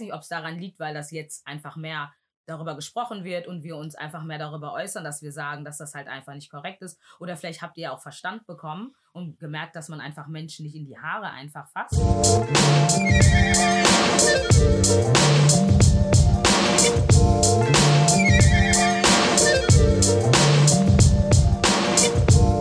nicht, 0.00 0.12
ob 0.12 0.20
es 0.20 0.28
daran 0.28 0.58
liegt, 0.58 0.78
weil 0.78 0.94
das 0.94 1.10
jetzt 1.10 1.46
einfach 1.46 1.76
mehr 1.76 2.12
darüber 2.46 2.76
gesprochen 2.76 3.24
wird 3.24 3.48
und 3.48 3.64
wir 3.64 3.76
uns 3.76 3.96
einfach 3.96 4.22
mehr 4.22 4.38
darüber 4.38 4.72
äußern, 4.72 5.02
dass 5.02 5.22
wir 5.22 5.32
sagen, 5.32 5.64
dass 5.64 5.78
das 5.78 5.94
halt 5.94 6.06
einfach 6.06 6.34
nicht 6.34 6.50
korrekt 6.50 6.82
ist. 6.82 7.00
Oder 7.18 7.36
vielleicht 7.36 7.62
habt 7.62 7.76
ihr 7.76 7.92
auch 7.92 8.00
Verstand 8.00 8.46
bekommen 8.46 8.94
und 9.12 9.40
gemerkt, 9.40 9.74
dass 9.74 9.88
man 9.88 10.00
einfach 10.00 10.28
Menschen 10.28 10.64
nicht 10.64 10.76
in 10.76 10.86
die 10.86 10.98
Haare 10.98 11.30
einfach 11.30 11.68
fasst. 11.70 11.98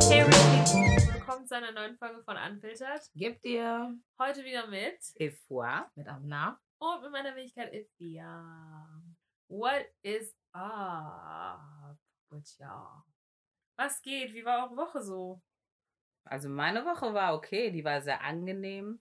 Hey 0.10 0.22
Ricky, 0.24 1.14
willkommen 1.14 1.46
zu 1.46 1.56
einer 1.56 1.74
neuen 1.74 1.96
Folge 1.98 2.24
von 2.24 2.38
Unfiltered. 2.38 3.02
Gebt 3.14 3.46
ihr 3.46 3.94
Heute 4.20 4.44
wieder 4.44 4.66
mit 4.68 4.98
Efua 5.20 5.92
mit 5.96 6.08
Amna? 6.08 6.60
Und 6.80 7.02
mit 7.02 7.12
meiner 7.12 7.36
Wenigkeit 7.36 7.74
Ifia. 7.74 8.88
What 9.48 9.88
is 10.04 10.34
up 10.54 11.98
with 12.30 12.58
y'all? 12.60 13.04
Was 13.78 14.02
geht? 14.02 14.34
Wie 14.34 14.46
war 14.46 14.68
eure 14.68 14.78
Woche 14.78 15.04
so? 15.04 15.42
Also 16.26 16.50
meine 16.50 16.86
Woche 16.86 17.14
war 17.14 17.36
okay, 17.36 17.72
die 17.72 17.84
war 17.84 18.02
sehr 18.02 18.22
angenehm. 18.22 19.00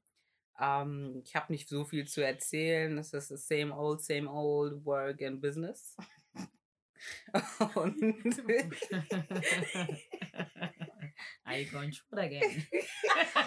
Ähm, 0.58 1.22
ich 1.24 1.34
habe 1.34 1.52
nicht 1.52 1.68
so 1.68 1.84
viel 1.84 2.06
zu 2.06 2.24
erzählen. 2.24 2.96
Es 2.98 3.12
ist 3.12 3.30
das 3.30 3.48
same 3.48 3.74
old, 3.74 4.02
same 4.02 4.30
old 4.30 4.84
work 4.84 5.22
and 5.22 5.40
business. 5.40 5.96
Und 7.74 8.00
Are 11.44 11.58
you 11.58 11.70
going 11.70 11.92
shoot 11.92 12.18
again? 12.18 12.66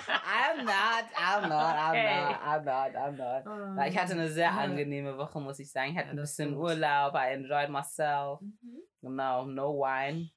I'm 0.08 0.66
not, 0.66 1.06
I'm 1.18 1.50
not, 1.50 1.76
I'm 1.76 1.96
not, 2.04 2.42
I'm 2.44 2.66
not, 2.66 2.96
I'm 2.96 3.18
not. 3.18 3.46
Weil 3.78 3.92
Ich 3.92 3.98
hatte 3.98 4.14
eine 4.14 4.30
sehr 4.30 4.52
angenehme 4.52 5.18
Woche, 5.18 5.40
muss 5.40 5.60
ich 5.60 5.72
sagen. 5.72 5.92
Ich 5.92 5.98
hatte 5.98 6.08
Ja, 6.08 6.14
ein 6.14 6.18
bisschen. 6.18 6.56
Urlaub, 6.56 7.14
I 7.16 7.34
enjoyed 7.34 7.70
myself. 7.70 8.42
Mhm. 8.42 8.82
Genau, 9.02 9.46
no 9.46 9.74
wine. 9.74 10.32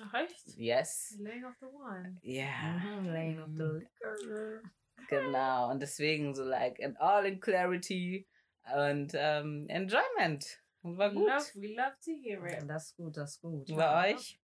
Ach 0.00 0.14
echt? 0.14 0.46
Yes. 0.56 1.16
Laying 1.18 1.44
of 1.44 1.54
the 1.60 1.66
Wine. 1.66 2.18
Yeah. 2.22 2.78
Mhm, 2.78 3.06
Lane 3.06 3.42
of 3.42 3.50
the 3.56 3.64
liquor. 3.64 4.62
Genau. 5.08 5.70
Und 5.70 5.80
deswegen 5.80 6.34
so 6.34 6.44
like 6.44 6.78
in 6.78 6.96
all 6.98 7.24
in 7.24 7.40
clarity 7.40 8.28
und 8.74 9.12
ähm, 9.14 9.66
enjoyment. 9.68 10.62
Und 10.82 10.98
war 10.98 11.10
gut. 11.10 11.26
Love, 11.26 11.50
we 11.54 11.74
love 11.74 11.96
to 12.04 12.12
hear 12.22 12.44
it. 12.46 12.68
Das 12.68 12.86
ist 12.90 12.96
gut, 12.96 13.16
das 13.16 13.32
ist 13.32 13.40
gut. 13.40 13.66
Bei 13.74 14.12
euch? 14.12 14.40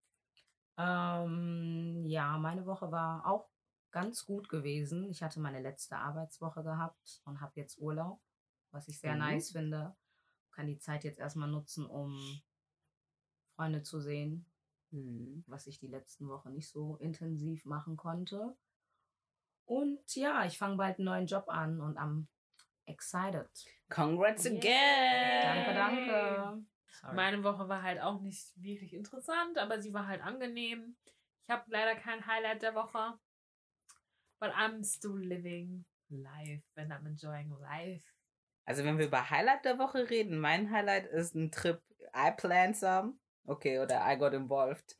Ähm, 0.78 2.04
ja, 2.06 2.38
meine 2.38 2.66
Woche 2.66 2.92
war 2.92 3.26
auch 3.26 3.50
ganz 3.92 4.26
gut 4.26 4.50
gewesen. 4.50 5.10
Ich 5.10 5.22
hatte 5.22 5.40
meine 5.40 5.60
letzte 5.62 5.98
Arbeitswoche 5.98 6.64
gehabt 6.64 7.22
und 7.26 7.42
habe 7.42 7.52
jetzt 7.56 7.78
Urlaub, 7.80 8.22
was 8.72 8.88
ich 8.88 9.00
sehr 9.00 9.14
Mhm. 9.14 9.20
nice 9.20 9.52
finde. 9.52 9.96
Kann 10.52 10.68
die 10.68 10.80
Zeit 10.80 11.04
jetzt 11.04 11.20
erstmal 11.20 11.50
nutzen, 11.50 11.86
um 11.86 12.42
Freunde 13.56 13.84
zu 13.84 14.00
sehen, 14.02 14.46
Hm. 14.92 15.44
was 15.48 15.68
ich 15.68 15.80
die 15.80 15.88
letzten 15.88 16.28
Wochen 16.28 16.54
nicht 16.54 16.70
so 16.70 16.96
intensiv 16.98 17.66
machen 17.66 17.96
konnte. 17.98 18.56
Und 19.66 20.16
ja, 20.16 20.46
ich 20.46 20.58
fange 20.58 20.76
bald 20.78 20.98
einen 20.98 21.06
neuen 21.06 21.28
Job 21.28 21.46
an 21.48 21.80
und 21.80 21.98
am 21.98 22.28
excited. 22.86 23.50
Congrats 23.90 24.44
Yay. 24.46 24.58
again. 24.58 25.42
Danke, 25.44 25.74
danke. 25.74 26.71
Sorry. 26.92 27.16
Meine 27.16 27.44
Woche 27.44 27.67
war 27.70 27.84
halt 27.84 28.02
auch 28.02 28.22
nicht 28.22 28.52
wirklich 28.61 28.94
interessant, 28.94 29.58
aber 29.58 29.81
sie 29.81 29.94
war 29.94 30.08
halt 30.08 30.22
angenehm. 30.22 30.95
Ich 31.44 31.50
habe 31.50 31.64
leider 31.67 31.95
kein 31.95 32.25
Highlight 32.25 32.61
der 32.61 32.75
Woche. 32.75 33.17
But 34.39 34.52
I'm 34.52 34.84
still 34.84 35.17
living 35.17 35.86
life 36.09 36.64
and 36.75 36.92
I'm 36.92 37.06
enjoying 37.08 37.52
life. 37.62 38.03
Also 38.66 38.84
wenn 38.84 38.97
wir 38.97 39.08
über 39.08 39.30
Highlight 39.30 39.66
der 39.66 39.80
Woche 39.80 40.09
reden, 40.09 40.39
mein 40.39 40.72
Highlight 40.72 41.08
ist 41.08 41.36
ein 41.36 41.52
Trip. 41.52 41.81
I 42.16 42.31
planned 42.31 42.75
some. 42.75 43.21
Okay, 43.45 43.80
oder 43.80 44.00
I 44.06 44.16
got 44.17 44.34
involved. 44.34 44.95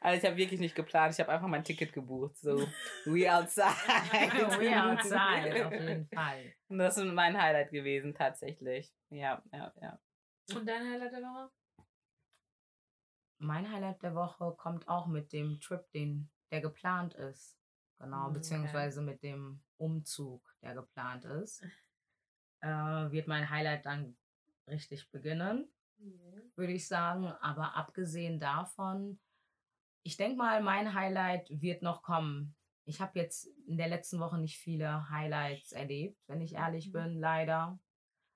also 0.00 0.18
ich 0.18 0.24
habe 0.24 0.36
wirklich 0.36 0.60
nicht 0.60 0.74
geplant. 0.74 1.14
Ich 1.14 1.20
habe 1.20 1.32
einfach 1.32 1.48
mein 1.48 1.64
Ticket 1.64 1.92
gebucht. 1.92 2.36
So, 2.36 2.68
we 3.06 3.32
outside. 3.32 3.64
We 4.60 4.76
outside, 4.76 5.66
auf 5.66 5.72
jeden 5.72 6.06
Fall. 6.14 6.54
Und 6.68 6.78
das 6.78 6.98
ist 6.98 7.04
mein 7.04 7.40
Highlight 7.40 7.70
gewesen, 7.70 8.14
tatsächlich. 8.14 8.92
Ja, 9.10 9.42
ja, 9.52 9.72
ja. 9.80 9.98
Und 10.54 10.68
dein 10.68 10.86
Highlight 10.92 11.12
der 11.12 11.22
Woche? 11.22 11.50
Mein 13.38 13.70
Highlight 13.70 14.02
der 14.02 14.14
Woche 14.14 14.54
kommt 14.56 14.86
auch 14.88 15.06
mit 15.06 15.32
dem 15.32 15.60
Trip, 15.60 15.90
den, 15.92 16.30
der 16.50 16.60
geplant 16.60 17.14
ist. 17.14 17.56
Genau, 17.98 18.28
Mm, 18.28 18.34
beziehungsweise 18.34 19.00
mit 19.02 19.22
dem 19.22 19.62
Umzug, 19.78 20.54
der 20.62 20.74
geplant 20.74 21.24
ist. 21.24 21.62
Äh, 22.60 22.68
wird 22.68 23.28
mein 23.28 23.48
Highlight 23.48 23.86
dann 23.86 24.16
richtig 24.68 25.10
beginnen, 25.10 25.68
würde 26.56 26.72
ich 26.72 26.86
sagen. 26.88 27.26
Aber 27.40 27.76
abgesehen 27.76 28.38
davon, 28.40 29.18
ich 30.02 30.16
denke 30.16 30.36
mal, 30.36 30.62
mein 30.62 30.94
Highlight 30.94 31.48
wird 31.50 31.82
noch 31.82 32.02
kommen. 32.02 32.54
Ich 32.84 33.00
habe 33.00 33.18
jetzt 33.18 33.46
in 33.66 33.76
der 33.76 33.88
letzten 33.88 34.20
Woche 34.20 34.38
nicht 34.38 34.58
viele 34.58 35.08
Highlights 35.10 35.72
erlebt, 35.72 36.20
wenn 36.28 36.40
ich 36.40 36.54
ehrlich 36.54 36.88
Mhm. 36.88 36.92
bin, 36.92 37.20
leider. 37.20 37.78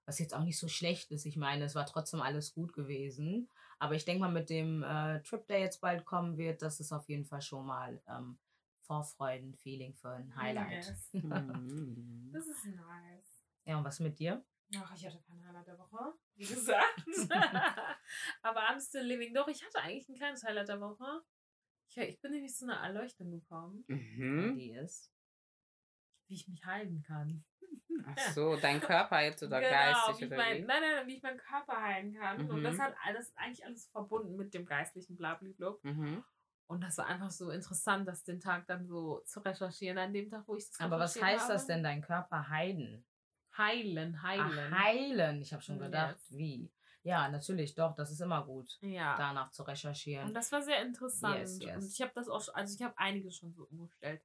Was 0.06 0.18
jetzt 0.18 0.34
auch 0.34 0.42
nicht 0.42 0.58
so 0.58 0.66
schlecht 0.66 1.12
ist. 1.12 1.24
Ich 1.24 1.36
meine, 1.36 1.64
es 1.64 1.76
war 1.76 1.86
trotzdem 1.86 2.20
alles 2.20 2.52
gut 2.52 2.72
gewesen. 2.72 3.48
Aber 3.78 3.94
ich 3.94 4.04
denke 4.04 4.20
mal, 4.22 4.32
mit 4.32 4.50
dem 4.50 4.82
äh, 4.82 5.22
Trip, 5.22 5.46
der 5.46 5.60
jetzt 5.60 5.80
bald 5.80 6.04
kommen 6.04 6.36
wird, 6.36 6.62
das 6.62 6.80
ist 6.80 6.92
auf 6.92 7.08
jeden 7.08 7.24
Fall 7.24 7.40
schon 7.42 7.64
mal 7.66 8.02
ähm, 8.08 8.38
Vorfreuden-Feeling 8.82 9.94
für 9.94 10.10
ein 10.10 10.34
Highlight. 10.34 10.86
Yes. 10.86 11.10
Mhm. 11.12 12.30
Das 12.32 12.46
ist 12.46 12.64
nice. 12.66 13.46
Ja, 13.64 13.78
und 13.78 13.84
was 13.84 14.00
mit 14.00 14.18
dir? 14.18 14.44
Ach, 14.76 14.94
ich 14.94 15.04
hatte 15.06 15.20
kein 15.26 15.44
Highlight 15.46 15.66
der 15.66 15.78
Woche, 15.78 16.14
wie 16.36 16.46
gesagt. 16.46 17.04
Aber 18.42 18.60
I'm 18.60 18.80
still 18.80 19.02
living. 19.04 19.34
Doch, 19.34 19.48
ich 19.48 19.64
hatte 19.64 19.80
eigentlich 19.80 20.08
ein 20.08 20.14
kleines 20.16 20.44
Highlight 20.44 20.68
der 20.68 20.80
Woche. 20.80 21.22
Ich, 21.88 21.98
ich 21.98 22.20
bin 22.20 22.30
nämlich 22.32 22.54
zu 22.54 22.64
einer 22.66 22.76
Erleuchtung 22.76 23.30
gekommen, 23.32 23.84
Mhm. 23.88 24.56
Die 24.56 24.70
ist. 24.72 25.10
wie 26.28 26.34
ich 26.34 26.46
mich 26.46 26.64
heilen 26.64 27.02
kann. 27.02 27.44
Ach 28.06 28.18
so, 28.34 28.56
dein 28.56 28.80
Körper 28.80 29.20
jetzt 29.22 29.42
oder 29.42 29.60
genau, 29.60 29.70
geistig 30.06 30.26
oder 30.28 30.36
mein, 30.36 30.56
wie? 30.58 30.64
nein, 30.64 30.82
nein, 30.82 31.06
wie 31.08 31.16
ich 31.16 31.22
meinen 31.22 31.38
Körper 31.38 31.82
heilen 31.82 32.14
kann. 32.14 32.48
Und 32.48 32.62
das 32.62 32.76
Mhm. 32.76 32.80
hat 32.80 32.94
alles 33.04 33.28
ist 33.28 33.38
eigentlich 33.38 33.64
alles 33.66 33.86
verbunden 33.88 34.36
mit 34.36 34.54
dem 34.54 34.64
geistlichen 34.66 35.16
Blablabla. 35.16 35.76
Mhm. 35.82 36.24
Und 36.68 36.82
das 36.84 36.98
war 36.98 37.06
einfach 37.06 37.32
so 37.32 37.50
interessant, 37.50 38.06
das 38.06 38.22
den 38.22 38.38
Tag 38.38 38.68
dann 38.68 38.86
so 38.86 39.20
zu 39.26 39.40
recherchieren, 39.40 39.98
an 39.98 40.12
dem 40.12 40.30
Tag, 40.30 40.46
wo 40.46 40.54
ich 40.54 40.68
das 40.68 40.80
Aber 40.80 41.00
was 41.00 41.20
heißt 41.20 41.50
das 41.50 41.62
habe. 41.62 41.72
denn, 41.72 41.82
dein 41.82 42.00
Körper 42.00 42.48
heilen? 42.48 43.04
Heilen, 43.60 44.22
heilen. 44.22 44.72
Ach, 44.72 44.78
heilen. 44.84 45.42
Ich 45.42 45.52
habe 45.52 45.62
schon 45.62 45.76
Yes. 45.76 45.84
gedacht, 45.86 46.16
wie. 46.30 46.70
Ja, 47.02 47.28
natürlich, 47.28 47.74
doch, 47.74 47.94
das 47.94 48.10
ist 48.10 48.20
immer 48.20 48.44
gut, 48.44 48.76
ja. 48.82 49.16
danach 49.16 49.50
zu 49.52 49.62
recherchieren. 49.62 50.28
Und 50.28 50.34
das 50.34 50.52
war 50.52 50.60
sehr 50.60 50.82
interessant. 50.82 51.38
Yes, 51.38 51.58
yes. 51.58 51.76
Und 51.76 51.84
ich 51.90 52.00
habe 52.02 52.12
das 52.14 52.28
auch, 52.28 52.42
also 52.52 52.74
ich 52.74 52.82
habe 52.82 52.96
einiges 52.98 53.36
schon 53.36 53.52
so 53.54 53.64
umgestellt. 53.70 54.22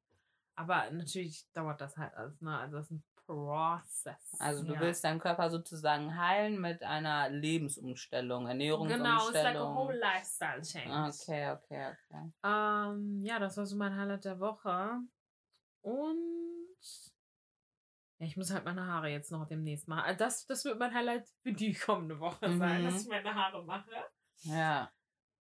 Aber 0.55 0.89
natürlich 0.91 1.49
dauert 1.53 1.79
das 1.81 1.95
halt 1.97 2.13
alles, 2.15 2.39
ne? 2.41 2.57
Also 2.57 2.77
das 2.77 2.85
ist 2.85 2.91
ein 2.91 3.03
Prozess. 3.25 4.35
Also 4.39 4.63
du 4.63 4.73
Ja. 4.73 4.79
willst 4.81 5.03
deinen 5.03 5.19
Körper 5.19 5.49
sozusagen 5.49 6.17
heilen 6.17 6.59
mit 6.61 6.83
einer 6.83 7.29
Lebensumstellung, 7.29 8.45
Genau, 8.47 8.77
es 8.79 8.87
ist 8.89 8.97
like 8.97 8.97
a 8.97 9.59
Ernährungsumstellung. 9.59 9.75
whole 9.75 9.97
lifestyle 9.99 10.61
change. 10.61 11.09
okay, 11.21 11.51
okay, 11.51 11.93
okay. 11.93 12.31
Ähm, 12.43 13.21
ja, 13.21 13.39
das 13.39 13.57
war 13.57 13.65
so 13.65 13.75
mein 13.77 13.95
Highlight 13.95 14.25
der 14.25 14.39
Woche. 14.39 14.99
Und 15.81 16.54
ja, 18.19 18.25
ich 18.25 18.37
muss 18.37 18.51
halt 18.51 18.63
meine 18.65 18.85
Haare 18.85 19.09
jetzt 19.09 19.31
noch 19.31 19.45
demnächst 19.47 19.87
machen. 19.87 20.03
Also 20.05 20.19
das, 20.19 20.45
das 20.45 20.63
wird 20.65 20.79
mein 20.79 20.93
Highlight 20.93 21.27
für 21.41 21.53
die 21.53 21.73
kommende 21.73 22.19
Woche 22.19 22.55
sein, 22.57 22.81
Mhm. 22.81 22.85
dass 22.85 23.01
ich 23.03 23.09
meine 23.09 23.33
Haare 23.35 23.63
mache. 23.65 23.91
Ja. 24.43 24.91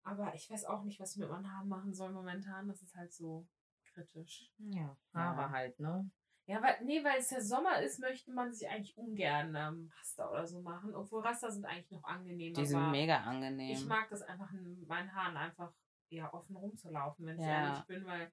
Aber 0.04 0.34
ich 0.36 0.50
weiß 0.50 0.66
auch 0.66 0.84
nicht, 0.84 1.00
was 1.00 1.12
ich 1.14 1.18
mit 1.18 1.30
meinen 1.30 1.52
Haaren 1.52 1.68
machen 1.68 1.94
soll 1.94 2.12
momentan. 2.12 2.68
Das 2.68 2.82
ist 2.82 2.96
halt 2.96 3.14
so 3.14 3.46
kritisch. 3.94 4.52
ja, 4.58 4.96
Haare 5.14 5.42
Ja. 5.42 5.50
halt, 5.50 5.80
ne? 5.80 6.10
Ja, 6.46 6.62
weil, 6.62 6.82
nee, 6.86 7.04
weil 7.04 7.20
es 7.20 7.30
ja 7.30 7.42
Sommer 7.42 7.82
ist, 7.82 8.00
möchte 8.00 8.32
man 8.32 8.54
sich 8.54 8.70
eigentlich 8.70 8.98
ungern 8.98 9.54
ähm, 9.54 9.92
Raster 10.00 10.32
oder 10.32 10.48
so 10.48 10.62
machen. 10.62 10.96
Obwohl 10.96 11.22
Raster 11.22 11.52
sind 11.52 11.66
eigentlich 11.66 11.92
noch 11.92 12.06
angenehmer. 12.06 12.56
Die 12.56 12.66
sind 12.66 12.90
mega 12.92 13.18
angenehm. 13.18 13.72
Ich 13.74 13.86
mag 13.86 14.08
das 14.10 14.22
einfach, 14.22 14.50
in 14.54 14.86
meinen 14.88 15.14
Haaren 15.14 15.36
einfach 15.36 15.74
ja, 16.10 16.34
offen 16.34 16.56
rumzulaufen, 16.56 17.26
wenn 17.26 17.38
ich 17.38 17.46
Ja. 17.46 17.66
ehrlich 17.74 17.86
bin, 17.88 18.06
weil 18.06 18.32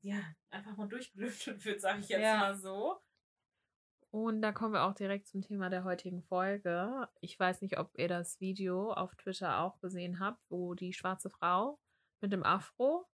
ja, 0.00 0.18
einfach 0.50 0.76
mal 0.76 0.88
durchgelüftet 0.88 1.64
wird, 1.64 1.80
sage 1.80 2.00
ich 2.00 2.08
jetzt 2.08 2.22
Ja. 2.22 2.38
mal 2.38 2.56
so. 2.56 3.00
Und 4.12 4.42
da 4.42 4.52
kommen 4.52 4.74
wir 4.74 4.82
auch 4.84 4.92
direkt 4.92 5.26
zum 5.26 5.40
Thema 5.40 5.70
der 5.70 5.84
heutigen 5.84 6.22
Folge. 6.22 7.08
Ich 7.20 7.40
weiß 7.40 7.62
nicht, 7.62 7.78
ob 7.78 7.96
ihr 7.96 8.08
das 8.08 8.38
Video 8.40 8.92
auf 8.92 9.14
Twitter 9.16 9.58
auch 9.60 9.78
gesehen 9.80 10.20
habt, 10.20 10.38
wo 10.50 10.74
die 10.74 10.92
schwarze 10.92 11.30
Frau 11.30 11.78
mit 12.20 12.30
dem 12.30 12.44
Afro 12.44 13.08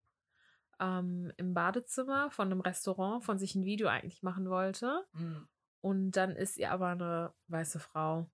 ähm, 0.79 1.33
im 1.35 1.53
Badezimmer 1.53 2.31
von 2.31 2.49
einem 2.49 2.61
Restaurant 2.61 3.25
von 3.25 3.37
sich 3.37 3.55
ein 3.55 3.65
Video 3.65 3.89
eigentlich 3.89 4.23
machen 4.23 4.49
wollte. 4.49 5.05
Mhm. 5.11 5.49
Und 5.81 6.11
dann 6.11 6.31
ist 6.31 6.55
ihr 6.55 6.71
aber 6.71 6.87
eine 6.87 7.33
weiße 7.47 7.79
Frau. 7.79 8.29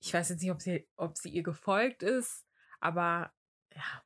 Ich 0.00 0.14
weiß 0.14 0.30
jetzt 0.30 0.40
nicht, 0.40 0.50
ob 0.50 0.62
sie, 0.62 0.88
ob 0.96 1.18
sie 1.18 1.28
ihr 1.28 1.42
gefolgt 1.42 2.02
ist, 2.02 2.46
aber 2.80 3.32
ja, 3.74 4.02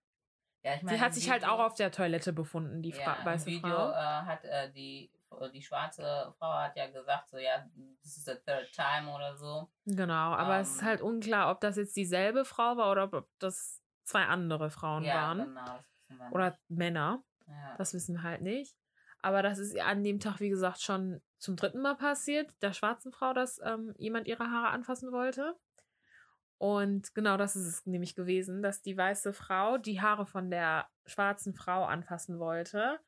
Ja, 0.65 0.75
ich 0.75 0.89
sie 0.89 1.01
hat 1.01 1.15
sich 1.15 1.31
halt 1.31 1.47
auch 1.47 1.61
auf 1.61 1.75
der 1.75 1.93
Toilette 1.93 2.33
befunden, 2.33 2.83
die 2.83 2.93
Fra 2.93 3.19
ja, 3.21 3.25
weiße 3.25 3.49
im 3.49 3.57
Video 3.59 3.71
Frau. 3.71 3.91
äh, 3.93 3.95
hat 3.95 4.45
äh, 4.45 4.73
die 4.73 5.13
die 5.52 5.62
schwarze 5.62 6.32
Frau 6.38 6.52
hat 6.52 6.76
ja 6.76 6.88
gesagt, 6.90 7.29
so 7.31 7.38
ja, 7.38 7.64
this 8.02 8.17
is 8.17 8.25
the 8.25 8.34
third 8.46 8.70
time 8.73 9.12
oder 9.12 9.37
so. 9.37 9.70
Genau, 9.84 10.32
aber 10.34 10.58
es 10.61 10.73
ist 10.76 10.82
Ähm. 10.82 10.87
halt 10.88 11.00
unklar, 11.02 11.50
ob 11.50 11.61
das 11.61 11.76
jetzt 11.76 11.96
dieselbe 11.96 12.44
Frau 12.44 12.76
war 12.76 12.90
oder 12.90 13.05
ob 13.12 13.29
das 13.38 13.82
zwei 14.05 14.25
andere 14.25 14.70
Frauen 14.70 15.05
ja, 15.05 15.14
waren. 15.14 15.38
genau. 15.38 15.64
das 15.64 15.84
wissen 16.08 16.19
wir 16.19 16.32
Oder. 16.32 16.58
Männer. 16.69 17.23
ja. 17.46 17.75
Das 17.79 17.94
wissen 17.94 18.14
wir 18.17 18.23
halt 18.23 18.43
nicht. 18.43 18.76
Aber 19.20 19.43
das 19.43 19.58
ist 19.58 19.79
an 19.79 20.02
dem 20.02 20.19
Tag, 20.19 20.40
wie 20.40 20.49
gesagt, 20.49 20.82
schon 20.82 21.23
zum 21.38 21.55
dritten 21.56 21.81
Mal 21.81 21.94
passiert, 21.96 22.50
der 22.61 22.73
schwarzen 22.73 23.12
Frau, 23.12 23.32
dass 23.32 23.61
ähm, 23.64 23.94
jemand 23.96 24.26
ihre 24.26 24.50
Haare 24.50 24.69
anfassen 24.70 25.12
wollte. 25.12 25.56
Und 26.58 27.14
genau 27.14 27.37
das 27.37 27.56
ist 27.56 27.67
es 27.67 27.87
nämlich 27.87 28.14
gewesen, 28.14 28.62
dass 28.62 28.82
die 28.82 28.96
weiße 28.96 29.32
Frau 29.32 29.79
die 29.79 30.00
Haare 30.00 30.26
von 30.26 30.50
der 30.50 30.87
schwarzen 31.06 31.55
Frau 31.55 31.84
anfassen 31.84 32.38
wollte. 32.38 33.00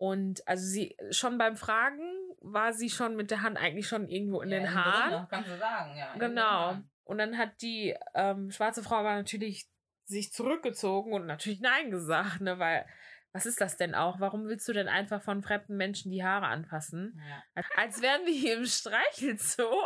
Und 0.00 0.40
also 0.48 0.64
sie 0.64 0.96
schon 1.10 1.36
beim 1.36 1.56
Fragen 1.56 2.00
war 2.40 2.72
sie 2.72 2.88
schon 2.88 3.16
mit 3.16 3.30
der 3.30 3.42
Hand 3.42 3.58
eigentlich 3.58 3.86
schon 3.86 4.08
irgendwo 4.08 4.40
in 4.40 4.48
ja, 4.48 4.58
den 4.58 4.74
Haaren. 4.74 5.10
drinne, 5.10 5.26
kannst 5.28 5.50
du 5.50 5.58
sagen, 5.58 5.94
ja. 5.94 6.14
Genau. 6.16 6.72
drin. 6.72 6.90
Und 7.04 7.18
dann 7.18 7.36
hat 7.36 7.60
die 7.60 7.94
ähm, 8.14 8.50
schwarze 8.50 8.82
Frau 8.82 8.96
aber 8.96 9.14
natürlich 9.14 9.68
sich 10.06 10.32
zurückgezogen 10.32 11.12
und 11.12 11.26
natürlich 11.26 11.60
Nein 11.60 11.90
gesagt, 11.90 12.40
ne? 12.40 12.58
Weil, 12.58 12.86
was 13.32 13.44
ist 13.44 13.60
das 13.60 13.76
denn 13.76 13.94
auch? 13.94 14.20
Warum 14.20 14.46
willst 14.46 14.66
du 14.68 14.72
denn 14.72 14.88
einfach 14.88 15.22
von 15.22 15.42
fremden 15.42 15.76
Menschen 15.76 16.10
die 16.10 16.24
Haare 16.24 16.46
anfassen? 16.46 17.20
Ja. 17.54 17.62
Als 17.76 18.00
wären 18.00 18.24
wir 18.24 18.32
hier 18.32 18.56
im 18.56 18.64
Streichelzoo. 18.64 19.82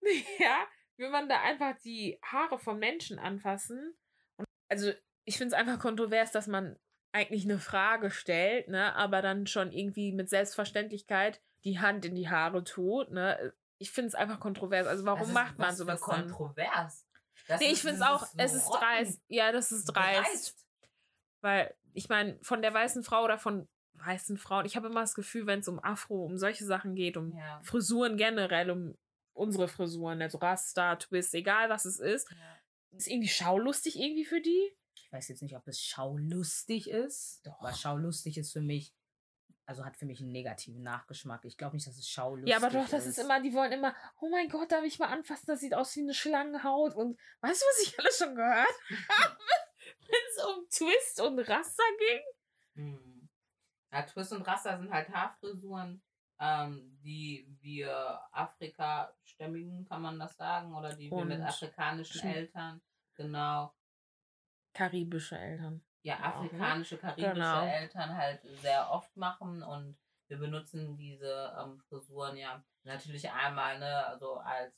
ja, 0.40 0.66
will 0.96 1.10
man 1.10 1.28
da 1.28 1.40
einfach 1.42 1.78
die 1.84 2.18
Haare 2.24 2.58
von 2.58 2.76
Menschen 2.80 3.20
anfassen. 3.20 3.94
Und 4.36 4.46
also, 4.68 4.90
ich 5.24 5.38
finde 5.38 5.54
es 5.54 5.60
einfach 5.60 5.78
kontrovers, 5.78 6.32
dass 6.32 6.48
man 6.48 6.76
eigentlich 7.12 7.44
eine 7.44 7.58
Frage 7.58 8.10
stellt, 8.10 8.68
ne, 8.68 8.94
aber 8.96 9.22
dann 9.22 9.46
schon 9.46 9.70
irgendwie 9.72 10.12
mit 10.12 10.28
Selbstverständlichkeit 10.30 11.40
die 11.64 11.78
Hand 11.78 12.04
in 12.04 12.14
die 12.14 12.28
Haare 12.28 12.64
tut, 12.64 13.10
ne. 13.10 13.52
Ich 13.78 13.90
finde 13.90 14.08
es 14.08 14.14
einfach 14.14 14.38
kontrovers. 14.40 14.86
Also 14.86 15.04
warum 15.04 15.22
ist 15.28 15.32
macht 15.34 15.58
man 15.58 15.74
sowas 15.74 16.00
dann? 16.08 16.28
kontrovers. 16.28 17.06
Das 17.48 17.60
Nee, 17.60 17.66
ist- 17.66 17.72
ich 17.72 17.80
finde 17.80 17.96
es 17.96 18.02
auch, 18.02 18.26
es 18.36 18.54
ist 18.54 18.68
dreist. 18.70 19.20
Ja, 19.28 19.50
das 19.52 19.72
ist 19.72 19.84
dreist. 19.86 20.24
dreist. 20.28 20.66
Weil, 21.40 21.74
ich 21.92 22.08
meine, 22.08 22.38
von 22.42 22.62
der 22.62 22.72
weißen 22.72 23.02
Frau 23.02 23.24
oder 23.24 23.38
von 23.38 23.68
weißen 23.94 24.38
Frauen, 24.38 24.64
ich 24.66 24.76
habe 24.76 24.86
immer 24.86 25.00
das 25.00 25.14
Gefühl, 25.14 25.46
wenn 25.46 25.58
es 25.60 25.68
um 25.68 25.82
Afro, 25.82 26.24
um 26.24 26.38
solche 26.38 26.64
Sachen 26.64 26.94
geht, 26.94 27.16
um 27.16 27.36
Ja. 27.36 27.60
Frisuren 27.64 28.16
generell, 28.16 28.70
um 28.70 28.96
unsere 29.34 29.66
Frisuren, 29.66 30.22
also 30.22 30.38
Rasta, 30.38 30.96
Twist, 30.96 31.34
egal 31.34 31.68
was 31.68 31.84
es 31.84 31.98
ist, 31.98 32.30
Ja. 32.30 32.36
ist 32.96 33.08
irgendwie 33.08 33.28
schaulustig 33.28 33.98
irgendwie 33.98 34.24
für 34.24 34.40
die. 34.40 34.76
Ich 34.94 35.12
weiß 35.12 35.28
jetzt 35.28 35.42
nicht, 35.42 35.56
ob 35.56 35.66
es 35.68 35.80
schaulustig 35.80 36.88
ist. 36.88 37.46
Doch. 37.46 37.60
Aber 37.60 37.72
schaulustig 37.72 38.38
ist 38.38 38.52
für 38.52 38.60
mich, 38.60 38.94
also 39.66 39.84
hat 39.84 39.96
für 39.96 40.06
mich 40.06 40.20
einen 40.20 40.32
negativen 40.32 40.82
Nachgeschmack. 40.82 41.44
Ich 41.44 41.56
glaube 41.56 41.76
nicht, 41.76 41.86
dass 41.86 41.96
es 41.96 42.08
schaulustig 42.08 42.50
ja, 42.50 42.56
aber 42.56 42.70
doch, 42.70 42.88
das 42.88 43.06
ist 43.06 43.18
immer, 43.18 43.40
die 43.40 43.52
wollen 43.52 43.72
immer, 43.72 43.94
oh 44.20 44.28
mein 44.28 44.48
Gott, 44.48 44.72
darf 44.72 44.84
ich 44.84 44.98
mal 44.98 45.08
anfassen, 45.08 45.46
das 45.46 45.60
sieht 45.60 45.74
aus 45.74 45.94
wie 45.96 46.00
eine 46.00 46.14
Schlangenhaut 46.14 46.94
und 46.94 47.18
weißt 47.40 47.60
du, 47.60 47.66
was 47.66 47.86
ich 47.86 47.98
alles 47.98 48.18
schon 48.18 48.34
gehört 48.34 48.68
habe? 48.90 49.36
Wenn 50.08 50.20
es 50.30 50.44
um 50.44 50.68
Twist 50.68 51.20
und 51.20 51.38
Rasta 51.38 51.82
ging. 51.98 52.84
Mhm. 52.84 53.28
Ja, 53.92 54.02
Twist 54.02 54.32
und 54.32 54.42
Rasta 54.42 54.78
sind 54.78 54.90
halt 54.90 55.10
Haarfrisuren, 55.10 56.02
ähm, 56.40 56.98
die 57.04 57.46
wir 57.60 58.20
Afrika-stämmigen, 58.32 59.84
kann 59.84 60.02
man 60.02 60.18
das 60.18 60.36
sagen, 60.36 60.74
oder 60.74 60.94
die 60.94 61.10
wir 61.10 61.24
mit 61.24 61.38
Und 61.38 61.44
afrikanischen 61.44 62.26
Eltern, 62.26 62.80
genau, 63.14 63.74
Karibische 64.74 65.38
Eltern. 65.38 65.82
ja, 66.02 66.18
Ja, 66.18 66.24
afrikanische, 66.40 66.96
karibische 66.98 67.32
Genau. 67.34 67.66
Eltern 67.66 68.16
halt 68.16 68.40
sehr 68.60 68.90
oft 68.90 69.16
machen 69.16 69.62
und 69.62 69.96
wir 70.28 70.38
benutzen 70.38 70.96
diese 70.96 71.54
ähm, 71.60 71.78
Frisuren 71.88 72.36
ja 72.36 72.62
natürlich 72.84 73.30
einmal, 73.30 73.78
ne, 73.78 74.06
also 74.06 74.38
als, 74.38 74.74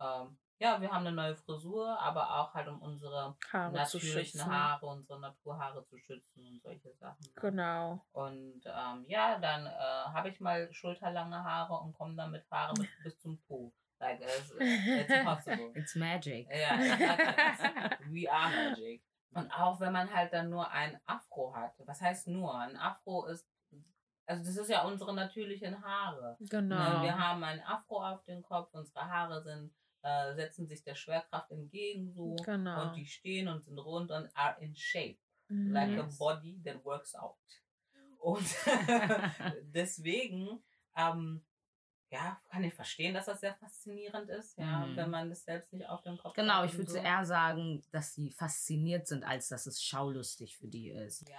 ähm, 0.00 0.36
ja, 0.60 0.80
wir 0.80 0.90
haben 0.90 1.06
eine 1.06 1.14
neue 1.14 1.36
Frisur, 1.36 1.96
aber 2.00 2.34
auch 2.40 2.52
halt 2.52 2.66
um 2.66 2.82
unsere 2.82 3.36
Haare 3.52 3.72
natürlichen. 3.72 4.44
Haare, 4.44 4.86
unsere 4.86 5.20
Naturhaare 5.20 5.84
zu 5.86 5.96
schützen 5.98 6.44
und 6.48 6.60
solche 6.60 6.92
Sachen. 6.96 7.22
ne? 7.24 7.30
Genau. 7.36 8.04
Und 8.10 8.62
ähm, 8.66 9.04
ja, 9.06 9.38
dann 9.38 9.66
äh, 9.66 9.70
habe 10.12 10.30
ich 10.30 10.40
mal 10.40 10.68
schulterlange 10.72 11.44
Haare 11.44 11.74
und 11.74 11.92
komme 11.94 12.16
dann 12.16 12.32
mit 12.32 12.44
Haare 12.50 12.74
bis, 12.74 12.88
bis 13.04 13.18
zum 13.20 13.38
Po. 13.46 13.72
Like, 14.00 14.20
it's, 14.20 14.52
it's 14.58 15.24
possible. 15.24 15.70
It's 15.74 15.94
magic. 15.94 16.48
Ja, 16.50 16.74
it's- 16.76 17.98
we 18.10 18.28
are 18.28 18.50
magic. 18.50 19.00
Und 19.32 19.50
auch 19.52 19.78
wenn 19.80 19.92
man 19.92 20.12
halt 20.12 20.32
dann 20.32 20.48
nur 20.50 20.70
ein 20.70 20.98
Afro 21.06 21.54
hat. 21.54 21.72
Was 21.86 22.00
heißt 22.00 22.28
nur? 22.28 22.54
Ein 22.58 22.76
Afro 22.76 23.26
ist, 23.26 23.46
also 24.26 24.42
das 24.44 24.56
ist 24.56 24.70
ja 24.70 24.84
unsere 24.84 25.14
natürlichen 25.14 25.82
Haare. 25.84 26.36
Ne, 26.40 26.46
Genau. 26.48 27.02
Wir 27.02 27.18
haben 27.18 27.44
ein 27.44 27.60
Afro 27.62 28.02
auf 28.04 28.24
dem 28.24 28.42
Kopf, 28.42 28.72
unsere 28.72 29.04
Haare 29.06 29.42
sind, 29.42 29.72
äh, 30.02 30.34
setzen 30.34 30.66
sich 30.66 30.82
der 30.82 30.94
Schwerkraft 30.94 31.50
entgegen 31.50 32.10
so. 32.12 32.36
Genau. 32.44 32.82
Und 32.88 32.96
die 32.96 33.06
stehen 33.06 33.48
und 33.48 33.62
sind 33.64 33.78
rund 33.78 34.10
und 34.10 34.28
are 34.34 34.60
in 34.60 34.74
shape 34.74 35.18
like 35.48 35.90
Mhm. 35.90 36.00
a 36.00 36.08
body 36.18 36.60
that 36.64 36.84
works 36.84 37.14
out. 37.14 37.36
Und 38.18 38.44
deswegen, 39.62 40.62
ähm, 40.96 41.44
ja, 42.10 42.40
kann 42.50 42.64
ich 42.64 42.72
verstehen, 42.74 43.14
dass 43.14 43.26
das 43.26 43.40
sehr 43.40 43.54
faszinierend 43.54 44.28
ist, 44.30 44.56
ja, 44.58 44.86
Mhm. 44.86 44.96
wenn 44.96 45.10
man 45.10 45.28
das 45.28 45.44
selbst 45.44 45.72
nicht 45.72 45.86
auf 45.88 46.02
dem 46.02 46.16
Kopf 46.18 46.34
Genau, 46.34 46.54
hat 46.62 46.66
ich 46.70 46.76
würde 46.78 46.90
so. 46.90 46.96
eher 46.98 47.24
sagen, 47.24 47.82
dass 47.90 48.14
sie 48.14 48.30
fasziniert 48.32 49.06
sind, 49.06 49.24
als 49.24 49.48
dass 49.48 49.66
es 49.66 49.82
schaulustig 49.82 50.56
für 50.56 50.68
die 50.68 50.90
ist. 50.90 51.28
Ja, 51.28 51.34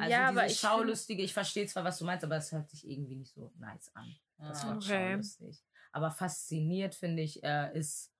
Also 0.00 0.12
ja, 0.12 0.28
aber 0.28 0.46
ich 0.46 0.58
Schaulustige, 0.58 1.22
ich 1.22 1.32
verstehe 1.32 1.66
zwar, 1.66 1.84
was 1.84 1.98
du 1.98 2.04
meinst, 2.04 2.24
aber 2.24 2.36
es 2.36 2.50
hört 2.52 2.68
sich 2.68 2.88
irgendwie 2.88 3.16
nicht 3.16 3.32
so 3.34 3.52
nice 3.58 3.90
an. 3.94 4.14
Das 4.38 4.62
ja. 4.62 4.68
Wort 4.68 4.84
Okay. 4.84 5.10
schaulustig. 5.12 5.62
Aber 5.92 6.10
fasziniert, 6.10 6.94
finde 6.94 7.22
ich, 7.22 7.42
äh, 7.42 7.76
ist, 7.76 8.12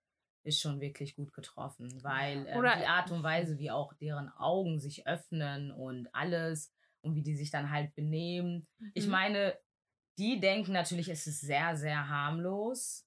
ist 0.45 0.61
schon 0.61 0.81
wirklich 0.81 1.15
gut 1.17 1.33
getroffen, 1.33 2.03
weil 2.03 2.47
äh, 2.47 2.57
Oder- 2.57 2.77
die 2.77 2.87
Art 2.87 3.11
und 3.11 3.23
Weise, 3.23 3.59
wie 3.59 3.71
auch 3.71 3.93
deren 3.95 4.29
Augen 4.31 4.81
sich 4.81 5.07
öffnen 5.07 5.71
und 5.73 6.09
alles 6.15 6.73
und 7.03 7.15
wie 7.15 7.23
die 7.23 7.37
sich 7.37 7.51
dann 7.51 7.71
halt 7.71 7.95
benehmen. 7.95 8.67
Ich 8.95 9.05
Mhm. 9.07 9.11
meine, 9.13 9.59
die 10.19 10.41
denken 10.41 10.73
natürlich, 10.73 11.09
es 11.09 11.27
ist 11.27 11.41
sehr, 11.41 11.77
sehr 11.77 12.09
harmlos, 12.09 13.07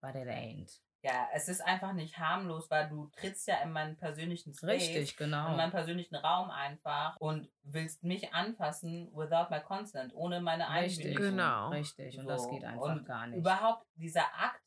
but 0.00 0.14
it 0.14 0.28
ain't. 0.28 0.80
ja, 1.02 1.28
es 1.34 1.48
ist 1.48 1.60
einfach 1.60 1.92
nicht 1.92 2.18
harmlos, 2.18 2.70
weil 2.70 2.88
du 2.88 3.06
trittst 3.16 3.46
ja 3.48 3.56
in 3.62 3.72
meinen 3.72 3.96
persönlichen 3.96 4.54
Space, 4.54 4.68
Richtig, 4.88 5.16
genau. 5.16 5.50
in 5.50 5.56
meinen 5.56 5.70
persönlichen 5.72 6.16
Raum 6.16 6.50
einfach 6.50 7.16
und 7.18 7.48
willst 7.62 8.02
mich 8.04 8.32
anfassen 8.34 9.10
without 9.14 9.46
my 9.50 9.60
consent, 9.60 10.12
ohne 10.14 10.40
meine 10.40 10.68
Richtig, 10.68 11.04
Einwilligung. 11.06 11.30
Genau. 11.36 11.68
Richtig, 11.70 12.18
und 12.18 12.26
das 12.26 12.42
So, 12.44 12.50
geht 12.50 12.64
einfach 12.64 12.82
und 12.82 13.04
gar 13.04 13.26
nicht. 13.26 13.38
Überhaupt 13.38 13.86
dieser 13.96 14.24
Akt, 14.38 14.62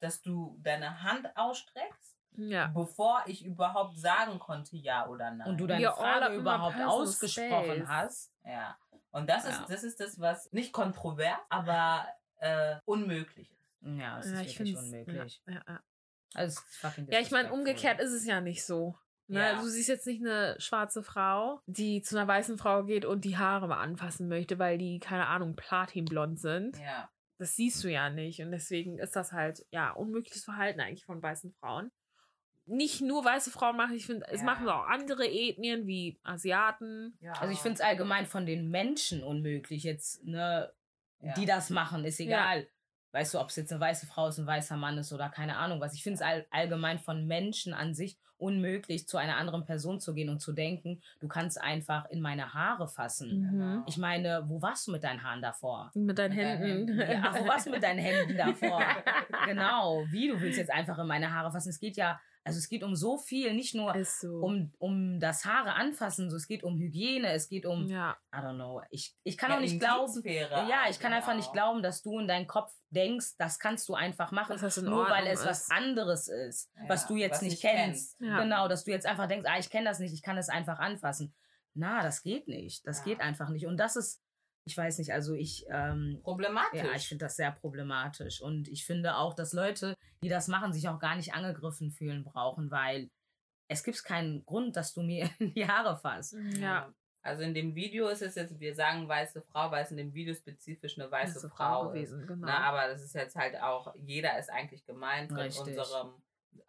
dass 0.00 0.22
du 0.22 0.58
deine 0.62 1.02
Hand 1.02 1.26
ausstreckst, 1.36 2.16
Ja. 2.36 2.68
bevor 2.68 3.22
ich 3.26 3.44
überhaupt 3.44 3.98
sagen 3.98 4.38
konnte, 4.38 4.76
ja 4.76 5.06
oder 5.08 5.30
nein. 5.32 5.48
und 5.48 5.58
du 5.58 5.66
deine 5.66 5.90
Frage 5.92 6.34
überhaupt 6.36 6.76
ausgesprochen 6.80 7.76
space. 7.84 7.88
hast. 7.88 8.32
Ja. 8.44 8.76
Und 9.12 9.28
das 9.28 9.44
Ja. 9.44 9.50
ist, 9.50 9.70
das 9.70 9.84
ist 9.84 10.00
das, 10.00 10.18
was 10.18 10.52
nicht 10.52 10.72
kontrovers, 10.72 11.38
aber 11.48 12.06
äh, 12.38 12.76
unmöglich 12.84 13.50
ist. 13.52 13.70
Ja, 13.82 14.18
es 14.18 14.26
ja, 14.30 14.40
ist 14.40 14.46
ich 14.50 14.58
wirklich 14.58 14.76
finde 14.76 14.86
unmöglich. 14.86 15.42
Ja, 15.46 15.52
ja, 15.54 15.62
ja. 15.68 15.80
Also, 16.34 16.58
es 16.60 16.68
ist 16.70 16.78
fucking 16.80 17.08
ja, 17.10 17.20
ich 17.20 17.30
meine, 17.30 17.52
umgekehrt 17.52 18.00
ist 18.00 18.12
es 18.12 18.24
ja 18.26 18.40
nicht 18.40 18.64
so. 18.64 18.96
Ne? 19.28 19.40
Ja. 19.40 19.60
Du 19.60 19.66
siehst 19.68 19.88
jetzt 19.88 20.06
nicht 20.06 20.22
eine 20.24 20.56
schwarze 20.58 21.02
Frau, 21.02 21.60
die 21.66 22.02
zu 22.02 22.16
einer 22.16 22.26
weißen 22.26 22.58
Frau 22.58 22.84
geht 22.84 23.04
und 23.04 23.24
die 23.24 23.36
Haare 23.36 23.68
mal 23.68 23.80
anfassen 23.80 24.28
möchte, 24.28 24.58
weil 24.58 24.78
die, 24.78 24.98
keine 24.98 25.26
Ahnung, 25.26 25.56
platinblond 25.56 26.40
sind. 26.40 26.78
Ja. 26.78 27.10
Das 27.38 27.56
siehst 27.56 27.82
du 27.84 27.88
ja 27.88 28.08
nicht. 28.10 28.40
Und 28.40 28.50
deswegen 28.52 28.98
ist 28.98 29.16
das 29.16 29.32
halt, 29.32 29.64
ja, 29.70 29.90
unmögliches 29.90 30.44
Verhalten 30.44 30.80
eigentlich 30.80 31.04
von 31.04 31.22
weißen 31.22 31.52
Frauen. 31.52 31.90
Nicht 32.66 33.00
nur 33.00 33.24
weiße 33.24 33.50
Frauen 33.50 33.76
machen, 33.76 33.94
ich 33.96 34.06
finde, 34.06 34.26
es 34.28 34.40
Ja. 34.40 34.46
machen 34.46 34.68
auch 34.68 34.86
andere 34.86 35.26
Ethnien 35.26 35.86
wie 35.86 36.18
Asiaten. 36.22 37.16
ja. 37.20 37.32
Also 37.32 37.52
ich 37.52 37.58
finde 37.58 37.74
es 37.74 37.80
allgemein 37.80 38.26
von 38.26 38.46
den 38.46 38.70
Menschen 38.70 39.22
unmöglich 39.22 39.82
jetzt, 39.82 40.24
ne, 40.24 40.72
Ja. 41.20 41.34
die 41.34 41.44
das 41.46 41.70
machen, 41.70 42.04
ist 42.04 42.20
egal. 42.20 42.66
Weißt 43.12 43.34
du, 43.34 43.40
ob 43.40 43.48
es 43.50 43.56
jetzt 43.56 43.70
eine 43.72 43.80
weiße 43.80 44.06
Frau 44.06 44.28
ist, 44.28 44.38
ein 44.38 44.46
weißer 44.46 44.76
Mann 44.76 44.96
ist 44.96 45.12
oder 45.12 45.28
keine 45.28 45.56
Ahnung 45.58 45.80
was. 45.80 45.92
Ich 45.94 46.02
finde 46.02 46.14
es 46.16 46.22
all, 46.22 46.46
allgemein 46.50 46.98
von 46.98 47.26
Menschen 47.26 47.74
an 47.74 47.94
sich 47.94 48.16
unmöglich, 48.38 49.06
zu 49.06 49.18
einer 49.18 49.36
anderen 49.36 49.64
Person 49.64 50.00
zu 50.00 50.14
gehen 50.14 50.28
und 50.28 50.40
zu 50.40 50.52
denken, 50.52 51.00
du 51.20 51.28
kannst 51.28 51.60
einfach 51.60 52.08
in 52.10 52.20
meine 52.20 52.54
Haare 52.54 52.88
fassen. 52.88 53.48
Genau. 53.50 53.84
Ich 53.86 53.98
meine, 53.98 54.42
wo 54.48 54.60
warst 54.62 54.86
du 54.88 54.92
mit 54.92 55.04
deinen 55.04 55.22
Haaren 55.22 55.42
davor? 55.42 55.90
Mit 55.94 56.18
deinen 56.18 56.36
deinen 56.36 56.58
Händen. 56.58 56.98
Händen. 56.98 57.22
Ja, 57.22 57.34
wo 57.38 57.46
warst 57.46 57.66
du 57.66 57.70
mit 57.70 57.82
deinen 57.84 58.00
Händen 58.00 58.36
davor? 58.36 58.82
genau, 59.46 60.04
wie 60.08 60.28
du 60.28 60.40
willst 60.40 60.58
jetzt 60.58 60.70
einfach 60.72 60.98
in 60.98 61.06
meine 61.06 61.32
Haare 61.32 61.52
fassen. 61.52 61.68
Es 61.68 61.78
geht 61.78 61.96
ja, 61.96 62.20
also 62.44 62.58
es 62.58 62.68
geht 62.68 62.82
um 62.82 62.96
so 62.96 63.18
viel, 63.18 63.54
nicht 63.54 63.74
nur 63.74 63.94
so. 64.04 64.28
um, 64.40 64.72
um 64.78 65.20
das 65.20 65.44
Haare 65.44 65.74
anfassen, 65.74 66.28
so 66.30 66.36
es 66.36 66.46
geht 66.48 66.64
um 66.64 66.78
Hygiene, 66.78 67.30
es 67.32 67.48
geht 67.48 67.66
um, 67.66 67.86
ja. 67.86 68.16
I 68.34 68.38
don't 68.38 68.54
know, 68.54 68.82
ich, 68.90 69.14
ich 69.22 69.36
kann 69.38 69.50
Ja, 69.50 69.56
auch 69.56 69.60
nicht 69.60 69.78
glauben, 69.80 70.22
ja, 70.24 70.84
ich 70.90 70.98
kann 70.98 71.12
einfach 71.12 71.34
nicht 71.34 71.52
genau. 71.52 71.66
glauben, 71.72 71.82
dass 71.82 72.02
du 72.02 72.18
in 72.18 72.26
deinen 72.26 72.46
Kopf 72.46 72.72
denkst, 72.90 73.36
das 73.38 73.58
kannst 73.58 73.88
du 73.88 73.94
einfach 73.94 74.32
machen, 74.32 74.56
nur 74.82 75.08
weil 75.08 75.26
es 75.28 75.44
was 75.44 75.62
ist. 75.62 75.70
anderes 75.72 76.28
ist, 76.28 76.70
was 76.88 77.02
Ja, 77.02 77.08
du 77.08 77.16
jetzt 77.16 77.32
was 77.34 77.42
nicht 77.42 77.50
nicht 77.52 77.62
kennst. 77.62 78.18
kennst. 78.18 78.20
Ja. 78.32 78.40
Genau, 78.42 78.68
dass 78.68 78.84
du 78.84 78.90
jetzt 78.90 79.06
einfach 79.06 79.28
denkst, 79.28 79.48
ah, 79.48 79.58
ich 79.58 79.70
kenne 79.70 79.84
das 79.88 79.98
nicht, 79.98 80.12
ich 80.12 80.22
kann 80.22 80.36
es 80.38 80.48
einfach 80.48 80.78
anfassen. 80.78 81.34
Na, 81.74 82.02
das 82.02 82.22
geht 82.22 82.48
nicht. 82.48 82.86
Das 82.86 82.98
Ja. 82.98 83.04
geht 83.04 83.20
einfach 83.20 83.48
nicht. 83.48 83.66
Und 83.66 83.76
das 83.78 83.96
ist 83.96 84.20
ich 84.64 84.76
weiß 84.76 84.98
nicht, 84.98 85.12
also 85.12 85.34
ich. 85.34 85.64
Ähm, 85.70 86.20
Problematisch. 86.22 86.80
Ja, 86.82 86.92
ich 86.94 87.08
finde 87.08 87.24
das 87.24 87.36
sehr 87.36 87.50
problematisch. 87.52 88.40
Und 88.40 88.68
ich 88.68 88.84
finde 88.84 89.16
auch, 89.16 89.34
dass 89.34 89.52
Leute, 89.52 89.94
die 90.22 90.28
das 90.28 90.48
machen, 90.48 90.72
sich 90.72 90.88
auch 90.88 90.98
gar 90.98 91.16
nicht 91.16 91.34
angegriffen 91.34 91.90
fühlen 91.90 92.24
brauchen, 92.24 92.70
weil 92.70 93.10
es 93.68 93.82
gibt 93.82 94.04
keinen 94.04 94.44
Grund, 94.44 94.76
dass 94.76 94.92
du 94.94 95.02
mir 95.02 95.28
in 95.40 95.52
die 95.54 95.66
Haare 95.66 95.96
fasst. 95.96 96.36
Ja. 96.58 96.92
Also 97.24 97.42
in 97.44 97.54
dem 97.54 97.76
Video 97.76 98.08
ist 98.08 98.20
es 98.22 98.34
jetzt, 98.34 98.58
wir 98.58 98.74
sagen 98.74 99.06
weiße 99.08 99.42
Frau, 99.42 99.70
weil 99.70 99.84
es 99.84 99.92
in 99.92 99.96
dem 99.96 100.12
Video 100.12 100.34
spezifisch 100.34 100.98
eine 100.98 101.08
weiße 101.10 101.36
Weiße 101.36 101.50
Frau, 101.50 101.82
Frau 101.84 101.88
gewesen, 101.90 102.20
ist. 102.22 102.26
genau. 102.26 102.46
Na, 102.48 102.58
aber 102.64 102.88
das 102.88 103.00
ist 103.02 103.14
jetzt 103.14 103.36
halt 103.36 103.60
auch, 103.60 103.94
jeder 103.94 104.36
ist 104.40 104.50
eigentlich 104.50 104.84
gemeint 104.84 105.30
in 105.30 105.36
Richtig. 105.36 105.78
unserem 105.78 106.14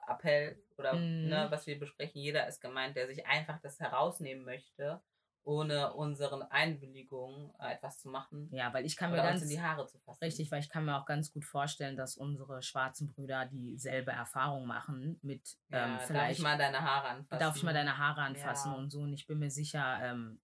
Appell 0.07 0.55
oder 0.77 0.93
Mhm. 0.93 1.29
ne, 1.29 1.47
was 1.49 1.65
wir 1.65 1.79
besprechen, 1.79 2.21
jeder 2.21 2.47
ist 2.47 2.61
gemeint, 2.61 2.95
der 2.95 3.07
sich 3.07 3.25
einfach 3.25 3.59
das 3.61 3.79
herausnehmen 3.79 4.45
möchte, 4.45 5.01
ohne 5.45 5.93
unseren 5.93 6.41
Einwilligung 6.43 7.53
äh, 7.59 7.73
etwas 7.73 7.99
zu 7.99 8.09
machen 8.09 8.49
Ja, 8.51 8.73
weil 8.73 8.85
ich 8.85 8.95
kann 8.97 9.11
mir 9.11 9.17
ganz. 9.17 9.41
in 9.41 9.49
die 9.49 9.61
Haare 9.61 9.85
zu 9.87 9.99
fassen. 9.99 10.23
Richtig, 10.23 10.51
weil 10.51 10.59
ich 10.61 10.69
kann 10.69 10.85
mir 10.85 10.97
auch 10.97 11.05
ganz 11.05 11.31
gut 11.31 11.45
vorstellen, 11.45 11.97
dass 11.97 12.15
unsere 12.17 12.61
schwarzen 12.61 13.07
Brüder 13.07 13.45
dieselbe 13.45 14.11
Erfahrung 14.11 14.65
machen 14.65 15.19
mit 15.21 15.57
Ja, 15.69 15.77
ähm, 15.85 15.91
darf 15.93 16.01
ich 16.01 16.07
vielleicht. 16.07 16.41
mal 16.41 16.57
deine 16.57 16.79
Haare 16.81 17.07
anfassen? 17.09 17.39
darf 17.39 17.55
ich 17.55 17.63
mal 17.63 17.73
deine 17.73 17.97
Haare 17.97 18.21
anfassen 18.21 18.71
Ja. 18.71 18.77
und 18.77 18.89
so. 18.89 19.01
Und 19.01 19.13
ich 19.13 19.27
bin 19.27 19.39
mir 19.39 19.51
sicher, 19.51 19.99
ähm, 20.01 20.41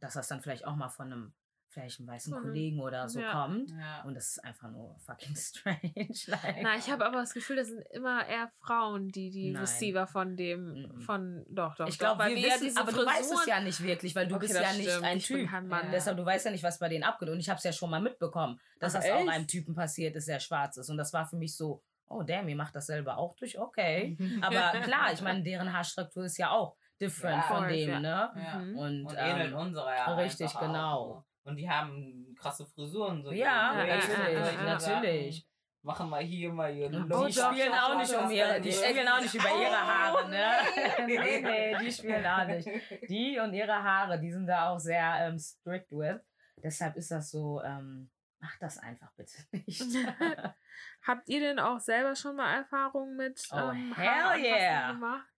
dass 0.00 0.14
das 0.14 0.28
dann 0.28 0.40
vielleicht 0.42 0.66
auch 0.66 0.76
mal 0.76 0.88
von 0.90 1.12
einem, 1.12 1.34
vielleicht 1.72 1.98
einem 2.00 2.08
weißen 2.08 2.32
einem- 2.34 2.42
Kollegen 2.44 2.80
oder 2.80 3.08
so 3.08 3.20
ja. 3.20 3.32
kommt. 3.32 3.70
Ja. 3.70 4.02
Und 4.02 4.14
das 4.14 4.28
ist 4.28 4.44
einfach 4.44 4.70
nur 4.70 4.96
fucking 5.00 5.34
strange. 5.36 5.80
like. 6.26 6.56
Na, 6.62 6.76
ich 6.76 6.90
habe 6.90 7.04
aber 7.06 7.16
das 7.18 7.32
Gefühl, 7.34 7.56
das 7.56 7.68
sind 7.68 7.82
immer 7.90 8.26
eher 8.26 8.50
Frauen, 8.60 9.08
die 9.08 9.30
die 9.30 9.50
Nein. 9.52 9.62
Receiver 9.62 10.06
von 10.06 10.36
dem, 10.36 10.72
Mhm. 10.82 11.00
von, 11.00 11.44
doch, 11.48 11.74
doch. 11.76 11.88
Ich 11.88 11.98
glaube, 11.98 12.20
weil 12.20 12.36
wir 12.36 12.44
wissen, 12.44 12.64
diese 12.64 12.80
aber 12.80 12.92
du 12.92 12.98
weißt 13.06 13.20
es 13.22 13.26
Frisuren- 13.40 13.48
ja 13.48 13.60
nicht 13.60 13.82
wirklich, 13.82 14.14
weil 14.14 14.28
du 14.28 14.36
Okay, 14.36 14.46
bist 14.46 14.60
ja 14.60 14.72
nicht 14.72 14.90
stimmt, 14.90 15.04
ein 15.04 15.16
ich 15.18 15.26
Typ. 15.26 15.48
kein 15.50 15.66
Mann. 15.68 15.86
Ja. 15.86 15.90
Deshalb, 15.92 16.16
du 16.16 16.24
weißt 16.24 16.44
ja 16.46 16.50
nicht, 16.52 16.62
was 16.64 16.78
bei 16.78 16.88
denen 16.88 17.04
abgeht. 17.04 17.28
Und 17.28 17.40
ich 17.40 17.48
habe 17.48 17.58
es 17.58 17.64
ja 17.64 17.72
schon 17.72 17.90
mal 17.90 18.00
mitbekommen, 18.00 18.60
dass 18.78 18.94
Ach, 18.94 19.00
das 19.00 19.10
auch 19.10 19.26
einem 19.28 19.46
Typen 19.46 19.74
passiert 19.74 20.14
ist, 20.16 20.28
der 20.28 20.40
schwarz 20.40 20.76
ist. 20.76 20.90
Und 20.90 20.96
das 20.98 21.12
war 21.12 21.26
für 21.26 21.36
mich 21.36 21.56
so, 21.56 21.82
oh 22.08 22.22
damn, 22.22 22.46
ihr 22.48 22.56
macht 22.56 22.76
das 22.76 22.86
selber 22.86 23.16
auch 23.16 23.34
durch, 23.36 23.58
okay. 23.58 24.16
Aber 24.42 24.80
klar, 24.80 25.12
ich 25.12 25.22
meine, 25.22 25.42
deren 25.42 25.72
Haarstruktur 25.72 26.24
ist 26.24 26.36
ja 26.36 26.50
auch 26.50 26.76
different 27.00 27.42
Ja. 27.48 27.54
von 27.56 27.68
dem, 27.68 27.88
ja. 27.90 28.00
ne? 28.00 28.30
Ja. 28.36 28.58
Mhm. 28.58 28.76
Und, 28.78 29.06
Und 29.06 29.14
ähnelt 29.16 29.52
ähm, 29.52 29.58
unserer 29.58 29.96
ja. 29.96 30.14
richtig, 30.14 30.54
auch 30.54 30.60
genau. 30.60 31.04
so. 31.06 31.24
Und 31.44 31.56
die 31.56 31.68
haben 31.68 32.34
krasse 32.38 32.66
Frisuren. 32.66 33.22
So 33.22 33.32
ja, 33.32 33.74
natürlich, 33.74 34.58
natürlich. 34.64 35.48
Machen 35.84 36.10
wir 36.10 36.18
hier 36.18 36.52
mal 36.52 36.72
hier. 36.72 36.86
Oh, 36.86 37.26
die 37.26 37.32
spielen 37.32 37.72
auch 37.72 37.96
nicht 37.96 38.14
um 38.14 38.30
ihre, 38.30 38.60
die 38.60 38.70
spielen 38.70 39.08
auch 39.08 39.20
nicht 39.20 39.34
über 39.34 39.48
ihre 39.48 39.76
Haare, 39.76 40.28
ne? 40.28 40.44
Oh. 40.76 41.02
nee, 41.06 41.40
nee, 41.40 41.76
die 41.80 41.90
spielen 41.90 42.24
auch 42.24 42.46
nicht. 42.46 42.68
Die 43.08 43.40
und 43.40 43.52
ihre 43.52 43.82
Haare, 43.82 44.20
die 44.20 44.30
sind 44.30 44.46
da 44.46 44.68
auch 44.68 44.78
sehr 44.78 45.26
ähm, 45.26 45.38
strict 45.40 45.90
with. 45.90 46.20
Deshalb 46.62 46.94
ist 46.94 47.10
das 47.10 47.32
so, 47.32 47.60
ähm, 47.62 48.08
mach 48.38 48.56
das 48.60 48.78
einfach 48.78 49.10
bitte 49.16 49.32
nicht. 49.50 49.82
Habt 51.06 51.28
ihr 51.28 51.40
denn 51.40 51.58
auch 51.58 51.80
selber 51.80 52.14
schon 52.14 52.36
mal 52.36 52.54
Erfahrungen 52.58 53.16
mit 53.16 53.42
Oh, 53.50 53.70
ähm, 53.70 53.92
hell 53.96 54.40
yeah. 54.40 54.92
gemacht? 54.92 55.31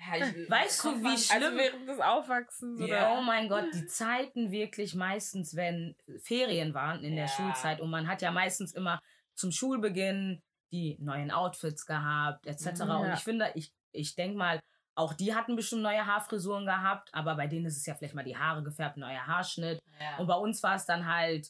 Ja, 0.00 0.16
ich- 0.26 0.50
Weißt 0.50 0.84
du, 0.84 0.96
wie 0.98 1.02
man- 1.02 1.18
schlimm- 1.18 1.42
Also 1.44 1.56
während 1.58 1.88
des 1.88 2.00
Aufwachsens 2.00 2.80
Ja. 2.80 2.86
oder? 3.12 3.18
Oh 3.18 3.22
mein 3.22 3.48
Gott, 3.48 3.66
die 3.74 3.86
Zeiten 3.86 4.50
wirklich 4.50 4.94
meistens, 4.94 5.54
wenn 5.56 5.94
Ferien 6.22 6.72
waren 6.74 7.04
in 7.04 7.16
der 7.16 7.26
Ja. 7.26 7.30
Schulzeit 7.30 7.80
und 7.80 7.90
man 7.90 8.08
hat 8.08 8.22
ja 8.22 8.30
meistens 8.30 8.72
immer 8.72 9.00
zum 9.34 9.52
Schulbeginn 9.52 10.42
die 10.72 10.96
neuen 11.00 11.30
Outfits 11.30 11.84
gehabt, 11.84 12.46
etc. 12.46 12.84
Mhm, 12.84 12.90
Und 12.90 13.06
ja. 13.08 13.14
ich 13.14 13.20
finde, 13.20 13.50
ich, 13.54 13.72
ich 13.92 14.14
denke 14.14 14.38
mal, 14.38 14.60
auch 14.94 15.14
die 15.14 15.34
hatten 15.34 15.56
bestimmt 15.56 15.82
neue 15.82 16.04
Haarfrisuren 16.06 16.64
gehabt, 16.66 17.08
aber 17.12 17.34
bei 17.36 17.46
denen 17.46 17.66
ist 17.66 17.76
es 17.76 17.86
ja 17.86 17.94
vielleicht 17.94 18.14
mal 18.14 18.24
die 18.24 18.36
Haare 18.36 18.62
gefärbt, 18.62 18.96
neuer 18.96 19.26
Haarschnitt. 19.26 19.80
Ja. 20.00 20.16
Und 20.18 20.26
bei 20.26 20.34
uns 20.34 20.62
war 20.62 20.76
es 20.76 20.86
dann 20.86 21.06
halt, 21.12 21.48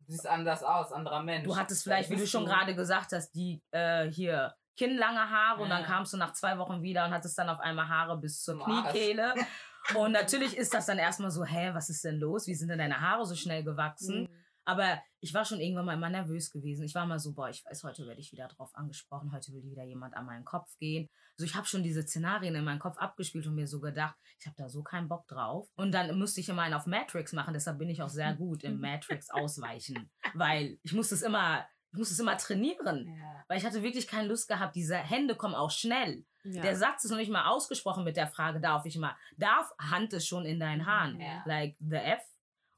Du 0.00 0.12
siehst 0.12 0.26
anders 0.26 0.64
aus, 0.64 0.90
anderer 0.92 1.22
Mensch. 1.22 1.44
du 1.44 1.56
hattest 1.56 1.84
vielleicht, 1.84 2.10
wie 2.10 2.16
du 2.16 2.26
schon 2.26 2.44
gerade 2.44 2.74
gesagt 2.74 3.12
hast, 3.12 3.30
die 3.32 3.62
äh, 3.70 4.10
hier 4.10 4.52
kinnlange 4.76 5.30
Haare 5.30 5.62
und 5.62 5.70
dann 5.70 5.82
Ja. 5.82 5.86
kamst 5.88 6.12
du 6.12 6.16
nach 6.16 6.32
zwei 6.32 6.58
Wochen 6.58 6.82
wieder 6.82 7.04
und 7.04 7.12
hattest 7.12 7.36
dann 7.38 7.48
auf 7.48 7.60
einmal 7.60 7.88
Haare 7.88 8.18
bis 8.18 8.42
zur. 8.42 8.58
Kniekehle. 8.62 9.34
Und 9.96 10.12
natürlich 10.12 10.56
ist 10.56 10.72
das 10.74 10.86
dann 10.86 10.98
erstmal 10.98 11.32
so, 11.32 11.44
hä, 11.44 11.70
was 11.74 11.90
ist 11.90 12.04
denn 12.04 12.20
los? 12.20 12.46
Wie 12.46 12.54
sind 12.54 12.68
denn 12.68 12.78
deine 12.78 13.00
Haare 13.00 13.26
so 13.26 13.34
schnell 13.34 13.64
gewachsen? 13.64 14.22
Mhm. 14.22 14.28
Aber 14.64 15.02
ich 15.18 15.34
war 15.34 15.44
schon 15.44 15.58
irgendwann 15.58 15.86
mal 15.86 15.94
immer 15.94 16.08
nervös 16.08 16.52
gewesen. 16.52 16.84
Ich 16.84 16.94
war 16.94 17.04
mal 17.04 17.18
so, 17.18 17.32
boah, 17.34 17.48
ich 17.48 17.64
weiß, 17.64 17.82
heute 17.82 18.06
werde 18.06 18.20
ich 18.20 18.30
wieder 18.30 18.46
drauf 18.46 18.70
angesprochen, 18.74 19.32
heute 19.32 19.52
will 19.52 19.64
wieder 19.64 19.82
jemand 19.82 20.16
an 20.16 20.24
meinen 20.24 20.44
Kopf 20.44 20.68
gehen. 20.78 21.08
Also 21.36 21.46
ich 21.46 21.56
habe 21.56 21.66
schon 21.66 21.82
diese 21.82 22.02
Szenarien 22.02 22.54
in 22.54 22.64
meinem 22.64 22.78
Kopf 22.78 22.96
abgespielt 22.98 23.44
und 23.48 23.56
mir 23.56 23.66
so 23.66 23.80
gedacht, 23.80 24.14
ich 24.38 24.46
habe 24.46 24.54
da 24.56 24.68
so 24.68 24.84
keinen 24.84 25.08
Bock 25.08 25.26
drauf. 25.26 25.68
Und 25.74 25.90
dann 25.90 26.16
musste 26.16 26.40
ich 26.40 26.48
immer 26.48 26.62
einen 26.62 26.74
auf 26.74 26.86
Matrix 26.86 27.32
machen, 27.32 27.52
deshalb 27.52 27.78
bin 27.78 27.88
ich 27.88 28.02
auch 28.02 28.08
sehr 28.08 28.34
gut 28.36 28.62
im 28.62 28.78
Matrix 28.78 29.30
ausweichen. 29.30 30.12
Weil 30.34 30.78
ich 30.84 30.92
musste 30.92 31.16
es 31.16 31.22
immer, 31.22 31.66
ich 31.92 31.98
musste 31.98 32.14
es 32.14 32.20
immer 32.20 32.36
trainieren. 32.38 33.08
Ja. 33.08 33.44
Weil 33.48 33.58
ich 33.58 33.66
hatte 33.66 33.82
wirklich 33.82 34.06
keine 34.06 34.28
Lust 34.28 34.48
gehabt, 34.48 34.74
diese 34.74 34.96
Hände 34.96 35.34
kommen 35.34 35.54
auch 35.54 35.70
schnell. 35.70 36.24
Ja. 36.44 36.62
Der 36.62 36.76
Satz 36.76 37.04
ist 37.04 37.10
noch 37.10 37.18
nicht 37.18 37.30
mal 37.30 37.46
ausgesprochen 37.46 38.04
mit 38.04 38.16
der 38.16 38.26
Frage, 38.26 38.60
darf 38.60 38.86
ich 38.86 38.96
mal? 38.96 39.14
Darf 39.36 39.72
Hand 39.78 40.12
ist 40.12 40.26
schon 40.26 40.44
in 40.44 40.58
deinen 40.58 40.86
Haaren? 40.86 41.20
Ja. 41.20 41.42
Like 41.44 41.76
the 41.78 41.96
F. 41.96 42.22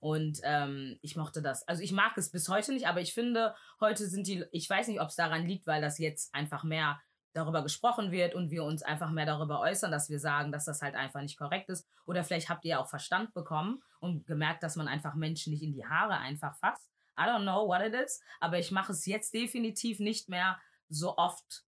Und 0.01 0.41
ähm, 0.43 0.99
ich 1.01 1.17
mochte 1.17 1.41
das. 1.41 1.67
Also 1.67 1.83
ich 1.83 1.93
mag 1.93 2.19
es 2.19 2.31
bis 2.31 2.49
heute 2.49 2.73
nicht, 2.73 2.87
aber 2.87 3.01
ich 3.01 3.15
finde, 3.15 3.55
heute 3.81 4.07
sind 4.07 4.27
die, 4.27 4.45
ich 4.51 4.69
weiß 4.69 4.89
nicht, 4.89 5.01
ob 5.01 5.09
es 5.09 5.17
daran 5.17 5.47
liegt, 5.47 5.67
weil 5.67 5.81
das 5.81 5.99
jetzt 5.99 6.35
einfach 6.35 6.63
mehr 6.63 7.01
darüber 7.33 7.63
gesprochen 7.63 8.13
wird 8.13 8.35
und 8.35 8.51
wir 8.51 8.65
uns 8.65 8.83
einfach 8.83 9.11
mehr 9.11 9.27
darüber 9.27 9.61
äußern, 9.61 9.91
dass 9.91 10.11
wir 10.11 10.21
sagen, 10.21 10.53
dass 10.53 10.67
das 10.67 10.83
halt 10.83 10.95
einfach 10.95 11.21
nicht 11.21 11.39
korrekt 11.39 11.71
ist. 11.71 11.87
Oder 12.05 12.23
vielleicht 12.23 12.49
habt 12.49 12.65
ihr 12.65 12.81
auch 12.81 12.89
Verstand 12.89 13.33
bekommen 13.33 13.83
und 13.99 14.27
gemerkt, 14.27 14.63
dass 14.63 14.77
man 14.77 14.89
einfach 14.89 15.15
Menschen 15.15 15.53
nicht 15.53 15.63
in 15.63 15.73
die 15.73 15.87
Haare 15.87 16.19
einfach 16.19 16.55
fasst. 16.59 16.94
I 17.19 17.27
don't 17.27 17.43
know 17.43 17.67
what 17.67 17.83
it 17.83 17.95
is, 17.95 18.23
aber 18.41 18.59
ich 18.59 18.71
mache 18.71 18.93
es 18.93 19.07
jetzt 19.07 19.35
definitiv 19.35 20.01
nicht 20.01 20.29
mehr 20.29 20.61
so 20.89 21.17
oft. 21.17 21.65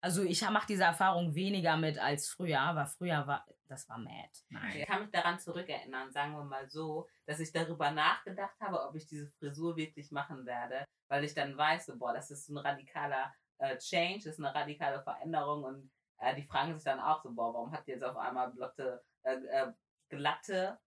Also 0.00 0.22
ich 0.22 0.48
mache 0.48 0.66
diese 0.68 0.84
Erfahrung 0.84 1.34
weniger 1.34 1.76
mit 1.76 1.98
als 1.98 2.28
früher, 2.28 2.60
aber 2.60 2.86
früher 2.86 3.26
war, 3.26 3.44
das 3.66 3.88
war 3.88 3.98
mad. 3.98 4.30
Nein. 4.48 4.78
Ich 4.78 4.86
kann 4.86 5.02
mich 5.02 5.10
daran 5.10 5.40
zurückerinnern, 5.40 6.12
sagen 6.12 6.34
wir 6.34 6.44
mal 6.44 6.68
so, 6.70 7.08
dass 7.26 7.40
ich 7.40 7.52
darüber 7.52 7.90
nachgedacht 7.90 8.54
habe, 8.60 8.80
ob 8.80 8.94
ich 8.94 9.06
diese 9.06 9.28
Frisur 9.38 9.76
wirklich 9.76 10.12
machen 10.12 10.46
werde, 10.46 10.84
weil 11.08 11.24
ich 11.24 11.34
dann 11.34 11.56
weiß, 11.56 11.86
so, 11.86 11.98
boah, 11.98 12.12
das 12.12 12.30
ist 12.30 12.48
ein 12.48 12.58
radikaler 12.58 13.34
äh, 13.58 13.76
Change, 13.78 14.24
das 14.24 14.34
ist 14.34 14.44
eine 14.44 14.54
radikale 14.54 15.02
Veränderung 15.02 15.64
und 15.64 15.90
äh, 16.18 16.34
die 16.34 16.44
fragen 16.44 16.74
sich 16.74 16.84
dann 16.84 17.00
auch 17.00 17.22
so, 17.22 17.32
boah, 17.32 17.52
warum 17.52 17.72
hat 17.72 17.86
die 17.86 17.92
jetzt 17.92 18.04
auf 18.04 18.16
einmal 18.16 18.50
blotte, 18.52 19.02
äh, 19.22 19.34
äh, 19.34 19.72
glatte 20.08 20.78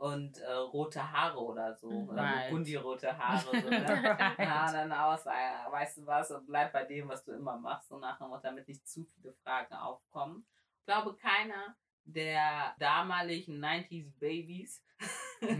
und 0.00 0.38
äh, 0.38 0.50
rote 0.52 1.12
Haare 1.12 1.38
oder 1.38 1.74
so, 1.76 2.06
oder 2.08 2.22
Right. 2.22 2.50
bundirote 2.50 3.16
Haare. 3.18 3.60
So, 3.60 3.68
ne? 3.68 3.78
Ja, 4.38 4.72
dann 4.72 4.90
aus, 4.92 5.26
äh, 5.26 5.70
weißt 5.70 5.98
du 5.98 6.06
was, 6.06 6.30
und 6.30 6.46
bleib 6.46 6.72
bei 6.72 6.84
dem, 6.84 7.08
was 7.08 7.22
du 7.24 7.32
immer 7.32 7.58
machst, 7.58 7.88
so 7.90 7.98
nach 7.98 8.16
dem 8.18 8.28
Motto, 8.28 8.42
damit 8.44 8.66
nicht 8.66 8.88
zu 8.88 9.04
viele 9.04 9.34
Fragen 9.44 9.74
aufkommen. 9.74 10.46
Ich 10.78 10.86
glaube, 10.86 11.14
keiner 11.16 11.76
der 12.04 12.74
damaligen 12.78 13.62
90s 13.62 14.10
Babys 14.18 14.82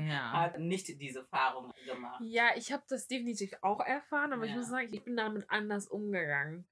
Ja. 0.09 0.33
hat 0.33 0.59
nicht 0.59 0.89
diese 1.01 1.19
Erfahrung 1.21 1.71
gemacht. 1.85 2.21
Ja, 2.25 2.51
ich 2.57 2.73
habe 2.73 2.83
das 2.89 3.07
definitiv 3.07 3.53
auch 3.61 3.81
erfahren, 3.81 4.33
aber 4.33 4.45
ich 4.45 4.51
Ja. 4.53 4.57
muss 4.57 4.69
sagen, 4.69 4.89
ich 4.91 5.05
bin 5.05 5.17
damit 5.17 5.45
anders 5.51 5.87
umgegangen. 5.87 6.67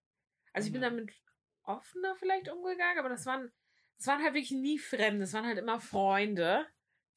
Also 0.54 0.66
ich 0.68 0.72
bin 0.72 0.80
Mhm. 0.80 0.84
damit 0.96 1.12
offener 1.64 2.16
vielleicht 2.16 2.48
umgegangen, 2.50 2.98
aber 2.98 3.10
das 3.10 3.26
waren, 3.26 3.52
das 3.98 4.06
waren 4.06 4.22
halt 4.22 4.32
wirklich 4.32 4.52
nie 4.52 4.78
Fremde, 4.78 5.20
das 5.20 5.34
waren 5.34 5.44
halt 5.46 5.58
immer 5.58 5.80
Freunde, 5.80 6.66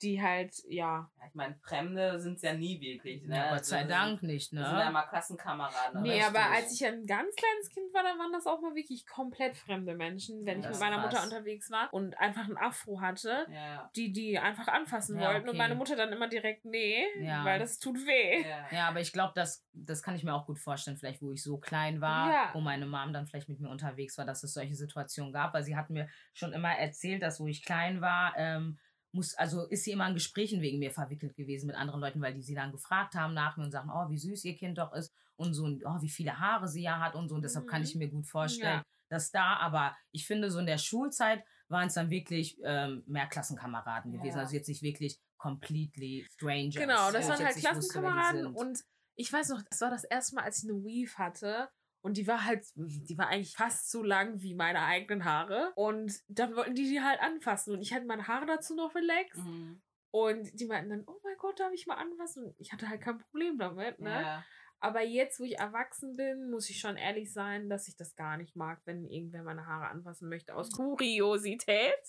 die 0.01 0.22
halt, 0.22 0.53
ja. 0.67 1.10
Ja, 1.20 1.27
ich 1.27 1.36
meine, 1.36 1.55
Fremde 1.63 2.20
sind 2.20 2.36
es 2.36 2.41
ja 2.41 2.53
nie 2.53 2.79
wirklich. 2.81 3.24
Ne? 3.27 3.36
Ja, 3.36 3.53
Gott 3.53 3.65
sei 3.65 3.77
Also, 3.79 3.89
Dank 3.89 4.24
nicht, 4.24 4.51
Das 4.53 4.67
sind 4.70 4.77
ja 4.79 4.86
ne? 4.86 4.91
mal 4.91 5.03
Klassenkameraden. 5.03 6.01
Nee, 6.01 6.17
oder 6.17 6.27
aber 6.27 6.51
als 6.51 6.74
ich 6.74 6.86
ein 6.86 7.05
ganz 7.05 7.36
kleines 7.36 7.70
Kind 7.70 7.93
war, 7.93 8.03
dann 8.03 8.17
waren 8.20 8.31
das 8.31 8.46
auch 8.48 8.62
mal 8.62 8.75
wirklich 8.75 9.05
komplett 9.08 9.55
fremde 9.55 9.96
Menschen, 9.96 10.46
wenn 10.46 10.60
ich 10.60 10.65
Das 10.65 10.79
mit 10.79 10.89
meiner 10.89 10.98
Mutter 11.01 11.17
krass. 11.17 11.25
unterwegs 11.25 11.70
war 11.72 11.93
und 11.93 12.17
einfach 12.20 12.48
ein 12.48 12.58
Afro 12.58 13.01
hatte, 13.01 13.46
Ja, 13.50 13.89
die 13.96 14.12
die 14.12 14.39
einfach 14.39 14.67
anfassen 14.67 15.20
Ja, 15.20 15.27
wollten 15.27 15.43
und 15.43 15.50
okay. 15.50 15.58
meine 15.58 15.75
Mutter 15.75 15.96
dann 15.96 16.12
immer 16.12 16.27
direkt, 16.27 16.65
nee, 16.65 17.03
Ja. 17.20 17.46
weil 17.46 17.60
das 17.60 17.79
tut 17.79 17.98
weh. 18.05 18.41
ja. 18.48 18.67
Ja, 18.72 18.88
aber 18.88 19.00
ich 19.01 19.13
glaube, 19.13 19.34
das, 19.36 19.65
das 19.74 20.01
kann 20.03 20.15
ich 20.15 20.24
mir 20.24 20.34
auch 20.34 20.46
gut 20.46 20.60
vorstellen, 20.60 20.98
vielleicht 20.98 21.22
wo 21.22 21.31
ich 21.31 21.43
so 21.43 21.58
klein 21.58 22.01
war, 22.01 22.31
Ja. 22.31 22.50
wo 22.53 22.62
meine 22.62 22.86
Mom 22.86 23.13
dann 23.13 23.25
vielleicht 23.27 23.50
mit 23.50 23.60
mir 23.60 23.70
unterwegs 23.70 24.17
war, 24.17 24.25
dass 24.25 24.43
es 24.43 24.53
solche 24.53 24.75
Situationen 24.75 25.34
gab, 25.34 25.53
weil 25.53 25.63
sie 25.63 25.75
hat 25.75 25.89
mir 25.89 26.08
schon 26.34 26.53
immer 26.53 26.72
erzählt, 26.77 27.22
dass 27.22 27.39
wo 27.39 27.48
ich 27.48 27.63
klein 27.63 28.01
war, 28.01 28.34
ähm, 28.38 28.79
muss, 29.13 29.34
also 29.36 29.68
ist 29.68 29.84
sie 29.84 29.91
immer 29.91 30.08
in 30.08 30.13
Gesprächen 30.13 30.62
wegen 30.62 30.80
mir 30.80 30.91
verwickelt 30.91 31.36
gewesen 31.36 31.68
mit 31.68 31.75
anderen 31.75 32.00
Leuten, 32.01 32.22
weil 32.22 32.34
die 32.34 32.41
sie 32.41 32.56
dann 32.56 32.72
gefragt 32.72 33.15
haben 33.15 33.34
nach 33.34 33.58
mir 33.58 33.63
und 33.65 33.72
sagen, 33.72 33.89
oh, 33.94 34.10
wie 34.10 34.18
süß 34.18 34.44
ihr 34.46 34.56
Kind 34.56 34.77
doch 34.77 34.94
ist 34.94 35.13
und 35.36 35.53
so, 35.53 35.63
und, 35.65 35.84
oh, 35.86 36.01
wie 36.01 36.10
viele 36.10 36.39
Haare 36.39 36.68
sie 36.68 36.84
ja 36.84 37.00
hat 37.00 37.15
und 37.15 37.30
so. 37.30 37.36
Und 37.36 37.41
deshalb 37.44 37.68
kann 37.68 37.82
Mhm. 37.82 37.88
ich 37.88 37.96
mir 37.96 38.10
gut 38.10 38.27
vorstellen, 38.27 38.80
Ja. 38.80 38.84
dass 39.10 39.32
da, 39.32 39.58
aber 39.58 39.96
ich 40.12 40.25
finde, 40.25 40.50
so 40.51 40.60
in 40.60 40.65
der 40.65 40.77
Schulzeit 40.77 41.44
waren 41.68 41.88
es 41.88 41.94
dann 41.94 42.10
wirklich 42.10 42.58
ähm, 42.63 43.03
mehr 43.08 43.27
Klassenkameraden 43.27 44.12
gewesen. 44.12 44.38
Ja. 44.38 44.44
Also 44.44 44.56
jetzt 44.56 44.68
nicht 44.68 44.82
wirklich 44.82 45.20
completely 45.38 46.25
strangers. 46.32 46.75
Genau, 46.75 47.12
das 47.12 47.25
ich 47.25 47.30
waren 47.32 47.46
halt 47.46 47.56
wusste, 47.56 47.68
Klassenkameraden 47.68 48.41
sind. 48.44 48.56
und 48.56 48.80
ich 49.15 49.32
weiß 49.32 49.50
noch, 49.50 49.62
das 49.70 49.82
war 49.82 49.89
das 49.89 50.03
erste 50.03 50.36
Mal, 50.36 50.44
als 50.44 50.63
ich 50.63 50.70
eine 50.70 50.80
Weave 50.84 51.18
hatte 51.18 51.70
und 52.01 52.17
die 52.17 52.27
war 52.27 52.46
halt, 52.46 52.65
die 52.75 53.17
war 53.17 53.27
eigentlich 53.27 53.55
fast 53.55 53.91
so 53.91 54.03
lang 54.03 54.41
wie 54.41 54.55
meine 54.55 54.81
eigenen 54.81 55.25
Haare 55.25 55.72
und 55.75 56.13
dann 56.27 56.55
wollten 56.55 56.75
die 56.75 56.89
die 56.89 57.01
halt 57.01 57.20
anfassen 57.22 57.74
und 57.74 57.81
ich 57.81 57.93
hatte 57.93 58.05
meine 58.05 58.27
Haare 58.27 58.46
dazu 58.46 58.75
noch 58.75 58.96
relaxed 58.96 59.46
Mhm. 59.46 59.81
Und 60.12 60.60
die 60.60 60.65
meinten 60.65 60.89
dann, 60.89 61.03
oh 61.08 61.20
mein 61.24 61.38
Gott, 61.38 61.60
darf 61.60 61.72
ich 61.72 61.88
mal 61.88 61.96
anfassen? 61.96 62.53
Ich 62.58 62.74
hatte 62.74 62.89
halt 62.89 63.01
kein 63.01 63.17
Problem 63.17 63.58
damit, 63.58 64.00
ne? 64.00 64.22
Ja. 64.22 64.46
Aber 64.81 65.01
jetzt, 65.01 65.39
wo 65.39 65.43
ich 65.43 65.58
erwachsen 65.58 66.17
bin, 66.17 66.50
muss 66.50 66.70
ich 66.70 66.79
schon 66.79 66.98
ehrlich 66.98 67.31
sein, 67.31 67.70
dass 67.70 67.88
ich 67.88 67.96
das 67.96 68.15
gar 68.15 68.36
nicht 68.36 68.55
mag, 68.55 68.81
wenn 68.86 69.05
irgendwer 69.05 69.43
meine 69.43 69.67
Haare 69.67 69.88
anfassen 69.88 70.27
möchte 70.27 70.55
aus 70.55 70.72
Kuriosität. 70.72 72.01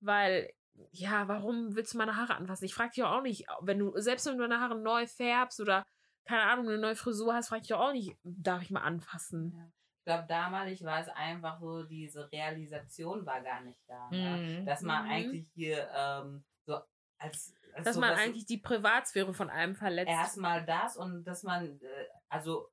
Weil, 0.00 0.50
ja, 0.92 1.28
warum 1.28 1.76
willst 1.76 1.94
du 1.94 1.98
meine 1.98 2.16
Haare 2.16 2.34
anfassen? 2.34 2.64
Ich 2.64 2.74
frage 2.74 2.92
dich 2.94 3.04
auch 3.04 3.22
nicht, 3.22 3.46
wenn 3.60 3.78
du, 3.78 3.92
selbst 3.96 4.26
wenn 4.26 4.38
du 4.38 4.48
deine 4.48 4.60
Haare 4.60 4.78
neu 4.78 5.06
färbst 5.06 5.60
oder, 5.60 5.84
keine 6.30 6.42
Ahnung, 6.50 6.68
eine 6.68 6.78
neue 6.78 6.96
Frisur 6.96 7.34
hast, 7.34 7.48
frage 7.48 7.62
ich 7.62 7.68
dich 7.68 7.74
auch 7.76 7.92
nicht, 7.92 8.16
darf 8.24 8.62
ich 8.62 8.70
mal 8.70 8.82
anfassen? 8.82 9.52
Ja. 9.56 9.64
Ich 9.98 10.04
glaube, 10.06 10.26
damals 10.28 10.82
war 10.82 11.00
es 11.00 11.08
einfach 11.08 11.60
so, 11.60 11.82
diese 11.84 12.30
Realisation 12.32 13.24
war 13.26 13.40
gar 13.42 13.60
nicht 13.60 13.78
da. 13.86 14.08
Ne? 14.10 14.60
Mhm. 14.60 14.66
Dass 14.66 14.80
man 14.82 15.04
Mhm. 15.04 15.10
eigentlich 15.10 15.46
hier 15.54 15.88
ähm, 15.94 16.44
so 16.66 16.80
als, 17.18 17.54
als 17.74 17.84
Dass 17.84 17.94
so, 17.94 18.00
man 18.00 18.10
dass 18.10 18.20
eigentlich 18.20 18.46
die 18.46 18.56
Privatsphäre 18.58 19.34
von 19.34 19.50
einem 19.50 19.74
verletzt. 19.76 20.10
erstmal 20.10 20.64
das 20.64 20.96
und 20.96 21.24
dass 21.24 21.42
man, 21.42 21.78
äh, 21.82 22.06
also 22.28 22.70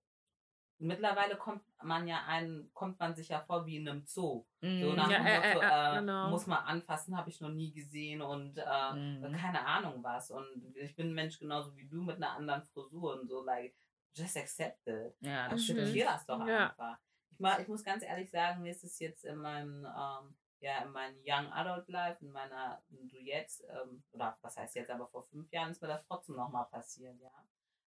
mittlerweile 0.79 1.37
kommt 1.37 1.63
man 1.81 2.07
ja 2.07 2.23
ein, 2.27 2.69
kommt 2.73 2.99
man 2.99 3.15
sich 3.15 3.29
ja 3.29 3.41
vor 3.41 3.65
wie 3.65 3.77
in 3.77 3.87
einem 3.87 4.05
Zoo. 4.05 4.45
So 4.61 4.67
Mhm. 4.67 4.95
nach 4.95 5.09
Ja, 5.09 5.17
dem 5.19 5.27
äh, 5.27 5.53
Motto, 5.53 5.59
äh, 5.65 5.67
äh, 5.69 5.91
äh, 5.95 5.99
genau. 5.99 6.29
muss 6.29 6.47
man 6.47 6.63
anfassen, 6.65 7.17
habe 7.17 7.29
ich 7.29 7.41
noch 7.41 7.49
nie 7.49 7.71
gesehen 7.71 8.21
und 8.21 8.57
äh, 8.57 8.93
Mhm. 8.93 9.33
keine 9.33 9.65
Ahnung 9.65 10.03
was. 10.03 10.31
Und 10.31 10.75
ich 10.75 10.95
bin 10.95 11.07
ein 11.09 11.13
Mensch 11.13 11.39
genauso 11.39 11.75
wie 11.75 11.87
du 11.87 12.01
mit 12.01 12.17
einer 12.17 12.31
anderen 12.31 12.63
Frisur 12.63 13.19
und 13.19 13.27
so, 13.27 13.43
like, 13.43 13.75
just 14.13 14.37
accept 14.37 14.85
it. 14.87 15.15
Ja, 15.21 15.47
das 15.49 15.59
Mhm. 15.61 15.63
stimmt. 15.63 15.79
Akzeptier 15.79 16.05
das 16.05 16.25
doch 16.25 16.45
Ja. 16.47 16.67
einfach. 16.69 16.97
Ich, 17.31 17.39
mal, 17.39 17.61
ich 17.61 17.67
muss 17.67 17.83
ganz 17.83 18.03
ehrlich 18.03 18.29
sagen, 18.31 18.61
mir 18.63 18.71
ist 18.71 18.83
es 18.83 18.97
jetzt 18.99 19.23
in 19.25 19.35
meinem, 19.37 19.85
ähm, 19.85 20.35
ja, 20.59 20.79
in 20.83 20.91
meinem 20.91 21.17
Young 21.23 21.51
Adult 21.53 21.87
Life, 21.87 22.25
in 22.25 22.31
meiner, 22.31 22.81
du 22.89 23.17
jetzt, 23.19 23.63
ähm, 23.69 24.03
oder 24.11 24.37
was 24.41 24.57
heißt 24.57 24.75
jetzt, 24.75 24.89
aber 24.89 25.07
vor 25.07 25.23
fünf 25.23 25.51
Jahren 25.51 25.69
ist 25.71 25.81
mir 25.81 25.87
das 25.87 26.03
trotzdem 26.07 26.35
nochmal 26.35 26.65
passiert, 26.65 27.19
ja. 27.21 27.29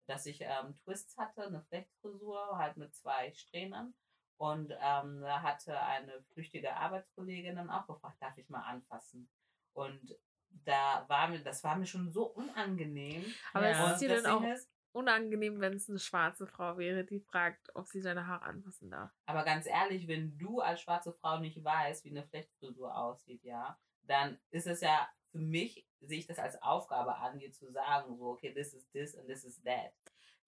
Dass 0.07 0.25
ich 0.25 0.41
ähm, 0.41 0.75
Twists 0.83 1.17
hatte, 1.17 1.45
eine 1.45 1.61
Flechtfrisur, 1.63 2.57
halt 2.57 2.77
mit 2.77 2.95
zwei 2.95 3.31
Strähnen. 3.33 3.93
Und 4.37 4.71
ähm, 4.71 5.21
da 5.21 5.41
hatte 5.41 5.79
eine 5.79 6.21
flüchtige 6.33 6.75
Arbeitskollegin 6.75 7.55
dann 7.55 7.69
auch 7.69 7.87
gefragt, 7.87 8.17
darf 8.21 8.37
ich 8.37 8.49
mal 8.49 8.61
anfassen? 8.61 9.29
Und 9.73 10.15
da 10.49 11.05
war 11.07 11.27
mir, 11.27 11.39
das 11.43 11.63
war 11.63 11.75
mir 11.75 11.85
schon 11.85 12.11
so 12.11 12.27
unangenehm. 12.27 13.25
Aber 13.53 13.69
Ja. 13.69 13.87
es 13.87 13.93
ist 13.93 14.01
dir 14.01 14.21
dann 14.21 14.25
auch 14.25 14.43
ist, 14.43 14.69
unangenehm, 14.91 15.59
wenn 15.59 15.73
es 15.73 15.89
eine 15.89 15.99
schwarze 15.99 16.47
Frau 16.47 16.77
wäre, 16.77 17.03
die 17.03 17.19
fragt, 17.19 17.75
ob 17.75 17.87
sie 17.87 18.01
deine 18.01 18.27
Haare 18.27 18.45
anfassen 18.45 18.89
darf. 18.89 19.11
Aber 19.25 19.43
ganz 19.43 19.67
ehrlich, 19.67 20.07
wenn 20.07 20.37
du 20.37 20.59
als 20.59 20.81
schwarze 20.81 21.13
Frau 21.13 21.39
nicht 21.39 21.63
weißt, 21.63 22.03
wie 22.05 22.11
eine 22.11 22.27
Flechtfrisur 22.27 22.95
aussieht, 22.95 23.43
ja, 23.43 23.77
dann 24.03 24.39
ist 24.49 24.67
es 24.67 24.81
ja 24.81 25.07
für 25.37 25.45
mich, 25.45 25.85
sehe 26.01 26.19
ich 26.19 26.27
das 26.27 26.39
als 26.39 26.61
Aufgabe 26.61 27.15
an, 27.15 27.39
dir 27.39 27.51
zu 27.51 27.71
sagen, 27.71 28.15
so, 28.17 28.27
okay, 28.29 28.53
this 28.53 28.73
is 28.73 28.89
this 28.91 29.15
and 29.15 29.27
this 29.27 29.43
is 29.43 29.61
that. 29.63 29.91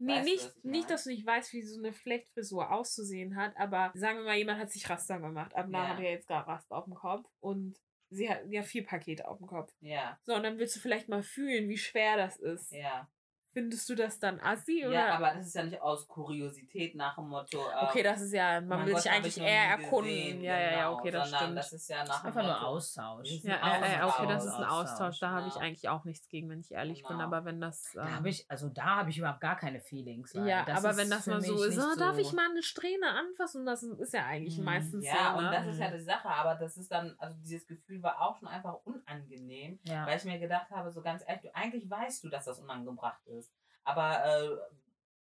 Nee, 0.02 0.14
Weißt 0.14 0.28
du, 0.28 0.32
nicht, 0.32 0.46
ich 0.58 0.64
nicht, 0.64 0.90
dass 0.90 1.04
du 1.04 1.10
nicht 1.10 1.26
weißt, 1.26 1.52
wie 1.54 1.62
so 1.62 1.78
eine 1.78 1.92
Flechtfrisur 1.92 2.72
auszusehen 2.72 3.36
hat, 3.36 3.56
aber 3.58 3.92
sagen 3.96 4.20
wir 4.20 4.26
mal, 4.26 4.38
jemand 4.38 4.60
hat 4.60 4.72
sich 4.72 4.90
Raster 4.90 5.20
gemacht. 5.20 5.54
Abna 5.56 5.84
Ja. 5.84 5.88
hat 5.90 6.00
ja 6.00 6.10
jetzt 6.10 6.28
gerade 6.28 6.48
Raster 6.48 6.78
auf 6.78 6.86
dem 6.86 6.94
Kopf 6.96 7.30
und 7.42 7.78
sie 8.10 8.30
hat 8.30 8.42
ja 8.50 8.64
vier 8.64 8.86
Pakete 8.86 9.28
auf 9.28 9.40
dem 9.40 9.48
Kopf. 9.48 9.74
Ja, 9.82 10.18
So, 10.24 10.34
und 10.36 10.44
dann 10.44 10.58
willst 10.58 10.76
du 10.76 10.80
vielleicht 10.80 11.10
mal 11.10 11.22
fühlen, 11.22 11.68
wie 11.68 11.78
schwer 11.78 12.16
das 12.18 12.38
ist. 12.38 12.72
ja. 12.72 13.10
Findest 13.52 13.90
du 13.90 13.96
das 13.96 14.20
dann 14.20 14.40
assi 14.40 14.86
oder? 14.86 14.94
Ja, 14.94 15.16
aber 15.16 15.34
das 15.34 15.48
ist 15.48 15.56
ja 15.56 15.64
nicht 15.64 15.82
aus 15.82 16.08
Kuriosität 16.08 16.94
nach 16.96 17.16
dem 17.16 17.30
Motto. 17.30 17.58
ähm, 17.58 17.88
okay, 17.88 18.04
das 18.04 18.22
ist 18.22 18.34
ja, 18.34 18.62
man 18.62 18.86
will 18.86 18.94
Gott, 18.94 19.02
sich 19.02 19.12
eigentlich 19.12 19.38
eher 19.40 19.64
erkunden. 19.72 20.04
gesehen, 20.14 20.42
ja, 20.44 20.54
ja, 20.54 20.60
ja, 20.62 20.70
genau, 20.90 20.94
okay, 21.00 21.12
das 21.12 21.24
sondern 21.30 21.42
stimmt. 21.46 21.58
Das 21.58 21.74
ist 21.74 21.90
ja 21.90 22.04
nach 22.06 22.24
Einfach 22.24 22.44
nur 22.44 22.62
Austausch. 22.68 23.28
Das 23.28 23.38
ist 23.38 23.44
ja, 23.46 23.56
äh, 23.56 24.00
äh, 24.00 24.04
okay, 24.04 24.28
das 24.28 24.46
ist 24.46 24.54
ein 24.54 24.64
Austausch, 24.66 24.90
Austausch. 24.92 25.20
Da 25.20 25.30
habe 25.32 25.48
ich 25.48 25.56
ja. 25.56 25.62
eigentlich 25.62 25.90
auch 25.90 26.04
nichts 26.06 26.30
gegen, 26.30 26.50
wenn 26.50 26.60
ich 26.60 26.72
ehrlich 26.72 27.02
bin. 27.04 27.18
Genau. 27.18 27.24
Aber 27.24 27.46
wenn 27.46 27.60
das. 27.60 27.92
Da 27.96 28.06
ähm, 28.08 28.16
habe 28.18 28.30
ich, 28.30 28.46
also 28.52 28.70
da 28.70 28.98
habe 28.98 29.10
ich 29.10 29.18
überhaupt 29.18 29.42
gar 29.42 29.58
keine 29.58 29.80
Feelings. 29.82 30.36
weil 30.36 30.48
ja, 30.48 30.64
das 30.66 30.78
aber 30.78 30.92
ist 30.92 30.98
wenn 30.98 31.10
das 31.10 31.26
mal 31.26 31.42
so 31.42 31.64
ist, 31.64 31.78
oh, 31.80 31.96
darf 31.98 32.16
so- 32.16 32.22
ich 32.22 32.32
mal 32.34 32.50
eine 32.52 32.62
Strähne 32.62 33.08
anfassen? 33.10 33.66
Das 33.66 33.82
ist 33.82 34.14
ja 34.14 34.26
eigentlich 34.26 34.60
Mhm. 34.60 34.64
meistens 34.66 35.06
Ja, 35.06 35.32
so. 35.34 35.38
und 35.40 35.46
Ne? 35.46 35.52
das 35.52 35.66
ist 35.68 35.80
ja 35.80 35.90
Mhm. 35.90 35.94
die 35.94 36.04
Sache, 36.04 36.28
aber 36.30 36.56
das 36.56 36.78
ist 36.78 36.92
dann, 36.92 37.16
also 37.18 37.36
dieses 37.42 37.66
Gefühl 37.66 38.04
war 38.04 38.22
auch 38.22 38.38
schon 38.38 38.48
einfach 38.48 38.76
unangenehm. 38.84 39.80
Ja. 39.84 40.06
Weil 40.06 40.18
ich 40.18 40.26
mir 40.26 40.40
gedacht 40.40 40.70
habe, 40.70 40.92
so 40.92 41.02
ganz 41.02 41.24
ehrlich, 41.28 41.42
du, 41.42 41.56
eigentlich 41.56 41.90
weißt 41.90 42.24
du, 42.24 42.30
dass 42.30 42.46
das 42.46 42.60
unangebracht 42.60 43.26
ist. 43.28 43.49
Aber 43.84 44.24
äh, 44.26 44.58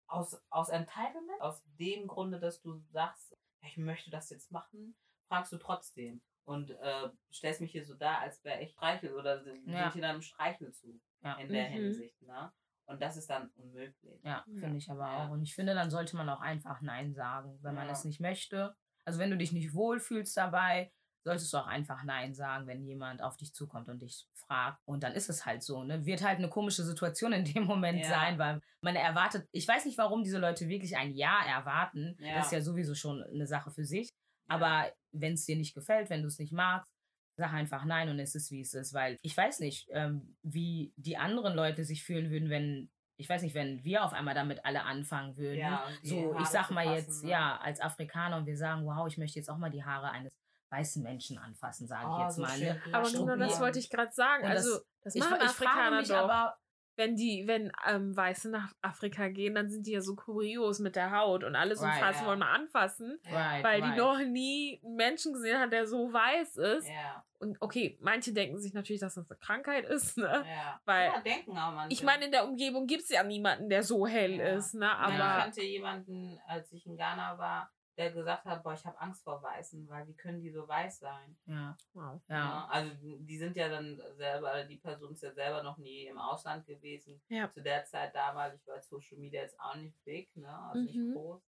aus, 0.08 0.41
aus 0.50 0.69
Entitlement, 0.69 1.41
aus 1.41 1.63
dem 1.80 2.08
Grunde, 2.08 2.39
dass 2.39 2.62
du 2.62 2.78
sagst, 2.91 3.36
ich 3.62 3.78
möchte 3.78 4.10
das 4.12 4.30
jetzt 4.30 4.52
machen, 4.52 4.95
fragst 5.28 5.52
du 5.52 5.58
trotzdem. 5.58 6.22
Und 6.45 6.72
äh, 6.72 7.10
stellst 7.32 7.62
mich 7.62 7.72
hier 7.72 7.86
so 7.86 7.93
dar, 7.93 8.19
als 8.22 8.43
wäre 8.43 8.62
ich 8.62 8.72
Streichel 8.72 9.13
oder 9.13 9.43
sind 9.43 9.67
Ja. 9.67 9.93
hier 9.93 10.02
dann 10.02 10.15
im 10.15 10.22
Streichelzug 10.22 11.00
Ja. 11.22 11.36
in 11.36 11.50
der 11.52 11.69
Mhm. 11.69 11.74
Hinsicht. 11.74 12.19
Ne? 12.24 12.52
Und 12.86 13.02
das 13.04 13.17
ist 13.17 13.30
dann 13.30 13.50
unmöglich. 13.56 14.19
Ja, 14.24 14.43
Ja. 14.48 14.60
finde 14.60 14.78
ich 14.78 14.89
aber 14.89 15.06
Ja. 15.08 15.26
auch. 15.28 15.30
Und 15.32 15.43
ich 15.43 15.54
finde, 15.54 15.76
dann 15.76 15.91
sollte 15.91 16.15
man 16.15 16.28
auch 16.30 16.41
einfach 16.41 16.82
Nein 16.82 17.13
sagen, 17.13 17.60
wenn 17.62 17.76
man 17.76 17.88
es 17.89 18.04
nicht 18.04 18.19
möchte. 18.19 18.76
Also 19.06 19.19
wenn 19.19 19.30
du 19.30 19.38
dich 19.38 19.52
nicht 19.52 19.74
wohlfühlst 19.76 20.36
dabei, 20.36 20.91
solltest 21.24 21.54
du 21.54 21.58
auch 21.58 21.68
einfach 21.68 22.04
Nein 22.04 22.34
sagen, 22.34 22.68
wenn 22.68 22.84
jemand 22.84 23.22
auf 23.22 23.38
dich 23.38 23.54
zukommt 23.54 23.90
und 23.90 24.02
dich 24.02 24.28
fragt. 24.34 24.80
Und 24.86 25.04
dann 25.04 25.14
ist 25.14 25.30
es 25.30 25.46
halt 25.46 25.64
so, 25.64 25.84
ne? 25.84 26.06
Wird 26.06 26.24
halt 26.24 26.38
eine 26.38 26.50
komische 26.50 26.84
Situation 26.84 27.34
in 27.34 27.46
dem 27.46 27.64
Moment 27.66 28.00
Ja. 28.00 28.10
sein, 28.10 28.38
weil 28.40 28.62
man 28.82 28.96
erwartet, 28.96 29.48
ich 29.52 29.68
weiß 29.68 29.86
nicht, 29.86 29.98
warum 29.98 30.24
diese 30.24 30.40
Leute 30.40 30.68
wirklich 30.68 30.98
ein 30.98 31.12
Ja 31.12 31.44
erwarten. 31.46 32.16
Ja. 32.20 32.36
Das 32.36 32.48
ist 32.48 32.52
ja 32.54 32.62
sowieso 32.62 32.96
schon 32.96 33.24
eine 33.24 33.48
Sache 33.48 33.72
für 33.72 33.86
sich. 33.86 34.10
Aber 34.48 34.92
wenn 35.12 35.34
es 35.34 35.46
dir 35.46 35.56
nicht 35.56 35.76
gefällt, 35.76 36.10
wenn 36.10 36.22
du 36.22 36.28
es 36.28 36.40
nicht 36.40 36.54
magst, 36.54 36.90
sag 37.38 37.54
einfach 37.54 37.86
nein 37.86 38.10
und 38.10 38.20
es 38.20 38.36
ist, 38.36 38.52
wie 38.52 38.62
es 38.62 38.74
ist. 38.74 38.94
Weil 38.94 39.18
ich 39.22 39.36
weiß 39.36 39.60
nicht, 39.60 39.88
ähm, 39.92 40.36
wie 40.44 40.94
die 40.98 41.18
anderen 41.18 41.54
Leute 41.54 41.86
sich 41.86 42.04
fühlen 42.04 42.32
würden, 42.32 42.50
wenn, 42.50 42.90
ich 43.18 43.30
weiß 43.30 43.42
nicht, 43.44 43.56
wenn 43.56 43.84
wir 43.84 44.04
auf 44.04 44.14
einmal 44.14 44.34
damit 44.36 44.66
alle 44.66 44.84
anfangen 44.84 45.38
würden. 45.38 45.60
Ja, 45.60 45.84
so, 46.04 46.36
ich 46.40 46.48
sag 46.48 46.72
mal 46.72 46.86
fassen, 46.86 46.96
jetzt, 46.96 47.24
ne? 47.24 47.30
ja, 47.32 47.58
als 47.58 47.80
Afrikaner 47.80 48.38
und 48.38 48.46
wir 48.46 48.58
sagen, 48.58 48.86
wow, 48.86 49.08
ich 49.08 49.18
möchte 49.18 49.38
jetzt 49.40 49.50
auch 49.50 49.58
mal 49.58 49.70
die 49.70 49.84
Haare 49.84 50.12
eines 50.12 50.32
weißen 50.70 51.02
Menschen 51.04 51.38
anfassen, 51.38 51.88
sage 51.88 52.08
ich 52.10 52.16
Oh, 52.16 52.22
jetzt 52.24 52.36
so 52.36 52.42
mal. 52.42 52.60
Ne? 52.60 52.82
Aber 52.92 53.10
genau 53.10 53.36
das 53.36 53.60
wollte 53.60 53.80
ich 53.80 53.90
gerade 53.90 54.12
sagen. 54.12 54.44
Und 54.46 54.54
das- 54.54 54.66
also, 54.66 54.80
das 55.04 55.16
Ich, 55.16 55.22
machen 55.24 55.38
ich 55.42 55.50
Afrikaner 55.50 56.00
mich 56.00 56.10
doch. 56.10 56.16
aber, 56.18 56.58
wenn 56.96 57.16
die, 57.16 57.48
wenn 57.48 57.72
ähm, 57.88 58.16
Weiße 58.16 58.50
nach 58.50 58.74
Afrika 58.82 59.30
gehen, 59.30 59.56
dann 59.56 59.70
sind 59.70 59.88
die 59.88 59.94
ja 59.94 60.02
so 60.02 60.16
kurios 60.18 60.80
mit 60.80 60.98
der 60.98 61.12
Haut 61.18 61.46
und 61.46 61.56
alles 61.56 61.82
Right, 61.82 61.94
umfassen 61.96 62.24
ja. 62.24 62.28
wollen 62.28 62.40
mal 62.40 62.54
anfassen, 62.54 63.18
right, 63.32 63.64
weil 63.64 63.82
right. 63.82 63.94
die 63.94 63.98
noch 63.98 64.20
nie 64.20 64.82
einen 64.84 64.96
Menschen 64.96 65.32
gesehen 65.32 65.60
hat, 65.60 65.72
der 65.72 65.88
so 65.88 66.12
weiß 66.12 66.58
ist. 66.58 66.90
Ja, 66.90 67.24
Und 67.40 67.56
okay, 67.62 67.98
manche 68.02 68.34
denken 68.34 68.60
sich 68.60 68.74
natürlich, 68.74 69.00
dass 69.00 69.14
das 69.16 69.30
eine 69.30 69.40
Krankheit 69.40 69.86
ist, 69.86 70.18
ne? 70.18 70.44
ja. 70.46 70.82
Weil 70.84 71.06
ja, 71.14 71.22
denken 71.22 71.58
auch 71.58 71.72
manche. 71.74 71.94
ich 71.94 72.04
meine, 72.04 72.26
in 72.26 72.32
der 72.32 72.44
Umgebung 72.46 72.86
gibt 72.86 73.04
es 73.04 73.10
ja 73.10 73.24
niemanden, 73.24 73.70
der 73.70 73.82
so 73.84 74.06
hell 74.06 74.34
Ja. 74.34 74.58
ist, 74.58 74.74
ne? 74.74 74.86
Ja, 74.86 75.08
ich 75.08 75.16
Aber 75.16 75.42
kannte 75.44 75.62
jemanden, 75.62 76.38
als 76.48 76.70
ich 76.74 76.86
in 76.86 76.98
Ghana 76.98 77.38
war, 77.38 77.72
der 78.00 78.12
gesagt 78.14 78.46
hat, 78.46 78.64
boah, 78.64 78.74
ich 78.74 78.86
habe 78.86 79.00
Angst 79.00 79.24
vor 79.24 79.44
Weißen, 79.44 79.88
weil 79.90 80.08
wie 80.08 80.16
können 80.16 80.42
die 80.42 80.50
so 80.52 80.68
weiß 80.68 81.00
sein? 81.00 81.38
Ja, 81.46 81.78
wow. 81.94 82.22
ja. 82.30 82.36
Ja, 82.38 82.68
also 82.72 82.92
die 83.20 83.38
sind 83.38 83.56
ja 83.58 83.68
dann 83.70 84.02
selber, 84.16 84.64
die 84.64 84.78
Person 84.78 85.12
ist 85.12 85.22
ja 85.22 85.34
selber 85.34 85.62
noch 85.64 85.78
nie 85.78 86.06
im 86.08 86.18
Ausland 86.18 86.66
gewesen. 86.66 87.22
Ja. 87.28 87.50
Zu 87.52 87.62
der 87.62 87.84
Zeit 87.86 88.16
damals, 88.16 88.56
ich 88.56 88.66
war 88.68 88.80
Social 88.80 89.18
Media 89.18 89.42
jetzt 89.42 89.60
auch 89.60 89.76
nicht 89.76 90.02
big, 90.06 90.36
ne? 90.38 90.50
Also 90.50 90.80
Mhm. 90.80 90.86
nicht 90.86 91.14
groß. 91.14 91.44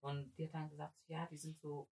Und 0.00 0.32
die 0.38 0.44
hat 0.46 0.54
dann 0.54 0.70
gesagt, 0.70 0.94
ja, 1.08 1.26
die 1.26 1.36
sind 1.36 1.58
so 1.58 1.88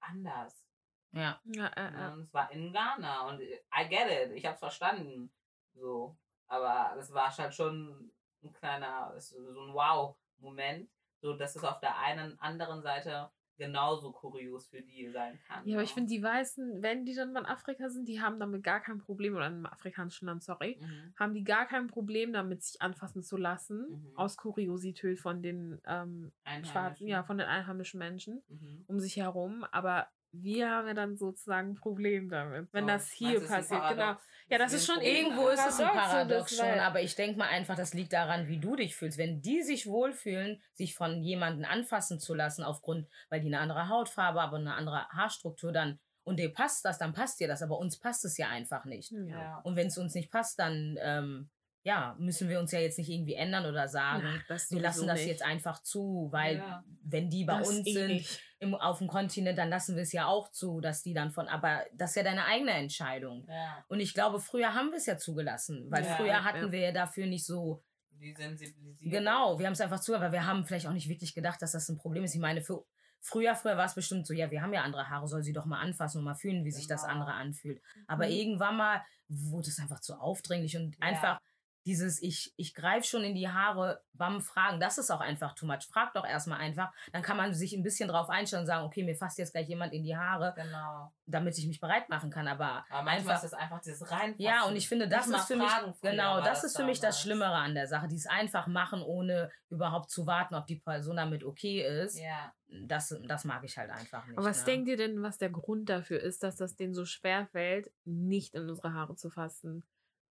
anders. 0.00 0.64
ja. 1.10 1.40
Ja, 1.46 1.66
äh, 1.68 1.90
Ne? 1.90 2.08
äh. 2.08 2.12
Und 2.12 2.20
es 2.20 2.32
war 2.32 2.50
in 2.52 2.72
Ghana 2.72 3.28
und 3.28 3.40
I 3.40 3.88
get 3.88 4.08
it, 4.08 4.30
ich 4.36 4.46
hab's 4.46 4.60
verstanden. 4.60 5.32
So. 5.74 6.16
Aber 6.46 6.94
es 6.98 7.12
war 7.12 7.36
halt 7.36 7.52
schon 7.54 8.12
ein 8.44 8.52
kleiner, 8.52 9.18
so 9.20 9.36
ein 9.36 9.74
Wow-Moment, 9.74 10.88
so 11.20 11.34
dass 11.34 11.56
es 11.56 11.64
auf 11.64 11.80
der 11.80 11.98
einen 11.98 12.38
anderen 12.38 12.82
Seite 12.82 13.30
genauso 13.58 14.12
kurios 14.12 14.68
für 14.68 14.80
die 14.80 15.08
sein 15.10 15.38
kann. 15.46 15.66
Ja, 15.68 15.76
aber 15.76 15.82
ich 15.82 15.90
ne? 15.90 15.94
finde, 15.94 16.08
die 16.14 16.22
Weißen, 16.22 16.82
wenn 16.82 17.04
die 17.04 17.14
dann 17.14 17.32
mal 17.32 17.40
in 17.40 17.46
Afrika 17.46 17.90
sind, 17.90 18.08
die 18.08 18.20
haben 18.20 18.38
damit 18.40 18.62
gar 18.62 18.80
kein 18.80 18.98
Problem, 18.98 19.34
oder 19.36 19.46
im 19.48 19.66
afrikanischen 19.66 20.26
Land, 20.26 20.42
sorry, 20.44 20.78
Mhm. 20.80 21.14
haben 21.18 21.34
die 21.34 21.44
gar 21.44 21.66
kein 21.66 21.88
Problem 21.88 22.32
damit, 22.32 22.62
sich 22.62 22.80
anfassen 22.80 23.22
zu 23.22 23.36
lassen, 23.36 23.86
Mhm. 23.90 24.16
aus 24.16 24.36
Kuriosität 24.36 25.20
von 25.20 25.42
den 25.42 25.80
ähm, 25.86 26.32
schwarzen, 26.64 27.06
ja, 27.08 27.22
von 27.24 27.38
den 27.38 27.46
einheimischen 27.46 27.98
Menschen 27.98 28.42
Mhm. 28.48 28.84
um 28.86 29.00
sich 29.00 29.16
herum. 29.16 29.64
Aber 29.72 30.08
wir 30.32 30.70
haben 30.70 30.88
ja 30.88 30.94
dann 30.94 31.16
sozusagen 31.16 31.70
ein 31.70 31.74
Problem 31.74 32.28
damit, 32.28 32.72
wenn 32.72 32.84
So, 32.84 32.88
das 32.88 33.10
hier 33.10 33.40
passiert. 33.40 33.88
Genau. 33.90 34.16
Ja, 34.50 34.56
das 34.56 34.72
ist 34.72 34.82
ist 34.82 34.90
ein 34.90 34.94
schon 34.94 35.04
Problem. 35.04 35.16
Irgendwo 35.16 35.48
ist 35.48 35.66
es 35.66 35.80
ein 35.80 35.88
Paradox, 35.88 36.56
das, 36.56 36.58
schon, 36.58 36.78
aber 36.80 37.02
ich 37.02 37.14
denke 37.14 37.38
mal 37.38 37.48
einfach, 37.48 37.76
das 37.76 37.94
liegt 37.94 38.12
daran, 38.12 38.48
wie 38.48 38.58
du 38.58 38.76
dich 38.76 38.96
fühlst. 38.96 39.18
Wenn 39.18 39.42
die 39.42 39.62
sich 39.62 39.86
wohlfühlen, 39.86 40.62
sich 40.72 40.94
von 40.94 41.22
jemandem 41.22 41.64
anfassen 41.64 42.18
zu 42.18 42.34
lassen, 42.34 42.62
aufgrund, 42.62 43.06
weil 43.28 43.40
die 43.40 43.48
eine 43.48 43.60
andere 43.60 43.88
Hautfarbe, 43.88 44.40
aber 44.40 44.56
eine 44.56 44.74
andere 44.74 45.08
Haarstruktur, 45.08 45.72
dann 45.72 45.98
und 46.24 46.38
dir 46.38 46.52
passt 46.52 46.84
das, 46.84 46.98
dann 46.98 47.14
passt 47.14 47.40
dir 47.40 47.48
das, 47.48 47.62
aber 47.62 47.78
uns 47.78 47.98
passt 47.98 48.24
es 48.26 48.36
ja 48.36 48.48
einfach 48.48 48.84
nicht. 48.84 49.12
Ja. 49.12 49.60
Und 49.64 49.76
wenn 49.76 49.86
es 49.86 49.96
uns 49.96 50.14
nicht 50.14 50.30
passt, 50.30 50.58
dann 50.58 50.98
ähm, 51.00 51.48
ja, 51.88 52.14
müssen 52.18 52.48
wir 52.50 52.60
uns 52.60 52.70
ja 52.72 52.80
jetzt 52.80 52.98
nicht 52.98 53.08
irgendwie 53.08 53.32
ändern 53.34 53.64
oder 53.64 53.88
sagen, 53.88 54.42
das 54.46 54.70
wir 54.70 54.80
lassen 54.80 55.06
das 55.06 55.20
nicht. 55.20 55.28
jetzt 55.28 55.42
einfach 55.42 55.82
zu, 55.82 56.28
weil 56.30 56.56
Ja. 56.58 56.84
wenn 57.02 57.30
die 57.30 57.44
bei 57.44 57.58
Das 57.58 57.68
uns 57.68 57.86
eh 57.86 57.92
sind 57.94 58.40
im, 58.58 58.74
auf 58.74 58.98
dem 58.98 59.08
Kontinent, 59.08 59.56
dann 59.58 59.70
lassen 59.70 59.96
wir 59.96 60.02
es 60.02 60.12
ja 60.12 60.26
auch 60.26 60.50
zu, 60.50 60.80
dass 60.80 61.02
die 61.02 61.14
dann 61.14 61.30
von, 61.30 61.48
aber 61.48 61.84
das 61.94 62.10
ist 62.10 62.16
ja 62.16 62.22
deine 62.24 62.44
eigene 62.44 62.72
Entscheidung. 62.72 63.46
Ja. 63.48 63.84
Und 63.88 64.00
ich 64.00 64.12
glaube, 64.12 64.38
früher 64.38 64.74
haben 64.74 64.90
wir 64.90 64.98
es 64.98 65.06
ja 65.06 65.16
zugelassen, 65.16 65.86
weil 65.90 66.04
Ja, 66.04 66.16
früher 66.16 66.44
hatten 66.44 66.70
wir 66.72 66.80
ja 66.80 66.92
dafür 66.92 67.26
nicht 67.26 67.46
so, 67.46 67.82
Die 68.10 68.34
sensibilisiert. 68.34 69.10
genau, 69.12 69.58
wir 69.58 69.66
haben 69.66 69.72
es 69.74 69.80
einfach 69.80 70.00
zu, 70.00 70.14
aber 70.14 70.30
wir 70.32 70.44
haben 70.44 70.66
vielleicht 70.66 70.86
auch 70.88 70.92
nicht 70.92 71.08
wirklich 71.08 71.34
gedacht, 71.34 71.62
dass 71.62 71.72
das 71.72 71.88
ein 71.88 71.96
Problem 71.98 72.24
ist. 72.24 72.34
Ich 72.34 72.40
meine, 72.40 72.60
für 72.60 72.84
früher, 73.20 73.54
früher 73.54 73.76
war 73.78 73.86
es 73.86 73.94
bestimmt 73.94 74.26
so, 74.26 74.34
ja, 74.34 74.50
wir 74.50 74.60
haben 74.60 74.72
ja 74.74 74.82
andere 74.82 75.08
Haare, 75.08 75.26
soll 75.26 75.42
sie 75.42 75.52
doch 75.52 75.64
mal 75.66 75.80
anfassen 75.80 76.18
und 76.18 76.24
mal 76.24 76.34
fühlen, 76.34 76.64
wie 76.64 76.70
sich 76.72 76.86
das 76.86 77.02
Genau. 77.02 77.14
andere 77.14 77.32
anfühlt. 77.32 77.80
Aber 78.06 78.26
Mhm. 78.26 78.32
irgendwann 78.32 78.76
mal 78.76 79.02
wurde 79.28 79.68
es 79.68 79.78
einfach 79.78 80.00
zu 80.00 80.14
aufdringlich 80.20 80.76
und 80.76 80.94
Ja. 80.96 81.00
einfach 81.00 81.40
dieses, 81.86 82.20
ich, 82.22 82.52
ich 82.56 82.74
greife 82.74 83.06
schon 83.06 83.24
in 83.24 83.34
die 83.34 83.48
Haare, 83.48 84.02
beim 84.12 84.40
Fragen, 84.40 84.80
das 84.80 84.98
ist 84.98 85.10
auch 85.10 85.20
einfach 85.20 85.54
too 85.54 85.64
much. 85.64 85.86
Frag 85.90 86.12
doch 86.12 86.26
erstmal 86.26 86.58
einfach, 86.60 86.92
dann 87.12 87.22
kann 87.22 87.36
man 87.36 87.54
sich 87.54 87.72
ein 87.72 87.82
bisschen 87.82 88.08
drauf 88.08 88.28
einstellen 88.28 88.62
und 88.62 88.66
sagen, 88.66 88.84
okay, 88.84 89.04
mir 89.04 89.16
fasst 89.16 89.38
jetzt 89.38 89.52
gleich 89.52 89.68
jemand 89.68 89.92
in 89.92 90.02
die 90.02 90.16
Haare, 90.16 90.52
Genau. 90.56 91.12
damit 91.26 91.56
ich 91.56 91.66
mich 91.66 91.80
bereit 91.80 92.08
machen 92.08 92.30
kann. 92.30 92.48
Aber, 92.48 92.84
Aber 92.90 93.02
manchmal 93.02 93.34
einfach, 93.36 93.36
ist 93.36 93.44
es 93.44 93.54
einfach 93.54 93.80
dieses 93.80 94.10
Reinfassen. 94.10 94.42
ja, 94.42 94.64
und 94.64 94.76
ich 94.76 94.88
finde, 94.88 95.08
das 95.08 95.28
mal 95.28 95.38
ist 95.38 95.46
für 95.46 95.56
mich, 95.56 95.70
genau, 96.02 96.40
das 96.40 96.64
ist 96.64 96.76
für 96.76 96.84
mich 96.84 97.00
das. 97.00 97.20
Schlimmere 97.20 97.54
an 97.54 97.74
der 97.74 97.86
Sache. 97.86 98.08
Dieses 98.08 98.26
einfach 98.26 98.66
machen, 98.66 99.02
ohne 99.02 99.50
überhaupt 99.70 100.10
zu 100.10 100.26
warten, 100.26 100.54
ob 100.54 100.66
die 100.66 100.76
Person 100.76 101.16
damit 101.16 101.44
okay 101.44 101.82
ist. 101.82 102.18
Ja. 102.18 102.52
Das, 102.68 103.16
das 103.26 103.44
mag 103.44 103.64
ich 103.64 103.78
halt 103.78 103.90
einfach 103.90 104.26
nicht. 104.26 104.36
Aber 104.36 104.46
was 104.46 104.60
ne? 104.60 104.64
denkt 104.66 104.88
ihr 104.88 104.96
denn, 104.96 105.22
was 105.22 105.38
der 105.38 105.48
Grund 105.50 105.88
dafür 105.88 106.20
ist, 106.20 106.42
dass 106.42 106.56
das 106.56 106.76
denen 106.76 106.92
so 106.94 107.04
schwer 107.06 107.46
fällt, 107.46 107.90
nicht 108.04 108.54
in 108.54 108.68
unsere 108.68 108.92
Haare 108.92 109.16
zu 109.16 109.30
fassen? 109.30 109.84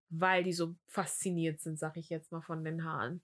Weil 0.09 0.43
die 0.43 0.53
so 0.53 0.75
fasziniert 0.87 1.59
sind, 1.59 1.77
sag 1.79 1.97
ich 1.97 2.09
jetzt 2.09 2.31
mal, 2.31 2.41
von 2.41 2.63
den 2.63 2.83
Haaren. 2.83 3.21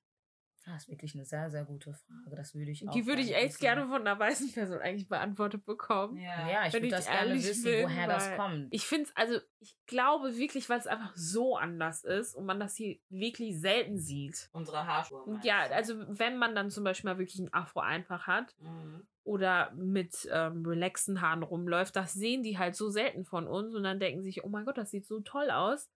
Das 0.65 0.84
ist 0.84 0.89
wirklich 0.89 1.13
eine 1.13 1.26
sehr, 1.26 1.52
sehr 1.52 1.65
gute 1.65 1.93
Frage. 1.93 2.38
Das 2.38 2.56
würde 2.56 2.72
ich 2.72 2.88
auch 2.88 2.93
Die 2.93 3.06
würde 3.06 3.19
ich 3.22 3.28
gerne 3.28 3.41
echt 3.43 3.56
wissen. 3.56 3.62
gerne 3.62 3.82
von 3.88 4.00
einer 4.08 4.17
weißen 4.17 4.52
Person 4.54 4.78
eigentlich 4.80 5.10
beantwortet 5.10 5.65
bekommen. 5.65 6.15
Ja. 6.15 6.50
Ja, 6.50 6.67
ich 6.67 6.72
würde 6.72 6.88
das 6.88 7.06
gerne 7.06 7.34
wissen, 7.34 7.63
bin, 7.65 7.84
woher 7.84 8.08
das 8.08 8.34
kommt. 8.38 8.67
Ich 8.72 8.86
finde 8.86 9.10
es, 9.10 9.15
also 9.17 9.39
ich 9.60 9.76
glaube 9.88 10.38
wirklich, 10.38 10.69
weil 10.69 10.80
es 10.80 10.88
einfach 10.88 11.12
so 11.17 11.58
anders 11.58 12.06
ist 12.06 12.34
und 12.36 12.46
man 12.46 12.62
das 12.62 12.78
hier 12.78 12.98
wirklich 13.10 13.60
selten 13.60 13.98
sieht. 14.00 14.50
Unsere 14.54 14.88
Haarschuhe. 14.88 15.24
Meinst 15.28 15.43
ja, 15.46 15.63
also 15.63 15.96
wenn 16.08 16.38
man 16.38 16.56
dann 16.56 16.69
zum 16.69 16.86
Beispiel 16.86 17.10
mal 17.12 17.17
wirklich 17.19 17.39
ein 17.39 17.54
Afro 17.54 17.82
einfach 17.82 18.28
hat 18.28 18.56
Mhm. 18.60 19.06
oder 19.26 19.72
mit 19.74 20.30
ähm, 20.32 20.65
relaxen 20.65 21.19
Haaren 21.19 21.43
rumläuft, 21.43 21.93
das 21.98 22.13
sehen 22.13 22.41
die 22.41 22.58
halt 22.58 22.76
so 22.78 22.89
selten 22.89 23.26
von 23.26 23.48
uns 23.48 23.76
und 23.76 23.84
dann 23.84 24.00
denken 24.00 24.22
sich, 24.24 24.46
oh 24.46 24.50
mein 24.50 24.63
Gott, 24.63 24.78
das 24.78 24.91
sieht 24.91 25.06
so 25.08 25.19
toll 25.19 25.50
aus. 25.52 25.89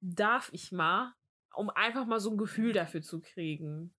Darf 0.00 0.50
ich 0.52 0.72
mal, 0.72 1.14
um 1.54 1.70
einfach 1.70 2.06
mal 2.06 2.20
so 2.20 2.30
ein 2.30 2.38
Gefühl 2.38 2.72
dafür 2.72 3.02
zu 3.02 3.20
kriegen. 3.20 3.94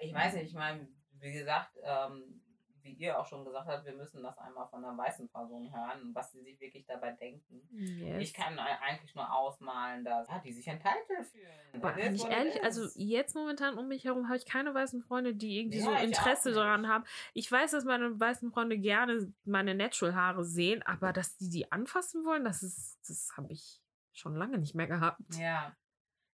Ich 0.00 0.14
weiß 0.14 0.34
nicht, 0.34 0.46
ich 0.46 0.54
meine, 0.54 0.88
wie 1.18 1.32
gesagt, 1.32 1.76
ähm, 1.82 2.42
wie 2.82 2.92
ihr 2.92 3.18
auch 3.18 3.26
schon 3.26 3.44
gesagt 3.44 3.66
habt, 3.66 3.84
wir 3.84 3.94
müssen 3.96 4.22
das 4.22 4.38
einmal 4.38 4.68
von 4.68 4.84
einer 4.84 4.96
weißen 4.96 5.28
Person 5.28 5.74
hören, 5.74 6.14
was 6.14 6.30
sie 6.30 6.40
sich 6.42 6.60
wirklich 6.60 6.86
dabei 6.86 7.12
denken. 7.12 7.66
Yes. 7.72 8.22
Ich 8.22 8.32
kann 8.32 8.56
ei- 8.60 8.78
eigentlich 8.80 9.12
nur 9.14 9.28
ausmalen, 9.30 10.04
dass 10.04 10.28
ja, 10.28 10.38
die 10.38 10.52
sich 10.52 10.68
entitled 10.68 11.26
fühlen. 11.26 11.82
Aber 11.82 11.98
ich 11.98 12.24
ehrlich, 12.24 12.62
also 12.62 12.86
jetzt 12.94 13.34
momentan 13.34 13.76
um 13.76 13.88
mich 13.88 14.04
herum 14.04 14.28
habe 14.28 14.36
ich 14.36 14.46
keine 14.46 14.72
weißen 14.72 15.02
Freunde, 15.02 15.34
die 15.34 15.58
irgendwie 15.58 15.78
Ja, 15.78 15.84
so 15.84 15.92
Interesse 15.94 16.52
daran 16.52 16.86
haben. 16.86 17.04
Ich 17.34 17.50
weiß, 17.50 17.72
dass 17.72 17.84
meine 17.84 18.20
weißen 18.20 18.52
Freunde 18.52 18.78
gerne 18.78 19.32
meine 19.44 19.74
Natural-Haare 19.74 20.44
sehen, 20.44 20.82
aber 20.84 21.12
dass 21.12 21.36
die 21.36 21.48
die 21.50 21.72
anfassen 21.72 22.24
wollen, 22.24 22.44
das 22.44 22.62
ist, 22.62 23.00
das 23.08 23.36
habe 23.36 23.52
ich 23.52 23.82
schon 24.18 24.36
lange 24.36 24.58
nicht 24.58 24.74
mehr 24.74 24.86
gehabt. 24.86 25.20
Ja. 25.38 25.74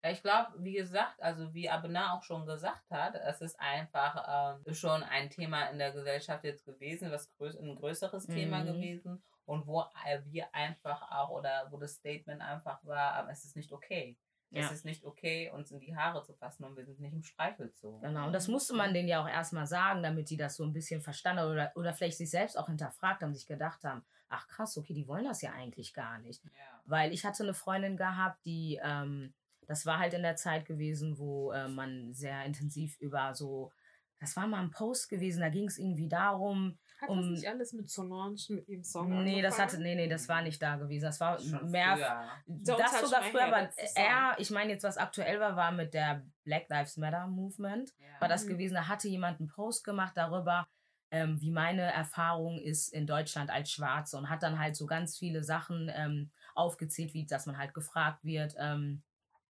Ja, 0.04 0.10
ich 0.10 0.24
glaube, 0.24 0.54
wie 0.58 0.74
gesagt, 0.74 1.22
also 1.22 1.54
wie 1.54 1.70
Abena 1.70 2.14
auch 2.14 2.24
schon 2.24 2.48
gesagt 2.48 2.90
hat, 2.90 3.14
es 3.14 3.40
ist 3.40 3.60
einfach 3.60 4.58
ähm, 4.66 4.74
schon 4.74 5.04
ein 5.04 5.30
Thema 5.30 5.70
in 5.70 5.78
der 5.78 5.92
Gesellschaft 5.92 6.44
jetzt 6.44 6.66
gewesen, 6.66 7.12
was 7.12 7.32
größ 7.38 7.56
ein 7.58 7.76
größeres 7.76 8.26
Thema 8.26 8.64
Mhm. 8.64 8.66
gewesen 8.66 9.24
und 9.46 9.68
wo 9.68 9.82
äh, 10.08 10.22
wir 10.26 10.56
einfach 10.56 11.04
auch 11.12 11.30
oder 11.30 11.68
wo 11.70 11.78
das 11.78 11.94
Statement 11.98 12.42
einfach 12.42 12.84
war, 12.84 13.20
ähm, 13.22 13.30
es 13.30 13.46
ist 13.46 13.56
nicht 13.56 13.72
okay. 13.72 14.18
Ja. 14.50 14.62
Es 14.66 14.72
ist 14.72 14.86
nicht 14.86 15.06
okay, 15.06 15.52
uns 15.52 15.72
in 15.72 15.80
die 15.80 15.96
Haare 15.96 16.24
zu 16.24 16.34
fassen 16.34 16.66
und 16.66 16.76
wir 16.76 16.84
sind 16.84 17.00
nicht 17.00 17.14
im 17.14 17.24
Streichelzoo. 17.24 18.00
Genau, 18.00 18.26
und 18.26 18.34
das 18.34 18.48
musste 18.48 18.76
man 18.76 18.94
denen 18.94 19.08
ja 19.08 19.22
auch 19.24 19.30
erstmal 19.30 19.68
sagen, 19.68 20.02
damit 20.02 20.30
die 20.32 20.36
das 20.36 20.56
so 20.58 20.66
ein 20.66 20.74
bisschen 20.74 21.00
verstanden 21.02 21.46
oder, 21.46 21.72
oder 21.76 21.94
vielleicht 21.94 22.18
sich 22.18 22.32
selbst 22.32 22.58
auch 22.58 22.68
hinterfragt 22.68 23.22
haben, 23.22 23.34
sich 23.36 23.46
gedacht 23.48 23.84
haben, 23.84 24.04
ach 24.32 24.48
krass, 24.48 24.78
okay, 24.78 24.94
die 24.94 25.08
wollen 25.08 25.26
das 25.26 25.42
ja 25.42 25.52
eigentlich 25.54 25.94
gar 25.94 26.20
nicht. 26.20 26.44
Ja. 26.44 26.52
Weil 26.86 27.14
ich 27.14 27.26
hatte 27.26 27.44
eine 27.44 27.54
Freundin 27.54 27.98
gehabt, 27.98 28.44
die, 28.46 28.80
ähm, 28.84 29.34
das 29.68 29.86
war 29.86 30.00
halt 30.00 30.14
in 30.14 30.24
der 30.24 30.36
Zeit 30.36 30.66
gewesen, 30.66 31.18
wo 31.18 31.52
äh, 31.52 31.68
man 31.68 32.14
sehr 32.14 32.44
intensiv 32.46 32.98
über 33.00 33.34
so, 33.36 33.72
das 34.20 34.36
war 34.36 34.46
mal 34.48 34.62
ein 34.62 34.72
Post 34.72 35.10
gewesen, 35.10 35.40
da 35.42 35.50
ging 35.50 35.66
es 35.68 35.78
irgendwie 35.80 36.08
darum, 36.10 36.78
Hat 37.00 37.10
Um- 37.10 37.18
das 37.22 37.28
nicht 37.32 37.48
alles 37.48 37.74
mit 37.74 37.90
Solange 37.90 38.36
mit 38.50 38.68
dem 38.68 38.84
Song 38.84 39.24
nee, 39.24 39.42
das 39.42 39.54
hatte, 39.56 39.78
angefangen? 39.78 39.84
nee, 39.84 39.96
nee, 39.96 40.08
das 40.08 40.30
war 40.30 40.42
nicht 40.44 40.62
da 40.62 40.76
gewesen, 40.76 41.06
das 41.06 41.20
war 41.20 41.40
Schon 41.40 41.72
mehr, 41.72 41.96
früher. 41.98 42.32
Don't 42.76 42.78
das 42.78 42.92
touch 42.92 43.06
sogar 43.06 43.24
früher, 43.24 43.46
aber 43.46 43.70
er, 43.96 44.36
ich 44.38 44.52
meine 44.52 44.72
jetzt, 44.74 44.84
was 44.84 44.98
aktuell 44.98 45.40
war, 45.40 45.56
war 45.56 45.72
mit 45.72 45.94
der 45.96 46.24
Black 46.44 46.70
Lives 46.70 46.98
Matter 46.98 47.26
Movement, 47.28 47.92
Ja. 47.98 48.22
war 48.22 48.28
das 48.28 48.46
Mhm. 48.46 48.50
gewesen, 48.50 48.74
da 48.76 48.88
hatte 48.88 49.08
jemand 49.08 49.40
einen 49.40 49.50
Post 49.50 49.84
gemacht 49.84 50.14
darüber, 50.16 50.68
ähm, 51.12 51.40
wie 51.42 51.52
meine 51.52 51.82
Erfahrung 51.84 52.60
ist 52.60 52.90
in 52.94 53.06
Deutschland 53.08 53.50
als 53.50 53.72
Schwarze 53.72 54.18
und 54.18 54.30
hat 54.30 54.44
dann 54.44 54.60
halt 54.60 54.76
so 54.76 54.86
ganz 54.86 55.18
viele 55.18 55.44
Sachen 55.44 55.92
ähm, 55.94 56.32
aufgezählt, 56.56 57.14
wie 57.14 57.26
dass 57.26 57.46
man 57.46 57.58
halt 57.58 57.74
gefragt 57.74 58.24
wird, 58.24 58.56
ähm, 58.58 59.04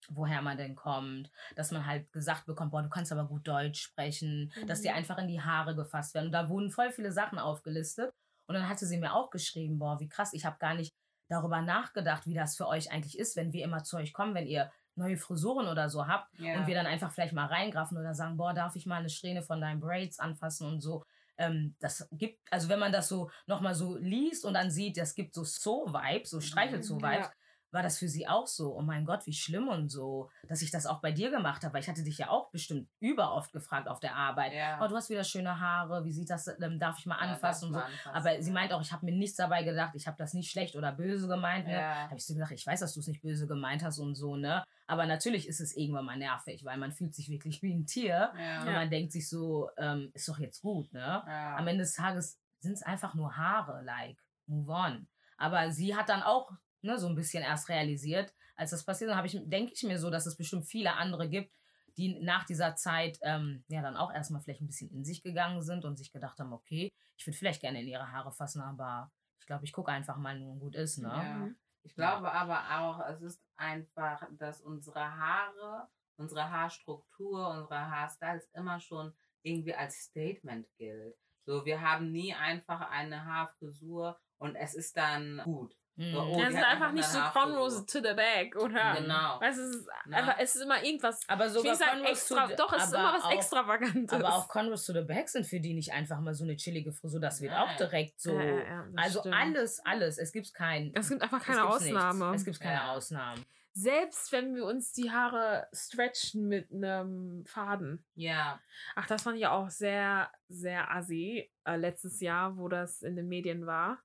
woher 0.08 0.42
man 0.42 0.56
denn 0.56 0.74
kommt, 0.74 1.30
dass 1.56 1.70
man 1.70 1.86
halt 1.86 2.10
gesagt 2.12 2.46
bekommt, 2.46 2.70
boah, 2.72 2.82
du 2.82 2.88
kannst 2.88 3.12
aber 3.12 3.26
gut 3.28 3.46
Deutsch 3.46 3.80
sprechen, 3.82 4.52
dass 4.66 4.80
dir 4.82 4.92
Mhm. 4.92 4.96
einfach 4.96 5.18
in 5.18 5.28
die 5.28 5.42
Haare 5.42 5.76
gefasst 5.76 6.14
werden. 6.14 6.26
Und 6.26 6.32
da 6.32 6.48
wurden 6.48 6.70
voll 6.70 6.90
viele 6.92 7.12
Sachen 7.12 7.38
aufgelistet. 7.38 8.12
Und 8.46 8.54
dann 8.54 8.68
hatte 8.68 8.86
sie 8.86 8.98
mir 8.98 9.14
auch 9.14 9.30
geschrieben, 9.30 9.78
boah, 9.78 10.00
wie 10.00 10.08
krass, 10.08 10.32
ich 10.32 10.44
habe 10.44 10.56
gar 10.58 10.74
nicht 10.74 10.94
darüber 11.28 11.62
nachgedacht, 11.62 12.26
wie 12.26 12.34
das 12.34 12.56
für 12.56 12.66
euch 12.66 12.90
eigentlich 12.90 13.18
ist, 13.18 13.36
wenn 13.36 13.52
wir 13.52 13.62
immer 13.64 13.84
zu 13.84 13.96
euch 13.98 14.12
kommen, 14.12 14.34
wenn 14.34 14.46
ihr 14.46 14.72
neue 14.96 15.16
Frisuren 15.16 15.68
oder 15.68 15.88
so 15.88 16.06
habt 16.08 16.28
ja. 16.38 16.58
und 16.58 16.66
wir 16.66 16.74
dann 16.74 16.86
einfach 16.86 17.12
vielleicht 17.12 17.32
mal 17.34 17.46
reingraffen 17.46 17.96
oder 17.96 18.14
sagen, 18.14 18.36
boah, 18.36 18.52
darf 18.54 18.74
ich 18.74 18.86
mal 18.86 18.96
eine 18.96 19.08
Strähne 19.10 19.42
von 19.42 19.60
deinen 19.60 19.80
Braids 19.80 20.18
anfassen 20.18 20.66
und 20.66 20.80
so. 20.80 21.04
Ähm, 21.40 21.74
das 21.80 22.06
gibt, 22.12 22.38
also 22.52 22.68
wenn 22.68 22.78
man 22.78 22.92
das 22.92 23.08
so 23.08 23.30
nochmal 23.46 23.74
so 23.74 23.96
liest 23.96 24.44
und 24.44 24.54
dann 24.54 24.70
sieht, 24.70 24.96
das 24.98 25.14
gibt 25.14 25.34
so 25.34 25.42
So-Vibes, 25.44 26.30
so 26.30 26.40
Streichel-So-Vibes, 26.40 27.26
Ja. 27.26 27.32
War 27.72 27.82
das 27.82 27.98
für 27.98 28.08
sie 28.08 28.26
auch 28.26 28.46
so, 28.46 28.76
oh 28.76 28.82
mein 28.82 29.04
Gott, 29.04 29.26
wie 29.26 29.32
schlimm 29.32 29.68
und 29.68 29.88
so, 29.90 30.28
dass 30.48 30.60
ich 30.62 30.70
das 30.70 30.86
auch 30.86 31.00
bei 31.00 31.12
dir 31.12 31.30
gemacht 31.30 31.62
habe, 31.62 31.74
weil 31.74 31.82
ich 31.82 31.88
hatte 31.88 32.02
dich 32.02 32.18
ja 32.18 32.28
auch 32.30 32.50
bestimmt 32.50 32.88
überoft 32.98 33.52
gefragt 33.52 33.88
auf 33.88 34.00
der 34.00 34.16
Arbeit, 34.16 34.52
Ja. 34.52 34.80
oh, 34.82 34.88
du 34.88 34.96
hast 34.96 35.08
wieder 35.10 35.22
schöne 35.24 35.60
Haare, 35.60 36.04
wie 36.04 36.12
sieht 36.12 36.30
das, 36.30 36.48
ähm, 36.60 36.78
darf 36.78 36.98
ich 36.98 37.06
mal 37.06 37.16
Ja, 37.16 37.32
anfassen 37.32 37.68
und 37.68 37.74
so. 37.74 37.78
darf 37.80 37.88
man 37.88 37.98
anfassen, 38.14 38.16
Aber 38.30 38.42
sie 38.42 38.48
ja. 38.50 38.54
meint 38.54 38.72
auch, 38.72 38.80
ich 38.80 38.92
habe 38.92 39.04
mir 39.06 39.12
nichts 39.12 39.36
dabei 39.36 39.62
gedacht, 39.62 39.94
ich 39.94 40.06
habe 40.06 40.16
das 40.18 40.34
nicht 40.34 40.50
schlecht 40.50 40.74
oder 40.76 40.92
böse 40.92 41.28
gemeint. 41.28 41.66
Ne? 41.66 41.74
Ja. 41.74 41.94
habe 42.08 42.16
ich 42.16 42.26
so 42.26 42.34
gesagt, 42.34 42.52
ich 42.52 42.66
weiß, 42.66 42.80
dass 42.80 42.94
du 42.94 43.00
es 43.00 43.06
nicht 43.06 43.22
böse 43.22 43.46
gemeint 43.46 43.82
hast 43.84 43.98
und 43.98 44.14
so, 44.14 44.36
ne? 44.36 44.64
Aber 44.86 45.06
natürlich 45.06 45.46
ist 45.46 45.60
es 45.60 45.76
irgendwann 45.76 46.04
mal 46.04 46.16
nervig, 46.18 46.64
weil 46.64 46.76
man 46.76 46.90
fühlt 46.90 47.14
sich 47.14 47.28
wirklich 47.28 47.62
wie 47.62 47.72
ein 47.72 47.86
Tier 47.86 48.32
Ja. 48.36 48.62
und 48.66 48.72
man 48.72 48.90
denkt 48.90 49.12
sich 49.12 49.28
so, 49.28 49.70
ähm, 49.78 50.10
ist 50.14 50.28
doch 50.28 50.38
jetzt 50.40 50.60
gut, 50.62 50.92
ne? 50.92 51.22
Ja. 51.26 51.56
Am 51.56 51.66
Ende 51.68 51.84
des 51.84 51.94
Tages 51.94 52.36
sind 52.58 52.72
es 52.72 52.82
einfach 52.82 53.14
nur 53.14 53.36
Haare, 53.36 53.82
like, 53.84 54.18
move 54.46 54.70
on. 54.72 55.06
Aber 55.38 55.70
sie 55.70 55.94
hat 55.94 56.08
dann 56.08 56.22
auch 56.22 56.50
ne, 56.82 56.98
so 56.98 57.08
ein 57.08 57.14
bisschen 57.14 57.42
erst 57.42 57.68
realisiert, 57.68 58.32
als 58.56 58.70
das 58.70 58.84
passiert. 58.84 59.10
Dann 59.10 59.16
habe 59.16 59.26
ich, 59.26 59.38
denke 59.44 59.72
ich 59.74 59.82
mir 59.82 59.98
so, 59.98 60.10
dass 60.10 60.26
es 60.26 60.36
bestimmt 60.36 60.66
viele 60.66 60.94
andere 60.94 61.28
gibt, 61.28 61.52
die 61.96 62.20
nach 62.20 62.44
dieser 62.44 62.76
Zeit 62.76 63.18
ähm, 63.22 63.64
ja 63.68 63.82
dann 63.82 63.96
auch 63.96 64.12
erstmal 64.12 64.40
vielleicht 64.40 64.62
ein 64.62 64.66
bisschen 64.66 64.90
in 64.90 65.04
sich 65.04 65.22
gegangen 65.22 65.62
sind 65.62 65.84
und 65.84 65.96
sich 65.96 66.12
gedacht 66.12 66.38
haben, 66.38 66.52
okay, 66.52 66.92
ich 67.16 67.26
würde 67.26 67.36
vielleicht 67.36 67.60
gerne 67.60 67.80
in 67.80 67.88
ihre 67.88 68.12
Haare 68.12 68.32
fassen, 68.32 68.62
aber 68.62 69.10
ich 69.40 69.46
glaube, 69.46 69.64
ich 69.64 69.72
gucke 69.72 69.90
einfach 69.90 70.16
mal, 70.16 70.38
nun 70.38 70.58
gut 70.58 70.76
ist, 70.76 70.98
ne? 70.98 71.08
Ja. 71.08 71.22
Mhm. 71.22 71.56
Ich 71.82 71.94
glaube 71.94 72.30
aber 72.30 72.78
auch, 72.78 73.00
es 73.08 73.22
ist 73.22 73.42
einfach, 73.56 74.22
dass 74.32 74.60
unsere 74.60 75.00
Haare, 75.00 75.88
unsere 76.16 76.50
Haarstruktur, 76.50 77.48
unsere 77.48 77.90
Haarstyles 77.90 78.48
immer 78.52 78.80
schon 78.80 79.14
irgendwie 79.42 79.74
als 79.74 79.96
Statement 79.96 80.66
gilt. 80.76 81.16
So, 81.46 81.64
wir 81.64 81.80
haben 81.80 82.12
nie 82.12 82.34
einfach 82.34 82.90
eine 82.90 83.24
Haarfrisur 83.24 84.20
und 84.38 84.56
es 84.56 84.74
ist 84.74 84.96
dann 84.96 85.40
gut. 85.44 85.74
Mhm. 86.00 86.12
So, 86.14 86.20
oh, 86.22 86.42
es 86.42 86.48
ist 86.54 86.64
einfach 86.64 86.92
nicht 86.92 87.04
so. 87.08 87.18
Cornrows 87.32 87.84
to 87.86 87.98
the 87.98 88.14
back, 88.14 88.56
oder? 88.56 88.94
Genau. 88.96 89.40
Weißt, 89.40 89.58
du, 89.58 89.62
es 89.64 89.76
ist 89.76 89.88
Na. 90.06 90.16
einfach, 90.16 90.36
es 90.38 90.56
ist 90.56 90.62
immer 90.62 90.82
irgendwas. 90.82 91.20
Aber 91.28 91.50
sogar 91.50 91.74
sagen 91.74 92.04
extra, 92.04 92.42
to 92.44 92.48
the- 92.48 92.54
doch, 92.56 92.72
es 92.72 92.84
ist 92.84 92.94
immer 92.94 93.12
was 93.12 93.22
auch- 93.24 93.32
Extravagantes. 93.32 94.12
Aber 94.12 94.34
auch 94.34 94.48
Converse 94.48 94.92
to 94.92 94.98
the 95.00 95.04
Back 95.06 95.28
sind 95.28 95.46
für 95.46 95.60
die 95.60 95.74
nicht 95.74 95.92
einfach 95.92 96.18
mal 96.20 96.32
so 96.32 96.44
eine 96.44 96.56
chillige 96.56 96.92
Frisur. 96.92 97.20
Das 97.20 97.40
wird 97.42 97.52
Nein. 97.52 97.62
auch 97.62 97.76
direkt 97.76 98.20
so. 98.20 98.32
Ja, 98.38 98.42
ja, 98.44 98.56
ja, 98.64 98.86
das 98.94 99.04
also 99.04 99.20
stimmt. 99.20 99.34
alles, 99.36 99.80
alles. 99.84 100.18
Es 100.18 100.32
gibt 100.32 100.54
kein. 100.54 100.90
Es 100.94 101.08
gibt 101.10 101.20
einfach 101.22 101.40
es 101.40 101.44
keine 101.46 101.60
nichts. 101.64 101.76
Ausnahme. 101.76 102.34
Es 102.34 102.44
gibt 102.44 102.60
keine 102.60 102.74
Ja. 102.76 102.92
Ausnahmen. 102.92 103.44
Selbst 103.72 104.32
wenn 104.32 104.56
wir 104.56 104.64
uns 104.64 104.92
die 104.92 105.12
Haare 105.12 105.68
stretchen 105.72 106.48
mit 106.48 106.72
einem 106.72 107.44
Faden. 107.46 108.04
Ja, 108.14 108.58
Ach, 108.96 109.06
das 109.06 109.22
fand 109.22 109.36
ich 109.38 109.46
auch 109.46 109.70
sehr, 109.70 110.28
sehr 110.48 110.90
assi. 110.90 111.48
Äh, 111.64 111.76
letztes 111.76 112.20
Jahr, 112.20 112.56
wo 112.56 112.68
das 112.68 113.02
in 113.02 113.14
den 113.14 113.28
Medien 113.28 113.66
war, 113.66 113.98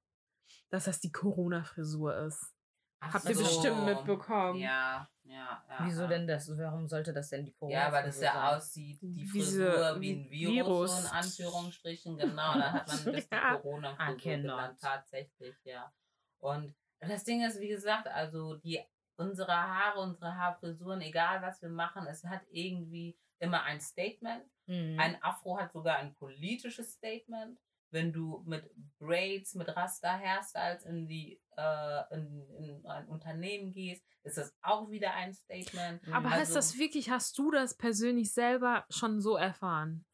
dass 0.76 0.86
das 0.86 1.00
die 1.00 1.12
Corona-Frisur 1.12 2.16
ist. 2.26 2.54
Ach 3.00 3.14
Habt 3.14 3.26
ihr 3.30 3.36
so. 3.36 3.44
bestimmt 3.44 3.86
mitbekommen. 3.86 4.60
Ja, 4.60 5.10
ja, 5.24 5.64
ja. 5.70 5.78
Wieso 5.82 6.04
ja. 6.04 6.08
denn 6.08 6.28
das? 6.28 6.50
Warum 6.58 6.88
sollte 6.88 7.14
das 7.14 7.30
denn 7.30 7.46
die 7.46 7.54
Corona 7.54 7.78
Ja, 7.86 7.92
weil 7.92 8.06
das 8.06 8.20
ja 8.22 8.34
sein? 8.34 8.58
aussieht, 8.58 9.02
die 9.02 9.14
Diese 9.14 9.30
Frisur 9.32 10.02
wie 10.02 10.12
ein 10.14 10.30
Vi- 10.30 10.54
Virus, 10.54 10.92
so 10.92 10.98
Virus. 10.98 11.00
in 11.02 11.18
Anführungsstrichen, 11.18 12.18
genau. 12.18 12.54
Dann 12.54 12.74
hat 12.74 12.88
man 12.88 12.98
das 13.14 13.28
Ja. 13.32 13.56
die 13.56 13.62
Corona-Frisur 13.62 14.18
genannt, 14.18 14.80
tatsächlich, 14.82 15.56
ja. 15.66 15.92
Und 16.40 16.76
das 17.00 17.24
Ding 17.24 17.44
ist, 17.44 17.60
wie 17.60 17.68
gesagt, 17.68 18.08
also 18.08 18.56
die 18.56 18.80
unsere 19.18 19.54
Haare, 19.54 20.00
unsere 20.02 20.36
Haarfrisuren, 20.36 21.02
egal 21.02 21.42
was 21.42 21.62
wir 21.62 21.70
machen, 21.70 22.06
es 22.08 22.24
hat 22.26 22.42
irgendwie 22.52 23.18
immer 23.40 23.64
ein 23.64 23.80
Statement. 23.80 24.44
Mhm. 24.68 25.00
Ein 25.00 25.22
Afro 25.24 25.58
hat 25.60 25.72
sogar 25.72 25.98
ein 25.98 26.14
politisches 26.16 26.94
Statement. 26.94 27.60
Wenn 27.96 28.12
du 28.12 28.44
mit 28.46 28.70
Braids, 29.00 29.56
mit 29.56 29.70
Rasta-Hairstyles 29.74 30.84
in, 30.84 31.08
die, 31.08 31.42
äh, 31.56 32.14
in, 32.14 32.46
in 32.58 32.86
ein 32.86 33.08
Unternehmen 33.08 33.72
gehst, 33.72 34.04
ist 34.24 34.38
das 34.38 34.54
auch 34.62 34.90
wieder 34.90 35.14
ein 35.14 35.34
Statement. 35.34 36.06
Aber 36.10 36.26
also, 36.26 36.30
heißt 36.40 36.56
das 36.58 36.78
wirklich, 36.78 37.10
hast 37.10 37.38
du 37.38 37.52
das 37.52 37.78
persönlich 37.78 38.34
selber 38.34 38.86
schon 38.90 39.22
so 39.22 39.38
erfahren? 39.38 40.06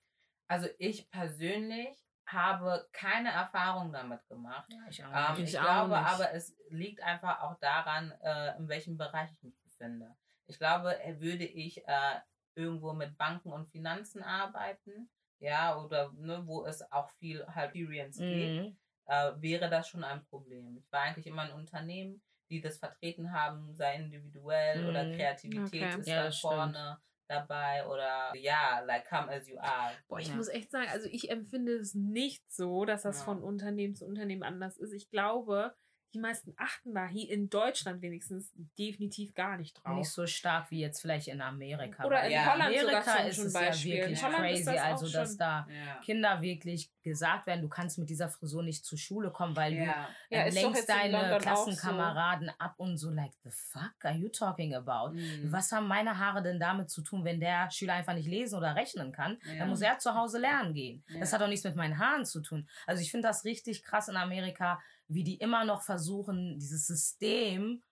Also 0.47 0.67
ich 0.77 1.09
persönlich 1.09 1.97
habe 2.27 2.87
keine 2.93 3.31
Erfahrung 3.31 3.91
damit 3.91 4.25
gemacht. 4.27 4.71
ja, 4.71 4.79
ich 4.89 5.03
auch 5.03 5.09
Ähm, 5.31 5.35
nicht. 5.37 5.43
ich 5.49 5.53
Ich 5.55 5.59
auch 5.59 5.63
glaube 5.63 5.97
nicht. 5.97 6.07
aber, 6.11 6.33
es 6.33 6.55
liegt 6.69 7.01
einfach 7.01 7.41
auch 7.41 7.57
daran, 7.59 8.11
äh, 8.21 8.57
in 8.57 8.67
welchem 8.67 8.95
Bereich 8.97 9.31
ich 9.31 9.41
mich 9.43 9.59
befinde. 9.63 10.15
Ich 10.45 10.59
glaube, 10.59 10.97
würde 11.19 11.45
ich 11.45 11.85
äh, 11.87 12.19
irgendwo 12.53 12.93
mit 12.93 13.17
Banken 13.17 13.51
und 13.51 13.69
Finanzen 13.71 14.21
arbeiten, 14.21 15.09
ja, 15.41 15.77
oder 15.77 16.11
ne, 16.13 16.43
wo 16.47 16.65
es 16.65 16.81
auch 16.91 17.09
viel 17.19 17.45
halt 17.47 17.75
Experience 17.75 18.23
geht, 18.27 18.51
Mhm. 18.53 18.77
äh, 19.07 19.33
wäre 19.37 19.69
das 19.69 19.87
schon 19.89 20.03
ein 20.03 20.23
Problem. 20.25 20.77
Ich 20.77 20.91
war 20.91 21.01
eigentlich 21.01 21.27
immer 21.27 21.45
in 21.47 21.53
Unternehmen, 21.53 22.21
die 22.49 22.61
das 22.61 22.77
vertreten 22.77 23.31
haben, 23.33 23.73
sei 23.73 23.95
individuell 23.95 24.85
oder 24.87 25.05
Mhm. 25.05 25.11
Kreativität 25.15 25.67
Okay. 25.67 25.99
ist 25.99 26.07
Ja, 26.07 26.23
da 26.25 26.31
stimmt. 26.31 26.41
vorne 26.51 27.01
dabei 27.27 27.87
oder 27.87 28.35
ja, 28.35 28.79
like 28.81 29.07
come 29.09 29.31
as 29.31 29.47
you 29.47 29.57
are. 29.59 29.97
Boah, 30.07 30.19
ich 30.19 30.27
Ja. 30.27 30.35
muss 30.35 30.49
echt 30.49 30.71
sagen, 30.71 30.89
also 30.89 31.07
ich 31.09 31.29
empfinde 31.29 31.73
es 31.77 31.93
nicht 31.95 32.43
so, 32.51 32.85
dass 32.85 33.03
das 33.03 33.19
Ja. 33.19 33.25
von 33.25 33.41
Unternehmen 33.41 33.95
zu 33.95 34.05
Unternehmen 34.05 34.43
anders 34.43 34.77
ist. 34.77 34.93
Ich 34.93 35.09
glaube, 35.09 35.75
die 36.13 36.19
meisten 36.19 36.53
achten 36.57 36.93
da 36.93 37.07
hier 37.07 37.29
in 37.29 37.49
Deutschland 37.49 38.01
wenigstens 38.01 38.51
definitiv 38.77 39.33
gar 39.33 39.57
nicht 39.57 39.77
drauf. 39.83 39.95
Nicht 39.97 40.09
so 40.11 40.27
stark 40.27 40.69
wie 40.71 40.79
jetzt 40.81 41.01
vielleicht 41.01 41.27
in 41.27 41.41
Amerika. 41.41 42.03
Oder 42.05 42.23
in 42.25 42.31
Ja. 42.31 42.53
Holland 42.53 42.63
Amerika 42.77 43.15
ist 43.23 43.37
es 43.37 43.53
Beispiel. 43.53 43.95
ja 43.95 44.01
wirklich 44.01 44.23
Holland 44.23 44.37
crazy, 44.43 44.65
das 44.65 44.81
also 44.81 45.09
dass 45.09 45.37
da 45.37 45.67
Ja. 45.69 45.99
Kinder 46.03 46.41
wirklich 46.41 46.91
gesagt 47.03 47.47
werden, 47.47 47.61
du 47.61 47.69
kannst 47.69 47.97
mit 47.97 48.09
dieser 48.09 48.29
Frisur 48.29 48.61
nicht 48.63 48.85
zur 48.85 48.97
Schule 48.97 49.31
kommen, 49.31 49.55
weil 49.55 49.73
Ja. 49.73 50.07
du 50.29 50.35
Ja, 50.35 50.45
doch 50.45 50.53
lenkst 50.53 50.89
deine 50.89 51.37
Klassenkameraden 51.39 52.51
ab 52.59 52.75
und 52.77 52.97
so 52.97 53.09
like 53.09 53.33
the 53.43 53.49
fuck 53.51 53.93
are 54.03 54.15
you 54.15 54.29
talking 54.29 54.73
about? 54.75 55.13
Mhm. 55.15 55.51
Was 55.51 55.71
haben 55.71 55.87
meine 55.87 56.17
Haare 56.17 56.41
denn 56.43 56.59
damit 56.59 56.89
zu 56.89 57.01
tun, 57.01 57.23
wenn 57.25 57.39
der 57.39 57.69
Schüler 57.71 57.93
einfach 57.93 58.13
nicht 58.13 58.27
lesen 58.27 58.57
oder 58.57 58.75
rechnen 58.75 59.11
kann? 59.11 59.39
Ja. 59.45 59.59
Dann 59.59 59.69
muss 59.69 59.81
er 59.81 59.97
zu 59.99 60.13
Hause 60.15 60.39
lernen 60.39 60.73
gehen. 60.73 61.03
Das 61.19 61.31
Ja. 61.31 61.35
hat 61.35 61.41
doch 61.41 61.47
nichts 61.47 61.63
mit 61.63 61.75
meinen 61.75 61.97
Haaren 61.97 62.25
zu 62.25 62.41
tun. 62.41 62.67
Also 62.85 63.01
ich 63.01 63.11
finde 63.11 63.27
das 63.27 63.43
richtig 63.45 63.83
krass 63.83 64.07
in 64.07 64.17
Amerika, 64.17 64.79
wie 65.13 65.23
die 65.23 65.35
immer 65.37 65.65
noch 65.65 65.81
versuchen, 65.81 66.57
dieses 66.59 66.87
System 66.87 67.83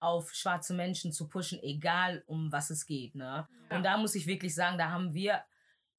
auf 0.00 0.32
schwarze 0.32 0.74
Menschen 0.74 1.12
zu 1.12 1.28
pushen, 1.28 1.58
egal 1.62 2.22
um 2.26 2.52
was 2.52 2.70
es 2.70 2.86
geht. 2.86 3.14
Ne? 3.14 3.48
Ja. 3.70 3.76
Und 3.76 3.82
da 3.82 3.96
muss 3.96 4.14
ich 4.14 4.26
wirklich 4.26 4.54
sagen, 4.54 4.78
da 4.78 4.90
haben 4.90 5.12
wir 5.12 5.42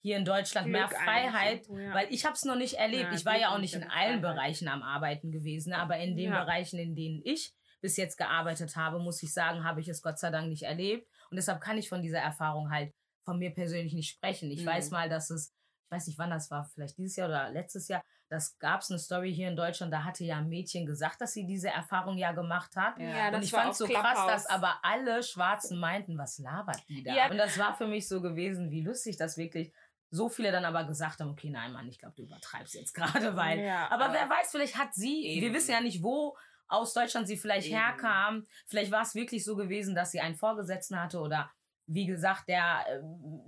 hier 0.02 0.16
in 0.16 0.24
Deutschland 0.24 0.68
mehr 0.68 0.88
Glück 0.88 0.98
Freiheit, 1.02 1.36
eigentlich 1.36 1.70
irgendwo, 1.70 1.80
ja. 1.80 1.94
weil 1.94 2.08
ich 2.10 2.24
habe 2.26 2.34
es 2.34 2.46
noch 2.46 2.56
nicht 2.56 2.76
erlebt. 2.76 3.12
Ja, 3.12 3.14
ich 3.14 3.26
war 3.26 3.38
ja 3.38 3.54
auch 3.54 3.60
nicht 3.60 3.74
in 3.74 3.84
allen 3.84 4.22
Freiheit. 4.22 4.36
Bereichen 4.36 4.68
am 4.70 4.82
Arbeiten 4.82 5.32
gewesen, 5.32 5.74
aber 5.74 5.98
in 5.98 6.16
den. 6.16 6.32
Bereichen, 6.32 6.80
in 6.80 6.96
denen 6.96 7.22
ich 7.26 7.54
bis 7.82 7.98
jetzt 7.98 8.18
gearbeitet 8.18 8.76
habe, 8.78 9.00
muss 9.00 9.22
ich 9.24 9.34
sagen, 9.34 9.64
habe 9.64 9.82
ich 9.82 9.90
es 9.90 10.02
Gott 10.02 10.18
sei 10.20 10.32
Dank 10.32 10.48
nicht 10.48 10.64
erlebt. 10.64 11.08
Und 11.30 11.36
deshalb 11.36 11.60
kann 11.62 11.78
ich 11.78 11.90
von 11.90 12.02
dieser 12.02 12.20
Erfahrung 12.20 12.72
halt 12.72 12.94
von 13.26 13.38
mir 13.38 13.52
persönlich 13.52 13.94
nicht 13.94 14.10
sprechen. 14.10 14.50
Ich 14.52 14.62
Mhm. 14.62 14.68
weiß 14.68 14.92
mal, 14.92 15.10
dass 15.10 15.30
es, 15.30 15.54
ich 15.90 15.96
weiß 15.96 16.08
nicht 16.08 16.20
wann 16.20 16.30
das 16.30 16.52
war, 16.52 16.66
vielleicht 16.66 16.98
dieses 17.00 17.16
Jahr 17.16 17.30
oder 17.30 17.50
letztes 17.50 17.88
Jahr, 17.88 18.04
das 18.30 18.60
gab 18.60 18.82
es 18.82 18.92
eine 18.92 19.00
Story 19.00 19.34
hier 19.34 19.48
in 19.48 19.56
Deutschland, 19.56 19.92
da 19.92 20.04
hatte 20.04 20.24
ja 20.24 20.38
ein 20.38 20.48
Mädchen 20.50 20.86
gesagt, 20.86 21.20
dass 21.20 21.34
sie 21.34 21.48
diese 21.48 21.70
Erfahrung 21.70 22.16
ja 22.16 22.32
gemacht 22.32 22.76
hat. 22.76 23.00
Ja. 23.00 23.30
Und 23.34 23.44
ich 23.44 23.50
fand 23.50 23.76
so 23.76 23.88
krass, 23.88 24.14
Clubhouse. 24.20 24.28
dass 24.32 24.46
aber 24.46 24.78
alle 24.84 25.24
Schwarzen 25.24 25.80
meinten, 25.80 26.16
was 26.16 26.38
labert 26.38 26.88
die 26.90 27.02
da? 27.04 27.12
Ja. 27.16 27.32
Und 27.32 27.38
das 27.40 27.58
war 27.58 27.74
für 27.76 27.88
mich 27.88 28.08
so 28.08 28.22
gewesen, 28.22 28.70
wie 28.70 28.82
lustig 28.84 29.18
das 29.18 29.36
wirklich. 29.38 29.74
So 30.12 30.30
viele 30.30 30.52
dann 30.52 30.64
aber 30.66 30.84
gesagt 30.86 31.20
haben, 31.22 31.30
okay, 31.32 31.50
nein, 31.50 31.72
Mann, 31.74 31.88
ich 31.88 31.98
glaube, 31.98 32.14
du 32.18 32.24
übertreibst 32.24 32.76
jetzt 32.76 32.94
gerade, 32.94 33.36
weil. 33.36 33.60
ja. 33.62 33.90
Aber 33.90 34.06
Aber- 34.06 34.14
wer 34.14 34.30
weiß, 34.30 34.52
vielleicht 34.52 34.78
hat 34.78 34.94
sie, 34.94 35.24
wir 35.24 35.44
Eben. 35.48 35.56
wissen 35.56 35.72
ja 35.72 35.82
nicht, 35.82 36.04
wo 36.04 36.38
aus 36.68 36.94
Deutschland 36.94 37.28
sie 37.28 37.38
vielleicht 37.38 37.68
Eben. 37.70 37.78
herkam. 37.80 38.46
Vielleicht 38.68 38.92
war 38.92 39.02
es 39.02 39.16
wirklich 39.16 39.44
so 39.44 39.56
gewesen, 39.56 39.96
dass 39.96 40.12
sie 40.12 40.20
einen 40.20 40.36
Vorgesetzten 40.36 41.02
hatte 41.02 41.20
oder 41.20 41.50
wie 41.88 42.06
gesagt, 42.06 42.48
der 42.48 42.86
äh, 42.88 43.00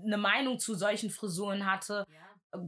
eine 0.08 0.18
Meinung 0.18 0.58
zu 0.58 0.74
solchen 0.74 1.12
Frisuren 1.12 1.68
hatte. 1.72 2.04
Ja. 2.10 2.20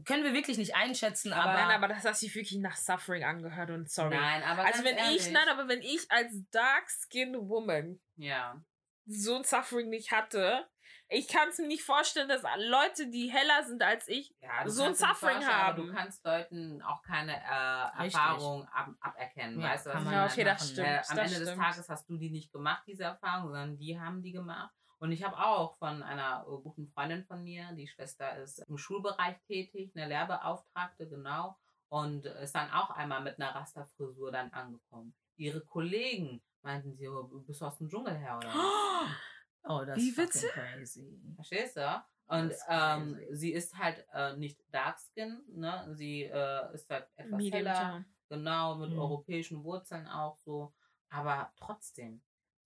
Können 0.06 0.24
wir 0.24 0.34
wirklich 0.34 0.58
nicht 0.58 0.76
einschätzen, 0.76 1.34
Aber- 1.34 1.52
aber, 1.52 1.62
nein, 1.62 1.72
aber 1.84 1.88
das 1.94 2.06
hat 2.06 2.16
sich 2.16 2.34
wirklich 2.34 2.60
nach 2.60 2.78
Suffering 2.78 3.24
angehört 3.24 3.70
und 3.70 3.90
sorry. 3.90 4.16
Nein, 4.16 4.42
aber 4.44 4.64
also 4.64 4.82
ganz 4.82 4.86
wenn 4.86 4.98
ehrlich, 4.98 5.28
ich, 5.28 5.32
nein, 5.32 5.48
aber 5.50 5.68
wenn 5.68 5.82
ich 5.82 6.10
als 6.10 6.34
dark-skinned 6.52 7.50
Woman 7.50 8.00
ja. 8.16 8.62
so 9.06 9.36
ein 9.36 9.44
Suffering 9.44 9.90
nicht 9.90 10.12
hatte, 10.12 10.66
ich 11.14 11.28
kann 11.28 11.50
es 11.50 11.58
mir 11.60 11.68
nicht 11.68 11.84
vorstellen, 11.84 12.28
dass 12.28 12.42
Leute, 12.42 13.10
die 13.10 13.32
heller 13.32 13.64
sind 13.64 13.82
als 13.82 14.08
ich, 14.08 14.36
Ja, 14.42 14.64
du 14.64 14.70
so 14.70 14.84
ein 14.84 14.96
Suffering 14.96 15.46
haben. 15.46 15.88
Du 15.88 15.94
kannst 15.94 16.26
Leuten 16.26 16.82
auch 16.82 17.02
keine 17.04 17.34
äh. 17.36 18.06
Erfahrung 18.06 18.68
ab, 18.70 18.90
aberkennen. 19.00 19.60
Ja, 19.60 19.70
weißt 19.70 19.86
du, 19.86 19.94
was 19.94 20.12
ja, 20.12 20.26
okay, 20.26 20.44
das 20.44 20.62
machen. 20.62 20.72
stimmt. 20.72 20.88
Äh, 20.88 20.92
am 20.92 20.98
das 20.98 21.10
Ende 21.10 21.40
des 21.40 21.50
stimmt. 21.50 21.62
Tages 21.62 21.90
hast 21.90 22.10
du 22.10 22.18
die 22.18 22.30
nicht 22.30 22.52
gemacht, 22.52 22.84
diese 22.88 23.04
Erfahrung, 23.04 23.48
sondern 23.50 23.78
die 23.78 24.00
haben 24.00 24.22
die 24.22 24.32
gemacht. 24.32 24.74
Und 25.00 25.12
ich 25.12 25.24
habe 25.24 25.38
auch 25.38 25.78
von 25.78 26.02
einer 26.02 26.46
äh, 26.48 26.62
guten 26.64 26.88
Freundin 26.88 27.26
von 27.26 27.44
mir, 27.44 27.72
die 27.74 27.88
Schwester 27.88 28.38
ist 28.38 28.60
im 28.68 28.78
Schulbereich 28.78 29.38
tätig, 29.48 29.92
eine 29.96 30.08
Lehrbeauftragte, 30.08 31.08
genau. 31.08 31.58
Und 31.90 32.26
ist 32.26 32.56
dann 32.56 32.72
auch 32.72 32.90
einmal 32.90 33.22
mit 33.22 33.40
einer 33.40 33.54
Rasterfrisur 33.54 34.32
dann 34.32 34.52
angekommen. 34.52 35.14
Ihre 35.36 35.62
Kollegen 35.62 36.42
meinten 36.64 36.96
sie, 36.96 37.08
oh, 37.08 37.24
bist 37.46 37.62
du 37.62 37.66
aus 37.66 37.78
dem 37.78 37.90
Dschungel 37.90 38.18
her 38.18 38.38
oder 38.38 38.48
was? 38.48 38.56
oh, 39.64 39.84
das 39.86 39.98
Wie 39.98 40.10
ist 40.10 40.18
witzig. 40.18 40.50
crazy. 40.52 41.20
Verstehst 41.36 41.78
du? 41.78 42.04
Und 42.28 42.52
ist 42.52 42.64
ähm, 42.70 43.20
sie 43.32 43.52
ist 43.52 43.78
halt 43.78 44.06
äh, 44.14 44.36
nicht 44.38 44.60
dark 44.72 44.98
skin, 45.00 45.42
ne? 45.50 45.86
Sie 45.92 46.24
äh, 46.24 46.74
ist 46.74 46.90
halt 46.90 47.08
etwas 47.18 47.38
Medium 47.38 47.54
heller, 47.66 47.92
Tone. 47.92 48.06
genau, 48.30 48.76
mit 48.76 48.92
Mhm. 48.92 49.00
europäischen 49.00 49.64
Wurzeln 49.64 50.08
auch 50.08 50.38
so. 50.38 50.74
Aber 51.10 51.52
trotzdem, 51.58 52.22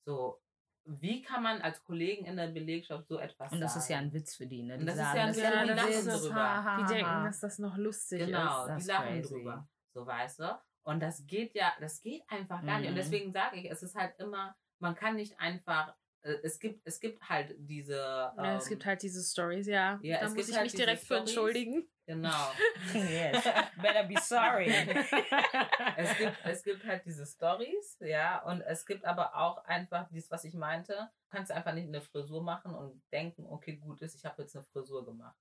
so, 0.06 0.40
wie 0.86 1.22
kann 1.22 1.44
man 1.44 1.62
als 1.62 1.84
Kollegen 1.84 2.26
in 2.26 2.38
der 2.38 2.48
Belegschaft 2.48 3.08
so 3.08 3.18
etwas 3.18 3.52
Und 3.52 3.60
das 3.60 3.76
ist 3.76 3.90
ja 3.90 3.98
sagen? 3.98 4.08
ein 4.08 4.14
Witz 4.14 4.36
für 4.36 4.46
die, 4.48 4.64
ne? 4.64 4.76
Und 4.76 4.82
Die 4.82 4.86
das 4.86 4.96
ist 4.96 5.02
sagen, 5.02 5.18
ja 5.18 5.24
ein 5.24 5.28
das 5.30 5.38
Witz, 5.38 5.44
ist 5.44 5.52
die 5.52 5.58
ein 5.58 5.76
lachen 5.76 6.06
Witz, 6.14 6.22
drüber. 6.22 6.36
ha, 6.36 6.64
ha, 6.64 6.78
Die 6.78 6.84
ha. 6.84 6.88
denken, 6.88 7.26
dass 7.26 7.40
das 7.42 7.60
noch 7.60 7.78
lustig 7.78 8.20
Genau, 8.20 8.62
ist. 8.62 8.68
Das 8.70 8.76
die 8.76 8.82
ist 8.82 8.88
lachen 8.88 9.06
crazy. 9.08 9.34
drüber. 9.34 9.70
So, 9.94 10.06
weißt 10.06 10.40
du? 10.40 10.62
Und 10.84 11.00
das 11.02 11.26
geht 11.26 11.56
ja, 11.56 11.74
das 11.82 12.02
geht 12.02 12.24
einfach 12.30 12.64
gar 12.64 12.78
nicht. 12.80 12.88
Und 12.88 12.94
Mhm. 12.94 13.00
deswegen 13.00 13.34
sage 13.34 13.58
ich, 13.58 13.70
es 13.70 13.84
ist 13.84 13.96
halt 13.96 14.18
immer, 14.20 14.56
man 14.80 14.96
kann 14.96 15.16
nicht 15.16 15.38
einfach, 15.40 15.94
es 16.44 16.60
gibt, 16.60 16.82
es 16.86 17.00
gibt 17.00 17.28
halt 17.30 17.56
diese. 17.58 17.96
Ja, 17.98 18.56
es 18.58 18.66
ähm, 18.66 18.70
gibt 18.70 18.86
halt 18.86 19.02
diese 19.02 19.22
Stories, 19.24 19.68
ja. 19.68 20.00
Ja, 20.02 20.20
da 20.20 20.26
es 20.26 20.36
muss 20.36 20.50
ich 20.50 20.56
halt 20.56 20.66
mich 20.66 20.74
direkt 20.74 21.00
für 21.02 21.06
Stories. 21.16 21.30
entschuldigen. 21.30 21.88
Genau. 22.06 22.52
yes. 22.94 23.44
Better 23.82 24.04
be 24.06 24.16
sorry. 24.22 24.68
es, 25.98 26.18
gibt, 26.18 26.38
es 26.46 26.64
gibt 26.64 26.86
halt 26.86 27.06
diese 27.06 27.26
Stories, 27.26 27.98
ja, 28.00 28.42
und 28.44 28.62
es 28.62 28.86
gibt 28.86 29.04
aber 29.04 29.36
auch 29.36 29.64
einfach 29.66 30.08
dieses, 30.10 30.32
was 30.32 30.46
ich 30.46 30.54
meinte, 30.54 30.94
du 30.94 31.38
kannst 31.38 31.52
einfach 31.52 31.74
nicht 31.74 31.88
eine 31.88 32.02
Frisur 32.02 32.42
machen 32.42 32.74
und 32.74 33.02
denken, 33.12 33.46
okay, 33.46 33.76
gut 33.76 34.02
ist, 34.02 34.16
ich 34.16 34.26
habe 34.26 34.42
jetzt 34.42 34.56
eine 34.56 34.64
Frisur 34.66 35.06
gemacht. 35.06 35.36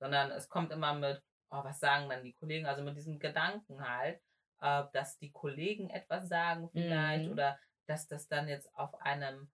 Sondern 0.00 0.30
es 0.30 0.48
kommt 0.48 0.72
immer 0.72 0.94
mit, 0.94 1.22
oh, 1.50 1.62
was 1.62 1.78
sagen 1.78 2.08
dann 2.08 2.22
die 2.24 2.32
Kollegen, 2.32 2.66
also 2.66 2.82
mit 2.82 2.96
diesem 2.96 3.18
Gedanken 3.18 3.86
halt, 3.86 4.20
äh, 4.60 4.84
dass 4.92 5.18
die 5.18 5.30
Kollegen 5.30 5.90
etwas 5.90 6.28
sagen 6.28 6.70
vielleicht 6.72 7.26
Mhm. 7.26 7.32
oder 7.32 7.58
dass 7.86 8.06
das 8.06 8.28
dann 8.28 8.48
jetzt 8.48 8.74
auf 8.74 9.00
einem 9.02 9.50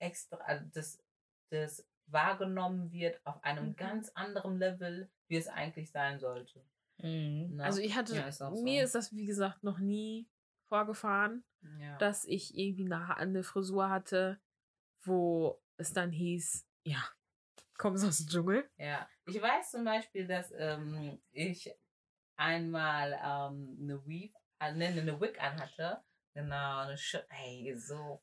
extra, 0.00 0.36
also 0.38 0.64
das, 0.74 1.02
das 1.50 1.86
wahrgenommen 2.06 2.90
wird 2.92 3.24
auf 3.24 3.42
einem 3.44 3.68
Mhm. 3.68 3.76
ganz 3.76 4.10
anderen 4.10 4.58
Level, 4.58 5.10
wie 5.28 5.36
es 5.36 5.46
eigentlich 5.48 5.90
sein 5.92 6.18
sollte. 6.18 6.64
Mhm. 6.98 7.56
Ne? 7.56 7.64
Also 7.64 7.80
ich 7.80 7.94
hatte, 7.94 8.16
Ja, 8.16 8.26
ist 8.26 8.38
so. 8.38 8.50
mir 8.62 8.82
ist 8.84 8.94
das 8.94 9.12
wie 9.14 9.26
gesagt 9.26 9.62
noch 9.62 9.78
nie 9.78 10.28
vorgefahren, 10.66 11.44
ja. 11.78 11.96
dass 11.98 12.24
ich 12.24 12.56
irgendwie 12.56 12.84
eine, 12.86 13.16
eine 13.16 13.42
Frisur 13.42 13.88
hatte, 13.90 14.40
wo 15.02 15.60
es 15.76 15.92
dann 15.92 16.10
hieß, 16.10 16.66
ja, 16.84 17.02
kommst 17.78 18.04
aus 18.04 18.18
dem 18.18 18.26
Dschungel. 18.28 18.70
Ja, 18.76 19.08
ich 19.26 19.40
weiß 19.40 19.70
zum 19.70 19.84
Beispiel, 19.84 20.26
dass 20.26 20.52
ähm, 20.56 21.20
ich 21.32 21.72
einmal 22.36 23.12
ähm, 23.12 23.78
eine 23.80 24.04
Weave, 24.06 24.32
äh, 24.60 24.72
ne, 24.72 24.86
eine 24.86 25.20
Wig 25.20 25.40
anhatte. 25.40 26.02
Genau, 26.34 26.80
eine 26.80 26.96
Sch 26.96 27.16
Ey, 27.30 27.74
so 27.76 28.22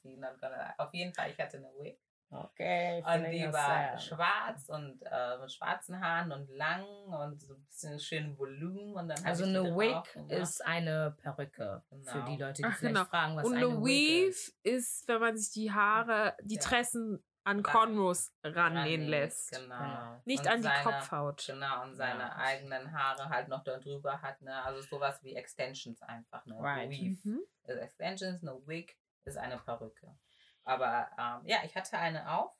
sexy. 0.00 0.16
Not 0.16 0.40
gonna 0.40 0.56
lie. 0.56 0.74
Auf 0.78 0.92
jeden 0.94 1.14
Fall, 1.14 1.30
ich 1.30 1.38
hatte 1.38 1.58
eine 1.58 1.70
Wig. 1.78 1.98
Okay. 2.32 3.02
Und 3.04 3.30
die 3.32 3.52
war 3.52 3.98
schwarz 3.98 4.68
und 4.68 5.02
äh, 5.02 5.38
mit 5.38 5.52
schwarzen 5.52 6.00
Haaren 6.00 6.30
und 6.30 6.48
lang 6.50 6.84
und 6.84 7.40
so 7.40 7.54
ein 7.54 7.64
bisschen 7.64 7.98
schön 7.98 8.38
Volumen. 8.38 8.94
Und 8.94 9.08
dann 9.08 9.24
also 9.24 9.44
eine 9.44 9.64
Wig 9.76 10.04
ist 10.28 10.64
eine 10.64 11.16
Perücke. 11.20 11.82
Genau. 11.90 12.12
Für 12.12 12.22
die 12.22 12.36
Leute, 12.36 12.62
die 12.62 12.64
Ach, 12.66 12.76
vielleicht 12.76 12.94
genau. 12.94 13.04
fragen, 13.04 13.36
was 13.36 13.44
und 13.44 13.56
eine, 13.56 13.66
eine 13.66 13.80
Weave 13.80 14.28
ist. 14.28 14.56
ist, 14.62 15.08
wenn 15.08 15.20
man 15.20 15.36
sich 15.36 15.50
die 15.50 15.72
Haare, 15.72 16.36
die 16.42 16.54
ja. 16.54 16.60
Tressen 16.60 17.20
an 17.42 17.64
Cornrows 17.64 18.32
rannehmen 18.44 19.08
lässt. 19.08 19.50
Genau. 19.50 19.76
genau. 19.76 20.22
Nicht 20.24 20.42
und 20.42 20.48
an 20.52 20.56
die 20.58 20.68
seine, 20.68 20.84
Kopfhaut. 20.84 21.44
Genau, 21.44 21.82
und 21.82 21.94
seine 21.96 22.20
ja. 22.20 22.36
eigenen 22.36 22.92
Haare 22.92 23.28
halt 23.28 23.48
noch 23.48 23.64
darüber 23.64 24.22
hat. 24.22 24.40
Ne? 24.40 24.54
Also 24.62 24.82
sowas 24.82 25.20
wie 25.24 25.34
Extensions 25.34 26.00
einfach. 26.02 26.46
Ne? 26.46 26.56
Right. 26.60 26.90
Weave 26.90 27.18
mhm. 27.24 27.40
Extensions, 27.64 28.42
eine 28.42 28.56
Wig 28.68 28.96
ist 29.24 29.36
eine 29.36 29.58
Perücke. 29.58 30.16
Aber 30.64 31.10
ähm, 31.18 31.46
ja, 31.46 31.58
ich 31.64 31.74
hatte 31.74 31.98
eine 31.98 32.30
auf 32.30 32.52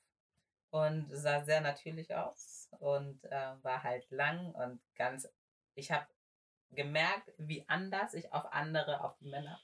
und 0.71 1.07
sah 1.09 1.43
sehr 1.43 1.61
natürlich 1.61 2.15
aus 2.15 2.69
und 2.79 3.23
äh, 3.25 3.63
war 3.63 3.83
halt 3.83 4.09
lang 4.11 4.51
und 4.51 4.81
ganz. 4.95 5.27
Ich 5.75 5.91
habe 5.91 6.07
gemerkt, 6.71 7.31
wie 7.37 7.67
anders 7.67 8.13
ich 8.13 8.31
auf 8.33 8.51
andere, 8.51 9.03
auf 9.03 9.17
die 9.17 9.29
Männer, 9.29 9.59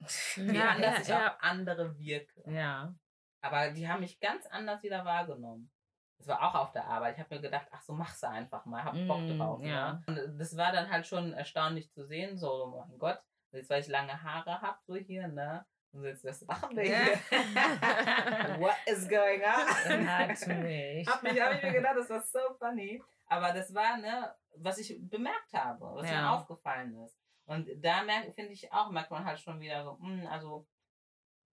wie 0.36 0.56
ja, 0.56 0.70
anders 0.70 0.96
ja, 0.96 1.00
ich 1.02 1.08
ja. 1.08 1.32
auf 1.32 1.36
andere 1.40 1.98
wirke. 1.98 2.50
Ja. 2.50 2.94
Aber 3.40 3.70
die 3.70 3.88
haben 3.88 4.00
mich 4.00 4.20
ganz 4.20 4.46
anders 4.46 4.82
wieder 4.82 5.04
wahrgenommen. 5.04 5.70
Das 6.18 6.28
war 6.28 6.42
auch 6.42 6.54
auf 6.54 6.72
der 6.72 6.84
Arbeit. 6.84 7.16
Ich 7.16 7.20
habe 7.20 7.34
mir 7.34 7.40
gedacht, 7.40 7.66
ach 7.72 7.82
so, 7.82 7.92
mach's 7.92 8.22
einfach 8.22 8.64
mal, 8.64 8.84
hab 8.84 8.92
Bock 9.08 9.22
mm, 9.22 9.38
drauf. 9.38 9.60
Ja. 9.62 9.94
Ne? 9.94 10.04
Und 10.06 10.38
das 10.38 10.56
war 10.56 10.70
dann 10.70 10.88
halt 10.88 11.04
schon 11.04 11.32
erstaunlich 11.32 11.90
zu 11.90 12.06
sehen, 12.06 12.38
so, 12.38 12.64
oh 12.64 12.84
mein 12.86 12.98
Gott, 12.98 13.20
jetzt 13.50 13.68
weil 13.68 13.80
ich 13.80 13.88
lange 13.88 14.22
Haare 14.22 14.60
habe, 14.60 14.78
so 14.86 14.94
hier, 14.94 15.26
ne? 15.26 15.66
Und 15.92 16.04
jetzt, 16.04 16.24
was 16.24 16.44
machen 16.46 16.74
wir 16.74 16.84
hier? 16.84 17.18
What 18.58 18.76
is 18.86 19.06
going 19.08 19.42
on? 19.42 20.08
Hat 20.08 20.46
mich. 20.46 21.06
hab, 21.06 21.22
mich, 21.22 21.40
hab 21.40 21.54
ich 21.54 21.62
mir 21.62 21.72
gedacht, 21.72 21.96
das 21.98 22.08
war 22.08 22.22
so 22.22 22.38
funny. 22.58 23.02
Aber 23.26 23.52
das 23.52 23.74
war, 23.74 23.98
ne, 23.98 24.34
was 24.56 24.78
ich 24.78 24.98
bemerkt 25.08 25.52
habe, 25.52 25.94
was 25.94 26.08
ja. 26.08 26.22
mir 26.22 26.30
aufgefallen 26.30 26.96
ist. 27.04 27.16
Und 27.44 27.68
da 27.82 28.02
finde 28.34 28.52
ich 28.52 28.72
auch, 28.72 28.90
merkt 28.90 29.10
man 29.10 29.24
halt 29.24 29.40
schon 29.40 29.60
wieder 29.60 29.96
mh, 30.00 30.06
hm, 30.06 30.26
also, 30.28 30.66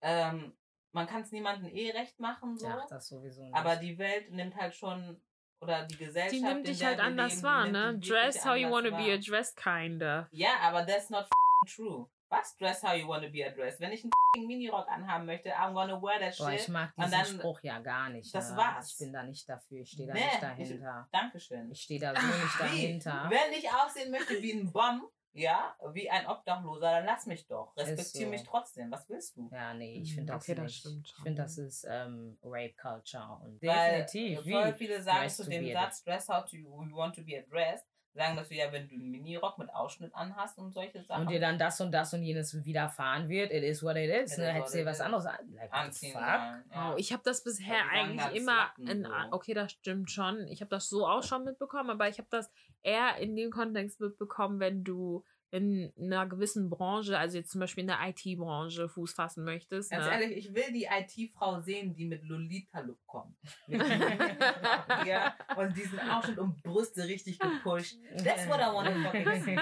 ähm, 0.02 0.52
man 0.92 1.06
kann 1.06 1.22
es 1.22 1.32
niemandem 1.32 1.68
eh 1.74 1.90
recht 1.92 2.18
machen, 2.20 2.58
so. 2.58 2.66
Ja, 2.66 2.86
das 2.88 3.08
sowieso 3.08 3.42
nicht. 3.42 3.54
Aber 3.54 3.76
die 3.76 3.96
Welt 3.98 4.30
nimmt 4.32 4.56
halt 4.56 4.74
schon, 4.74 5.20
oder 5.60 5.84
die 5.84 5.96
Gesellschaft. 5.96 6.34
Die 6.34 6.42
nimmt 6.42 6.66
dich 6.66 6.84
halt 6.84 7.00
anders 7.00 7.36
leben, 7.36 7.42
wahr, 7.44 7.66
ne? 7.68 7.98
Dress 7.98 8.44
how 8.44 8.54
you 8.56 8.70
want 8.70 8.86
to 8.86 8.94
be 8.94 9.12
addressed, 9.12 9.56
kinda. 9.56 10.28
Ja, 10.30 10.58
aber 10.62 10.84
that's 10.84 11.08
not 11.08 11.26
true. 11.66 12.08
Was? 12.28 12.56
Dress 12.56 12.82
how 12.82 12.94
you 12.94 13.06
want 13.06 13.22
to 13.24 13.30
be 13.30 13.44
addressed. 13.46 13.80
Wenn 13.80 13.92
ich 13.92 14.02
einen 14.04 14.46
Minirock 14.46 14.88
anhaben 14.88 15.26
möchte, 15.26 15.50
I'm 15.50 15.74
gonna 15.74 16.00
wear 16.00 16.18
that 16.18 16.34
shit. 16.34 16.44
Boah, 16.44 16.52
ich 16.52 16.68
mag 16.68 16.92
diesen 16.96 17.10
dann, 17.10 17.24
Spruch 17.26 17.60
ja 17.62 17.78
gar 17.78 18.10
nicht. 18.10 18.34
Das 18.34 18.50
ne? 18.50 18.56
war's. 18.56 18.92
Ich 18.92 18.98
bin 18.98 19.12
da 19.12 19.22
nicht 19.22 19.48
dafür. 19.48 19.80
Ich 19.80 19.90
stehe 19.90 20.08
da 20.08 20.14
nee, 20.14 20.24
nicht 20.24 20.42
dahinter. 20.42 21.06
Ich, 21.06 21.18
Dankeschön. 21.18 21.70
Ich 21.70 21.82
stehe 21.82 22.00
da 22.00 22.14
so 22.14 22.26
nicht 22.26 22.60
dahinter. 22.60 23.26
Wenn 23.30 23.52
ich 23.52 23.70
aussehen 23.70 24.10
möchte 24.10 24.42
wie 24.42 24.52
ein 24.52 24.72
Bomb, 24.72 25.04
ja, 25.36 25.76
wie 25.92 26.08
ein 26.10 26.26
Obdachloser, 26.26 26.90
dann 26.92 27.04
lass 27.04 27.26
mich 27.26 27.46
doch. 27.46 27.76
Respektiere 27.76 28.24
so. 28.24 28.30
mich 28.30 28.42
trotzdem. 28.42 28.90
Was 28.90 29.08
willst 29.08 29.36
du? 29.36 29.48
Ja, 29.52 29.74
nee, 29.74 30.00
ich 30.00 30.14
finde 30.14 30.32
das 30.32 30.42
okay, 30.42 30.60
nicht. 30.60 30.84
Das 30.84 30.92
ich 30.92 31.14
finde, 31.22 31.42
das 31.42 31.58
ist 31.58 31.86
ähm, 31.88 32.38
Rape 32.42 32.74
Culture. 32.74 33.38
Und 33.44 33.62
Weil 33.62 34.04
definitiv. 34.04 34.50
Voll 34.50 34.74
viele 34.74 35.02
sagen 35.02 35.28
zu 35.28 35.44
dem 35.44 35.70
Satz, 35.72 36.02
dress 36.02 36.28
how 36.28 36.44
to, 36.44 36.56
you 36.56 36.96
want 36.96 37.14
to 37.14 37.22
be 37.22 37.38
addressed, 37.38 37.86
sagen 38.16 38.36
dass 38.36 38.48
du 38.48 38.54
ja, 38.54 38.72
wenn 38.72 38.88
du 38.88 38.94
einen 38.94 39.10
Minirock 39.10 39.58
mit 39.58 39.72
Ausschnitt 39.72 40.14
anhast 40.14 40.58
und 40.58 40.72
solche 40.72 41.02
Sachen. 41.02 41.22
Und 41.22 41.30
dir 41.30 41.40
dann 41.40 41.58
das 41.58 41.80
und 41.80 41.92
das 41.92 42.12
und 42.14 42.22
jenes 42.22 42.64
widerfahren 42.64 43.28
wird, 43.28 43.52
it 43.52 43.62
is 43.62 43.82
what 43.82 43.96
it 43.96 44.10
is. 44.10 44.32
It 44.32 44.38
ne? 44.38 44.52
Hättest 44.52 44.74
du 44.74 44.78
dir 44.78 44.86
was 44.86 45.00
anderes 45.00 45.26
an, 45.26 45.36
like, 45.54 45.72
anziehen 45.72 46.14
ja. 46.14 46.62
oh, 46.74 46.94
Ich 46.96 47.12
habe 47.12 47.22
das 47.24 47.44
bisher 47.44 47.88
eigentlich 47.92 48.40
immer, 48.40 48.72
in, 48.78 49.04
so. 49.04 49.10
okay, 49.30 49.54
das 49.54 49.72
stimmt 49.72 50.10
schon. 50.10 50.48
Ich 50.48 50.60
habe 50.60 50.70
das 50.70 50.88
so 50.88 51.06
auch 51.06 51.22
schon 51.22 51.44
mitbekommen, 51.44 51.90
aber 51.90 52.08
ich 52.08 52.18
habe 52.18 52.28
das 52.30 52.50
eher 52.82 53.16
in 53.18 53.36
dem 53.36 53.50
Kontext 53.50 54.00
mitbekommen, 54.00 54.60
wenn 54.60 54.82
du 54.84 55.24
in 55.50 55.92
einer 55.96 56.26
gewissen 56.26 56.68
Branche, 56.70 57.16
also 57.18 57.38
jetzt 57.38 57.50
zum 57.50 57.60
Beispiel 57.60 57.82
in 57.82 57.88
der 57.88 57.98
IT-Branche 58.02 58.88
Fuß 58.88 59.12
fassen 59.12 59.44
möchtest. 59.44 59.90
Ganz 59.90 60.06
ne? 60.06 60.12
ehrlich, 60.12 60.36
ich 60.36 60.54
will 60.54 60.72
die 60.72 60.86
IT-Frau 60.90 61.60
sehen, 61.60 61.94
die 61.94 62.06
mit 62.06 62.24
Lolita-Look 62.24 62.98
kommt. 63.06 63.36
ja, 63.68 65.34
und 65.56 65.76
diesen 65.76 66.00
Ausschnitt 66.00 66.38
und 66.38 66.62
Brüste 66.62 67.04
richtig 67.04 67.38
gepusht. 67.38 67.96
That's 68.24 68.48
what 68.48 68.60
I 68.60 68.72
want 68.72 68.88
to 68.88 69.02
fucking 69.02 69.42
see. 69.42 69.56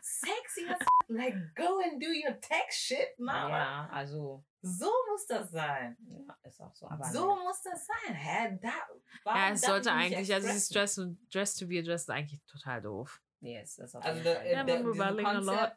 Sexy 0.00 0.68
as 0.68 0.78
like 1.08 1.34
go 1.54 1.80
and 1.84 2.02
do 2.02 2.08
your 2.08 2.40
tech 2.40 2.70
shit, 2.70 3.18
Mama. 3.18 3.48
Ja, 3.48 3.88
also. 3.92 4.44
So 4.62 4.90
muss 5.10 5.26
das 5.26 5.50
sein. 5.52 5.96
Ja, 6.08 6.36
ist 6.42 6.60
auch 6.60 6.74
so. 6.74 6.88
Aber 6.88 7.04
so 7.04 7.36
muss 7.36 7.62
das 7.62 7.86
sein. 7.86 8.14
Hä? 8.14 8.58
Da, 8.60 8.72
ja, 9.32 9.52
es 9.52 9.60
sollte 9.60 9.92
eigentlich, 9.92 10.34
also 10.34 10.48
dieses 10.48 10.68
Dress, 10.70 11.00
Dress 11.30 11.54
to 11.54 11.68
be 11.68 11.78
addressed 11.78 12.08
ist 12.08 12.10
eigentlich 12.10 12.42
total 12.46 12.82
doof. 12.82 13.20
Yes, 13.40 13.76
das 13.76 13.94
auf 13.94 14.04
also 14.04 14.18
jeden 14.18 14.34
Fall. 14.34 14.44
Der, 14.44 14.64
der, 14.64 15.24
Konzept, 15.24 15.76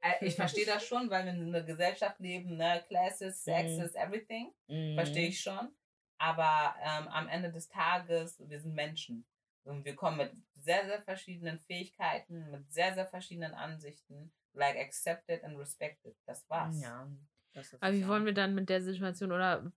äh, 0.00 0.26
ich 0.26 0.34
verstehe 0.36 0.66
das 0.66 0.86
schon, 0.86 1.10
weil 1.10 1.24
wir 1.24 1.32
in 1.32 1.48
einer 1.48 1.62
Gesellschaft 1.62 2.20
leben, 2.20 2.56
ne? 2.56 2.84
Classes, 2.88 3.42
Sexes, 3.44 3.94
mm. 3.94 3.96
everything. 3.96 4.52
Mm. 4.68 4.94
Verstehe 4.94 5.28
ich 5.28 5.40
schon. 5.40 5.70
Aber 6.18 6.74
ähm, 6.82 7.08
am 7.08 7.28
Ende 7.28 7.50
des 7.50 7.68
Tages, 7.68 8.42
wir 8.46 8.60
sind 8.60 8.74
Menschen. 8.74 9.24
Und 9.64 9.84
wir 9.84 9.94
kommen 9.94 10.16
mit 10.16 10.32
sehr, 10.56 10.86
sehr 10.86 11.02
verschiedenen 11.02 11.58
Fähigkeiten, 11.60 12.50
mit 12.50 12.72
sehr, 12.72 12.94
sehr 12.94 13.06
verschiedenen 13.06 13.54
Ansichten. 13.54 14.32
Like 14.54 14.76
accepted 14.76 15.44
and 15.44 15.58
respected. 15.58 16.16
Das 16.26 16.48
war's. 16.48 16.80
Ja. 16.80 17.08
Das 17.52 17.74
Aber 17.80 17.92
wie 17.92 18.06
wollen 18.06 18.24
wir 18.24 18.34
dann 18.34 18.54
mit 18.54 18.68
der 18.68 18.82
Situation 18.82 19.32
oder 19.32 19.70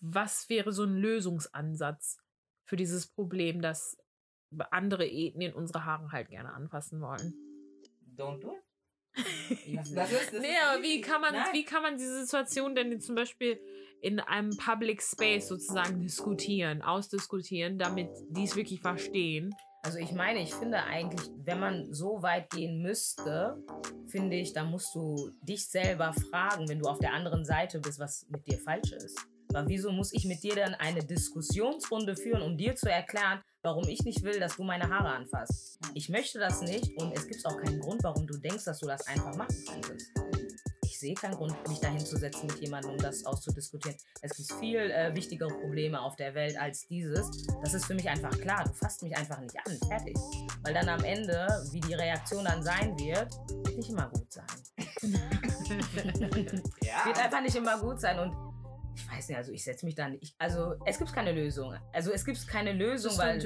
was 0.00 0.48
wäre 0.48 0.72
so 0.72 0.84
ein 0.84 0.96
Lösungsansatz 0.96 2.18
für 2.64 2.76
dieses 2.76 3.06
Problem, 3.06 3.60
dass 3.60 3.98
andere 4.70 5.06
Ethnien 5.06 5.54
unsere 5.54 5.84
Haare 5.84 6.12
halt 6.12 6.28
gerne 6.30 6.52
anfassen 6.52 7.00
wollen. 7.00 7.34
Don't 8.16 8.40
do 8.40 8.52
it. 8.52 8.64
das, 9.76 9.92
das 9.92 10.12
ist, 10.12 10.32
das 10.32 10.40
nee, 10.40 10.48
aber 10.68 10.82
wie 10.82 11.00
kann, 11.00 11.20
man, 11.20 11.34
wie 11.52 11.64
kann 11.64 11.82
man 11.82 11.96
diese 11.96 12.24
Situation 12.24 12.74
denn 12.74 13.00
zum 13.00 13.16
Beispiel 13.16 13.60
in 14.00 14.20
einem 14.20 14.56
Public 14.56 15.02
Space 15.02 15.48
sozusagen 15.48 16.00
diskutieren, 16.00 16.82
ausdiskutieren, 16.82 17.78
damit 17.78 18.08
die 18.30 18.44
es 18.44 18.56
wirklich 18.56 18.80
verstehen? 18.80 19.54
Also 19.82 19.98
ich 19.98 20.12
meine, 20.12 20.42
ich 20.42 20.54
finde 20.54 20.82
eigentlich, 20.82 21.30
wenn 21.38 21.58
man 21.58 21.92
so 21.92 22.22
weit 22.22 22.50
gehen 22.50 22.82
müsste, 22.82 23.62
finde 24.08 24.36
ich, 24.36 24.52
da 24.52 24.62
musst 24.62 24.94
du 24.94 25.30
dich 25.42 25.66
selber 25.66 26.12
fragen, 26.30 26.68
wenn 26.68 26.80
du 26.80 26.88
auf 26.88 26.98
der 26.98 27.14
anderen 27.14 27.44
Seite 27.44 27.80
bist, 27.80 27.98
was 27.98 28.26
mit 28.28 28.46
dir 28.46 28.58
falsch 28.58 28.92
ist. 28.92 29.18
Aber 29.52 29.66
wieso 29.68 29.90
muss 29.90 30.12
ich 30.12 30.26
mit 30.26 30.42
dir 30.42 30.54
dann 30.54 30.74
eine 30.74 31.02
Diskussionsrunde 31.02 32.14
führen, 32.14 32.42
um 32.42 32.56
dir 32.56 32.76
zu 32.76 32.90
erklären, 32.90 33.42
warum 33.62 33.86
ich 33.88 34.02
nicht 34.04 34.22
will, 34.22 34.38
dass 34.40 34.56
du 34.56 34.64
meine 34.64 34.88
Haare 34.88 35.10
anfasst? 35.10 35.78
Ich 35.94 36.08
möchte 36.08 36.38
das 36.38 36.62
nicht 36.62 36.96
und 36.98 37.12
es 37.12 37.26
gibt 37.26 37.44
auch 37.46 37.56
keinen 37.56 37.80
Grund, 37.80 38.02
warum 38.02 38.26
du 38.26 38.38
denkst, 38.38 38.64
dass 38.64 38.78
du 38.78 38.86
das 38.86 39.06
einfach 39.06 39.36
machen 39.36 39.56
könntest. 39.68 40.12
Ich 40.82 40.98
sehe 40.98 41.14
keinen 41.14 41.34
Grund, 41.34 41.56
mich 41.68 41.78
dahin 41.78 42.04
zu 42.04 42.16
setzen 42.16 42.46
mit 42.46 42.58
jemandem, 42.60 42.92
um 42.92 42.98
das 42.98 43.24
auszudiskutieren. 43.24 43.96
Es 44.22 44.36
gibt 44.36 44.52
viel 44.60 44.78
äh, 44.78 45.14
wichtigere 45.14 45.48
Probleme 45.48 46.00
auf 46.00 46.16
der 46.16 46.34
Welt 46.34 46.58
als 46.58 46.86
dieses. 46.88 47.30
Das 47.62 47.74
ist 47.74 47.86
für 47.86 47.94
mich 47.94 48.08
einfach 48.08 48.36
klar. 48.38 48.64
Du 48.64 48.72
fasst 48.74 49.02
mich 49.02 49.16
einfach 49.16 49.40
nicht 49.40 49.56
an. 49.64 49.78
Fertig. 49.88 50.16
Weil 50.62 50.74
dann 50.74 50.88
am 50.88 51.02
Ende, 51.04 51.46
wie 51.70 51.80
die 51.80 51.94
Reaktion 51.94 52.44
dann 52.44 52.62
sein 52.62 52.98
wird, 52.98 53.32
wird 53.64 53.76
nicht 53.78 53.88
immer 53.88 54.10
gut 54.10 54.30
sein. 54.32 54.46
ja. 56.82 57.06
Wird 57.06 57.18
einfach 57.18 57.40
nicht 57.40 57.56
immer 57.56 57.78
gut 57.78 58.00
sein. 58.00 58.18
Und 58.18 58.49
ich 59.00 59.10
weiß 59.10 59.28
nicht, 59.28 59.38
also 59.38 59.52
ich 59.52 59.64
setze 59.64 59.86
mich 59.86 59.94
da 59.94 60.08
nicht. 60.08 60.34
Also 60.38 60.74
es 60.84 60.98
gibt 60.98 61.12
keine 61.12 61.32
Lösung. 61.32 61.74
Also 61.92 62.12
es 62.12 62.24
gibt 62.24 62.46
keine 62.46 62.72
Lösung, 62.72 63.16
weil. 63.16 63.36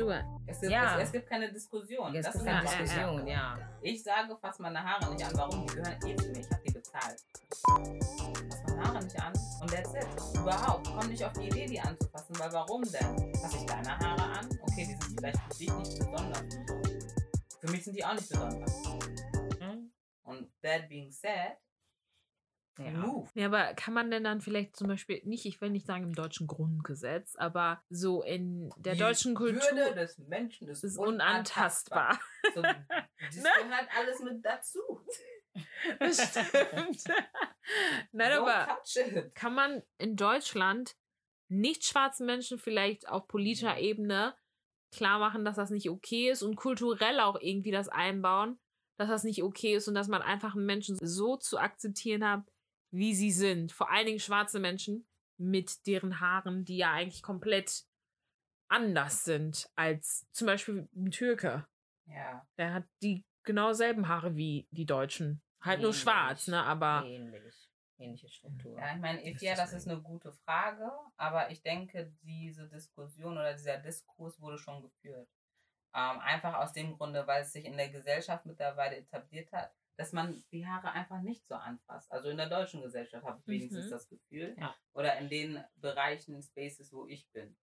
Es 0.46 0.60
gibt, 0.60 0.72
ja. 0.72 0.98
es, 0.98 1.06
es 1.06 1.12
gibt 1.12 1.28
keine 1.28 1.52
Diskussion. 1.52 2.14
Es 2.14 2.26
das 2.26 2.34
gibt 2.34 2.46
keine 2.46 2.62
Diskussion, 2.62 3.26
ja. 3.26 3.58
Ich 3.82 4.02
sage, 4.02 4.36
fass 4.40 4.58
meine 4.58 4.82
Haare 4.82 5.12
nicht 5.12 5.24
an. 5.24 5.32
Warum? 5.34 5.66
Die 5.66 5.74
gehören 5.74 5.96
eh 6.06 6.16
zu 6.16 6.28
mir. 6.28 6.40
Ich 6.40 6.50
habe 6.50 6.62
die 6.66 6.72
bezahlt. 6.72 7.20
Fass 7.66 8.62
meine 8.66 8.82
Haare 8.82 9.04
nicht 9.04 9.20
an. 9.20 9.32
Und 9.60 9.70
that's 9.70 9.94
it. 9.94 10.40
Überhaupt. 10.40 10.86
Komm 10.86 11.08
nicht 11.08 11.24
auf 11.24 11.32
die 11.34 11.46
Idee, 11.46 11.66
die 11.66 11.80
anzufassen. 11.80 12.38
Weil 12.38 12.52
warum 12.52 12.82
denn? 12.82 13.34
Fass 13.36 13.54
ich 13.54 13.66
deine 13.66 13.96
Haare 13.98 14.38
an? 14.38 14.48
Okay, 14.62 14.86
die 14.88 15.04
sind 15.06 15.20
vielleicht 15.20 15.38
für 15.38 15.58
dich 15.58 15.72
nicht 15.72 15.98
besonders. 15.98 16.44
Für 17.60 17.70
mich 17.70 17.84
sind 17.84 17.96
die 17.96 18.04
auch 18.04 18.14
nicht 18.14 18.28
besonders. 18.28 18.84
Hm? 19.60 19.92
Und 20.24 20.48
that 20.62 20.88
being 20.88 21.12
said, 21.12 21.56
ja. 22.78 23.24
Ja, 23.34 23.46
aber 23.46 23.74
kann 23.74 23.94
man 23.94 24.10
denn 24.10 24.24
dann 24.24 24.40
vielleicht 24.40 24.76
zum 24.76 24.88
Beispiel 24.88 25.20
nicht, 25.24 25.46
ich 25.46 25.60
will 25.60 25.70
nicht 25.70 25.86
sagen 25.86 26.04
im 26.04 26.14
deutschen 26.14 26.46
Grundgesetz, 26.46 27.36
aber 27.36 27.82
so 27.88 28.22
in 28.22 28.70
der 28.76 28.94
Die 28.94 29.00
deutschen 29.00 29.34
Kultur. 29.34 29.60
Die 29.72 29.76
Würde 29.76 29.94
des 29.94 30.18
Menschen 30.18 30.68
ist, 30.68 30.82
ist 30.82 30.98
unantastbar. 30.98 32.18
unantastbar. 32.44 32.54
So, 32.54 32.62
das 33.26 33.36
ne? 33.36 33.48
gehört 33.62 33.88
alles 33.96 34.20
mit 34.20 34.44
dazu. 34.44 34.80
Das 36.00 36.30
stimmt. 36.30 37.04
Nein, 38.12 38.32
Don't 38.32 38.40
aber 38.40 39.30
kann 39.34 39.54
man 39.54 39.82
in 39.98 40.16
Deutschland 40.16 40.96
nicht 41.48 41.84
schwarzen 41.84 42.26
Menschen 42.26 42.58
vielleicht 42.58 43.08
auf 43.08 43.28
politischer 43.28 43.78
Ebene 43.78 44.34
klar 44.90 45.18
machen, 45.18 45.44
dass 45.44 45.56
das 45.56 45.70
nicht 45.70 45.90
okay 45.90 46.30
ist 46.30 46.42
und 46.42 46.56
kulturell 46.56 47.20
auch 47.20 47.38
irgendwie 47.40 47.70
das 47.70 47.88
einbauen, 47.88 48.58
dass 48.96 49.08
das 49.08 49.24
nicht 49.24 49.42
okay 49.42 49.76
ist 49.76 49.88
und 49.88 49.94
dass 49.94 50.08
man 50.08 50.22
einfach 50.22 50.54
Menschen 50.54 50.96
so 51.00 51.36
zu 51.36 51.58
akzeptieren 51.58 52.26
hat, 52.28 52.42
wie 52.94 53.14
sie 53.14 53.32
sind, 53.32 53.72
vor 53.72 53.90
allen 53.90 54.06
Dingen 54.06 54.20
schwarze 54.20 54.60
Menschen, 54.60 55.06
mit 55.36 55.86
deren 55.86 56.20
Haaren, 56.20 56.64
die 56.64 56.76
ja 56.76 56.92
eigentlich 56.92 57.22
komplett 57.22 57.84
anders 58.68 59.24
sind 59.24 59.68
als 59.74 60.26
zum 60.32 60.46
Beispiel 60.46 60.88
ein 60.94 61.10
Türke. 61.10 61.66
Ja. 62.06 62.46
Der 62.56 62.74
hat 62.74 62.84
die 63.02 63.24
genau 63.42 63.72
selben 63.72 64.08
Haare 64.08 64.36
wie 64.36 64.68
die 64.70 64.86
Deutschen. 64.86 65.42
Halt 65.60 65.80
nur 65.80 65.92
schwarz, 65.92 66.46
ne? 66.48 66.62
Aber. 66.62 67.04
Ähnlich. 67.06 67.54
Ähnliche 67.96 68.28
Struktur. 68.28 68.78
Ja, 68.78 68.94
ich 68.94 69.00
meine, 69.00 69.22
Ist 69.22 69.40
ja, 69.40 69.54
das 69.54 69.70
das 69.70 69.82
ist 69.82 69.88
eine 69.88 70.00
gute 70.00 70.32
Frage, 70.32 70.90
aber 71.16 71.50
ich 71.50 71.62
denke, 71.62 72.12
diese 72.22 72.68
Diskussion 72.68 73.34
oder 73.34 73.54
dieser 73.54 73.78
Diskurs 73.78 74.40
wurde 74.40 74.58
schon 74.58 74.82
geführt. 74.82 75.28
Ähm, 75.94 76.18
einfach 76.18 76.54
aus 76.54 76.72
dem 76.72 76.96
Grunde, 76.96 77.24
weil 77.26 77.42
es 77.42 77.52
sich 77.52 77.64
in 77.64 77.76
der 77.76 77.90
Gesellschaft 77.90 78.46
mittlerweile 78.46 78.96
etabliert 78.96 79.52
hat, 79.52 79.72
dass 79.96 80.12
man 80.12 80.44
die 80.50 80.66
Haare 80.66 80.90
einfach 80.90 81.20
nicht 81.22 81.46
so 81.46 81.54
anfasst. 81.54 82.10
Also 82.10 82.28
in 82.28 82.36
der 82.36 82.48
deutschen 82.48 82.82
Gesellschaft 82.82 83.24
habe 83.24 83.38
ich 83.40 83.46
wenigstens 83.46 83.86
Mhm. 83.86 83.90
das 83.90 84.08
Gefühl. 84.08 84.56
Ja. 84.58 84.74
Oder 84.92 85.18
in 85.18 85.28
den 85.28 85.64
Bereichen, 85.76 86.42
Spaces, 86.42 86.92
wo 86.92 87.06
ich 87.06 87.28
bin. 87.32 87.56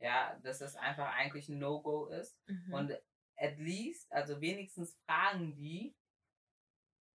Ja, 0.00 0.38
dass 0.42 0.60
es 0.60 0.76
einfach 0.76 1.12
eigentlich 1.14 1.48
ein 1.48 1.58
No-Go 1.58 2.06
ist. 2.06 2.38
Mhm. 2.46 2.72
Und 2.74 2.92
at 3.36 3.56
least, 3.58 4.10
also 4.12 4.40
wenigstens 4.40 4.96
fragen 5.06 5.56
die, 5.56 5.96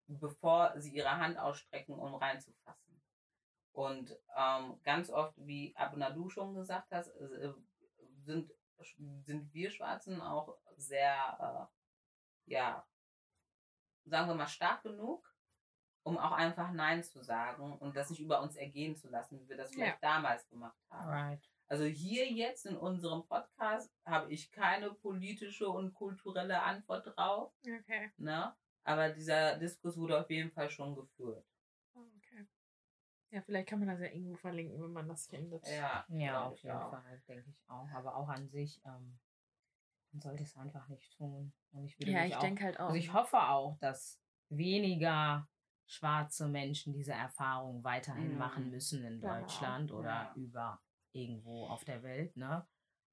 bevor 0.07 0.74
sie 0.80 0.93
ihre 0.93 1.17
Hand 1.17 1.38
ausstrecken, 1.38 1.95
um 1.97 2.15
reinzufassen. 2.15 3.01
Und 3.71 4.15
ähm, 4.36 4.80
ganz 4.84 5.09
oft, 5.09 5.34
wie 5.38 5.76
Abnadu 5.76 6.30
schon 6.30 6.53
gesagt 6.55 6.91
hat, 6.91 7.07
äh, 7.07 7.53
sind, 8.17 8.51
sind 9.26 9.53
wir 9.53 9.71
Schwarzen 9.71 10.21
auch 10.21 10.57
sehr, 10.76 11.69
äh, 12.47 12.51
ja, 12.51 12.86
sagen 14.05 14.27
wir 14.27 14.35
mal, 14.35 14.47
stark 14.47 14.83
genug, 14.83 15.27
um 16.03 16.17
auch 16.17 16.31
einfach 16.33 16.71
Nein 16.71 17.03
zu 17.03 17.21
sagen 17.23 17.77
und 17.77 17.95
das 17.95 18.09
nicht 18.09 18.19
über 18.21 18.41
uns 18.41 18.55
ergehen 18.55 18.95
zu 18.95 19.07
lassen, 19.09 19.39
wie 19.39 19.47
wir 19.49 19.57
das 19.57 19.71
vielleicht 19.71 20.03
damals 20.03 20.47
gemacht 20.49 20.77
haben. 20.89 21.09
Right. 21.09 21.49
Also 21.67 21.85
hier 21.85 22.29
jetzt 22.31 22.65
in 22.65 22.75
unserem 22.77 23.25
Podcast 23.25 23.91
habe 24.05 24.31
ich 24.31 24.51
keine 24.51 24.93
politische 24.93 25.67
und 25.69 25.93
kulturelle 25.93 26.61
Antwort 26.61 27.07
drauf, 27.15 27.53
Okay. 27.61 28.11
ne? 28.17 28.55
Aber 28.83 29.09
dieser 29.09 29.57
Diskurs 29.57 29.97
wurde 29.97 30.19
auf 30.19 30.29
jeden 30.29 30.51
Fall 30.51 30.69
schon 30.69 30.93
geführt. 30.93 31.45
okay. 31.95 32.45
Ja, 33.31 33.41
vielleicht 33.41 33.69
kann 33.69 33.79
man 33.79 33.87
das 33.87 34.01
ja 34.01 34.07
irgendwo 34.07 34.35
verlinken, 34.35 34.79
wenn 34.83 34.91
man 34.91 35.07
das 35.07 35.25
findet. 35.27 35.65
Ja, 35.67 36.05
Ja, 36.09 36.43
auf 36.43 36.59
jeden 36.61 36.75
auch. 36.75 36.91
Fall, 36.91 37.21
denke 37.27 37.49
ich 37.49 37.63
auch. 37.69 37.87
Aber 37.95 38.15
auch 38.17 38.27
an 38.27 38.47
sich, 38.49 38.79
ähm, 38.85 39.17
man 40.14 40.22
sollte 40.22 40.43
es 40.43 40.55
einfach 40.55 40.88
nicht 40.89 41.18
tun. 41.18 41.51
Und 41.72 41.86
ich 41.86 41.97
Ja, 41.99 42.26
ich 42.26 42.36
denke 42.38 42.64
halt 42.64 42.80
auch. 42.80 42.88
Also 42.88 42.99
ich 42.99 43.11
hoffe 43.14 43.38
auch, 43.38 43.78
dass 43.80 44.22
weniger 44.49 45.47
schwarze 45.86 46.47
Menschen 46.47 46.93
diese 46.93 47.14
Erfahrung 47.14 47.84
weiterhin 47.84 48.34
Mhm. 48.34 48.38
machen 48.38 48.70
müssen 48.70 49.03
in. 49.03 49.20
Deutschland 49.22 49.91
oder 49.91 50.07
Ja. 50.07 50.34
über 50.36 50.82
irgendwo 51.11 51.68
auf 51.68 51.84
der 51.84 52.03
Welt, 52.03 52.38
ne? 52.38 52.66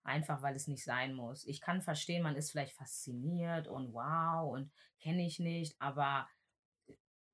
Einfach 0.03 0.41
weil 0.43 0.55
es 0.55 0.67
nicht 0.67 0.85
sein 0.85 1.15
muss. 1.15 1.45
Ich 1.47 1.61
kann 1.61 1.83
verstehen, 1.83 2.23
man 2.23 2.37
ist 2.37 2.51
vielleicht 2.51 2.75
fasziniert 2.75 3.67
und 3.69 3.93
wow 3.93 4.51
und 4.53 4.73
kenne 4.99 5.27
ich 5.27 5.39
nicht, 5.39 5.77
aber 5.81 6.29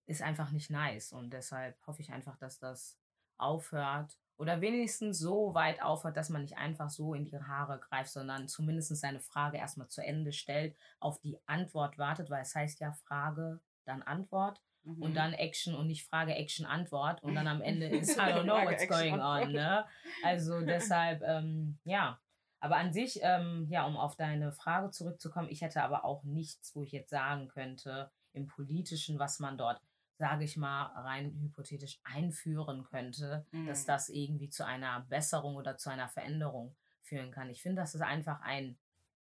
ist 0.07 0.23
einfach 0.23 0.51
nicht 0.53 0.71
nice. 0.71 1.13
Und 1.13 1.31
deshalb 1.33 1.77
hoffe 1.87 2.03
ich 2.03 2.13
einfach, 2.13 2.37
dass 2.39 2.59
das 2.59 2.99
aufhört 3.39 4.19
oder 4.39 4.61
wenigstens 4.61 5.19
so 5.19 5.55
weit 5.55 5.83
aufhört, 5.83 6.17
dass 6.17 6.29
man 6.29 6.43
nicht 6.43 6.57
einfach 6.59 6.91
so 6.91 7.15
in 7.15 7.25
die 7.25 7.39
Haare 7.39 7.79
greift, 7.79 8.11
sondern 8.11 8.49
zumindest 8.49 8.95
seine 8.97 9.21
Frage 9.21 9.57
erstmal 9.59 9.89
zu 9.89 10.03
Ende 10.03 10.33
stellt, 10.33 10.77
auf 11.01 11.19
die 11.21 11.39
Antwort 11.47 11.99
wartet, 11.99 12.31
weil 12.31 12.43
es 12.43 12.55
heißt 12.55 12.81
ja 12.81 12.93
Frage, 12.93 13.61
dann 13.85 14.03
Antwort 14.03 14.61
Mhm. 14.87 15.03
und 15.03 15.15
dann 15.15 15.33
Action 15.33 15.75
und 15.75 15.89
nicht 15.89 16.07
Frage, 16.07 16.35
Action, 16.35 16.65
Antwort 16.65 17.23
und 17.23 17.35
dann 17.35 17.49
am 17.49 17.61
Ende 17.61 17.87
ist 18.11 18.17
I 18.17 18.21
don't 18.21 18.45
know 18.45 18.55
Frage, 18.55 18.71
what's 18.71 18.89
going 18.89 19.21
on, 19.21 19.53
ne? 19.53 19.85
Also 20.25 20.61
deshalb, 20.61 21.23
ähm, 21.23 21.79
ja. 21.85 22.19
Aber 22.61 22.77
an 22.77 22.93
sich, 22.93 23.19
ähm, 23.23 23.67
ja, 23.69 23.85
um 23.85 23.97
auf 23.97 24.17
deine 24.17 24.53
Frage 24.53 24.91
zurückzukommen, 24.91 25.49
ich 25.51 25.61
hätte 25.61 25.83
aber 25.83 26.05
auch 26.05 26.23
nichts, 26.25 26.75
wo 26.75 26.83
ich 26.83 26.93
jetzt 26.93 27.11
sagen 27.11 27.49
könnte, 27.49 28.11
im 28.33 28.47
Politischen, 28.47 29.19
was 29.19 29.41
man 29.41 29.59
dort, 29.59 29.81
sage 30.19 30.45
ich 30.45 30.57
mal, 30.57 30.85
rein 31.03 31.39
hypothetisch 31.41 32.01
einführen 32.05 32.85
könnte, 32.85 33.47
dass 33.65 33.85
Mhm. 33.85 33.87
das 33.87 34.09
irgendwie 34.09 34.49
zu 34.51 34.65
einer 34.67 35.01
Besserung 35.03 35.57
oder 35.57 35.77
zu 35.77 35.91
einer 35.91 36.09
Veränderung 36.09 36.77
führen 37.03 37.31
kann. 37.31 37.51
Ich 37.51 37.63
finde, 37.63 37.83
das 37.83 37.95
ist 37.95 38.01
einfach 38.03 38.41
ein, 38.41 38.79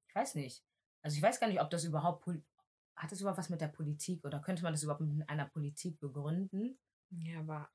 ich 0.07 0.15
weiß 0.15 0.35
nicht, 0.35 0.63
also 1.01 1.17
ich 1.17 1.23
weiß 1.23 1.39
gar 1.39 1.47
nicht, 1.47 1.61
ob 1.61 1.69
das 1.69 1.83
überhaupt, 1.83 2.27
hat 2.95 3.11
das 3.11 3.21
überhaupt 3.21 3.39
was 3.39 3.49
mit 3.49 3.61
der 3.61 3.67
Politik 3.69 4.23
oder 4.25 4.39
könnte 4.41 4.63
man 4.63 4.73
das 4.73 4.83
überhaupt 4.83 5.01
mit 5.01 5.29
einer 5.29 5.47
Politik 5.47 5.99
begründen? 5.99 6.79
Ja, 7.11 7.39
aber 7.39 7.69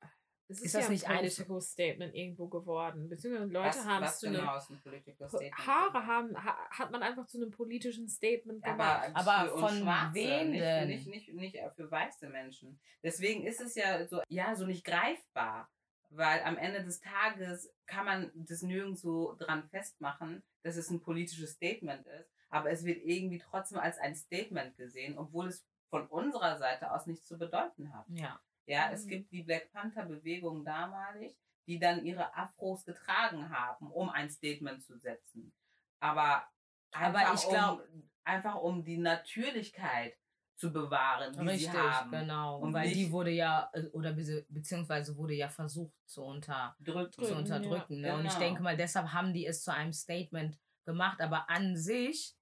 es 0.49 0.57
ist, 0.57 0.65
Ist 0.65 0.75
das 0.75 0.83
ja 0.85 0.89
nicht 0.89 1.05
ein 1.05 1.11
ein- 1.11 1.17
political 1.19 1.61
Statement 1.61 2.15
irgendwo 2.15 2.47
geworden. 2.47 3.07
Beziehungsweise 3.07 3.51
Leute 3.51 3.67
was, 3.69 3.85
haben 3.85 4.03
was 4.03 4.13
es 4.15 4.19
zu 4.19 4.27
einem 4.27 4.35
genau 4.39 4.57
ist 4.57 4.69
ein 4.71 4.81
Political 4.81 5.29
Statement? 5.29 5.57
Haare 5.67 6.05
haben, 6.07 6.43
ha, 6.43 6.57
hat 6.71 6.91
man 6.91 7.03
einfach 7.03 7.25
zu 7.27 7.37
einem 7.37 7.51
politischen 7.51 8.07
Statement 8.09 8.65
Ja, 8.65 8.71
gemacht. 8.71 9.11
aber, 9.13 9.31
Aber 9.37 9.57
von 9.59 9.69
Schwarze, 9.77 10.15
wem 10.15 10.49
nicht? 10.51 11.05
Nicht, 11.07 11.07
nicht, 11.07 11.33
nicht 11.33 11.57
für 11.75 11.89
weiße 11.89 12.27
Menschen. 12.29 12.79
Deswegen 13.03 13.45
ist 13.45 13.61
es 13.61 13.75
ja 13.75 14.05
so, 14.07 14.21
ja, 14.27 14.55
so 14.55 14.65
nicht 14.65 14.83
greifbar. 14.83 15.69
Weil 16.11 16.41
am 16.41 16.57
Ende 16.57 16.83
des 16.83 16.99
Tages 17.01 17.71
kann 17.85 18.05
man 18.05 18.31
das 18.33 18.63
nirgendwo 18.63 19.35
dran 19.37 19.69
festmachen, 19.69 20.41
dass 20.63 20.75
es 20.75 20.89
ein 20.89 20.99
politisches 21.01 21.51
Statement 21.51 22.07
ist. 22.07 22.31
Aber 22.49 22.71
es 22.71 22.83
wird 22.83 23.03
irgendwie 23.05 23.37
trotzdem 23.37 23.77
als 23.77 23.99
ein 23.99 24.15
Statement 24.15 24.75
gesehen, 24.75 25.19
obwohl 25.19 25.47
es 25.49 25.63
von 25.91 26.07
unserer 26.07 26.57
Seite 26.57 26.91
aus 26.91 27.05
nichts 27.05 27.27
zu 27.27 27.37
bedeuten 27.37 27.93
hat. 27.93 28.05
Ja. 28.09 28.39
Ja, 28.69 28.91
es 28.91 29.05
Mhm. 29.05 29.09
gibt 29.09 29.31
die 29.31 29.43
Black 29.43 29.71
Panther 29.71 30.05
Bewegung 30.05 30.63
damalig, 30.63 31.35
die 31.65 31.79
dann 31.79 32.05
ihre 32.05 32.35
Afros 32.35 32.85
getragen 32.85 33.49
haben, 33.49 33.91
um 33.91 34.09
ein 34.09 34.29
Statement 34.29 34.83
zu 34.83 34.97
setzen. 34.97 35.51
Aber, 35.99 36.43
Aber 36.91 37.33
ich 37.33 37.47
glaub- 37.47 37.81
um, 37.81 38.09
einfach 38.23 38.55
um 38.55 38.83
die 38.83 38.97
Natürlichkeit 38.97 40.13
zu 40.55 40.71
bewahren, 40.73 41.33
die 41.33 41.39
Richtig, 41.47 41.71
sie 41.71 41.77
haben. 41.77 42.11
genau. 42.11 42.59
Und 42.59 42.73
Weil 42.73 42.91
die 42.91 43.11
wurde 43.11 43.31
ja, 43.31 43.69
äh, 43.73 43.85
oder 43.87 44.13
be 44.13 44.45
beziehungsweise 44.49 45.15
wurde 45.17 45.33
ja 45.33 45.47
versucht 45.49 45.93
zu, 46.05 46.23
unter, 46.23 46.75
Drückt, 46.79 47.15
zu 47.15 47.21
Drücken, 47.21 47.33
ja. 47.33 47.39
unterdrücken. 47.39 48.01
Ne? 48.01 48.13
Und 48.13 48.25
ich 48.25 48.33
Genau. 48.33 48.39
denke 48.45 48.61
mal, 48.63 48.75
deshalb 48.77 49.13
haben 49.13 49.33
die 49.33 49.45
es 49.45 49.63
zu 49.63 49.73
einem 49.73 49.93
Statement 49.93 50.59
gemacht. 50.85 51.21
Aber 51.21 51.49
an 51.49 51.75
sich, 51.77 52.35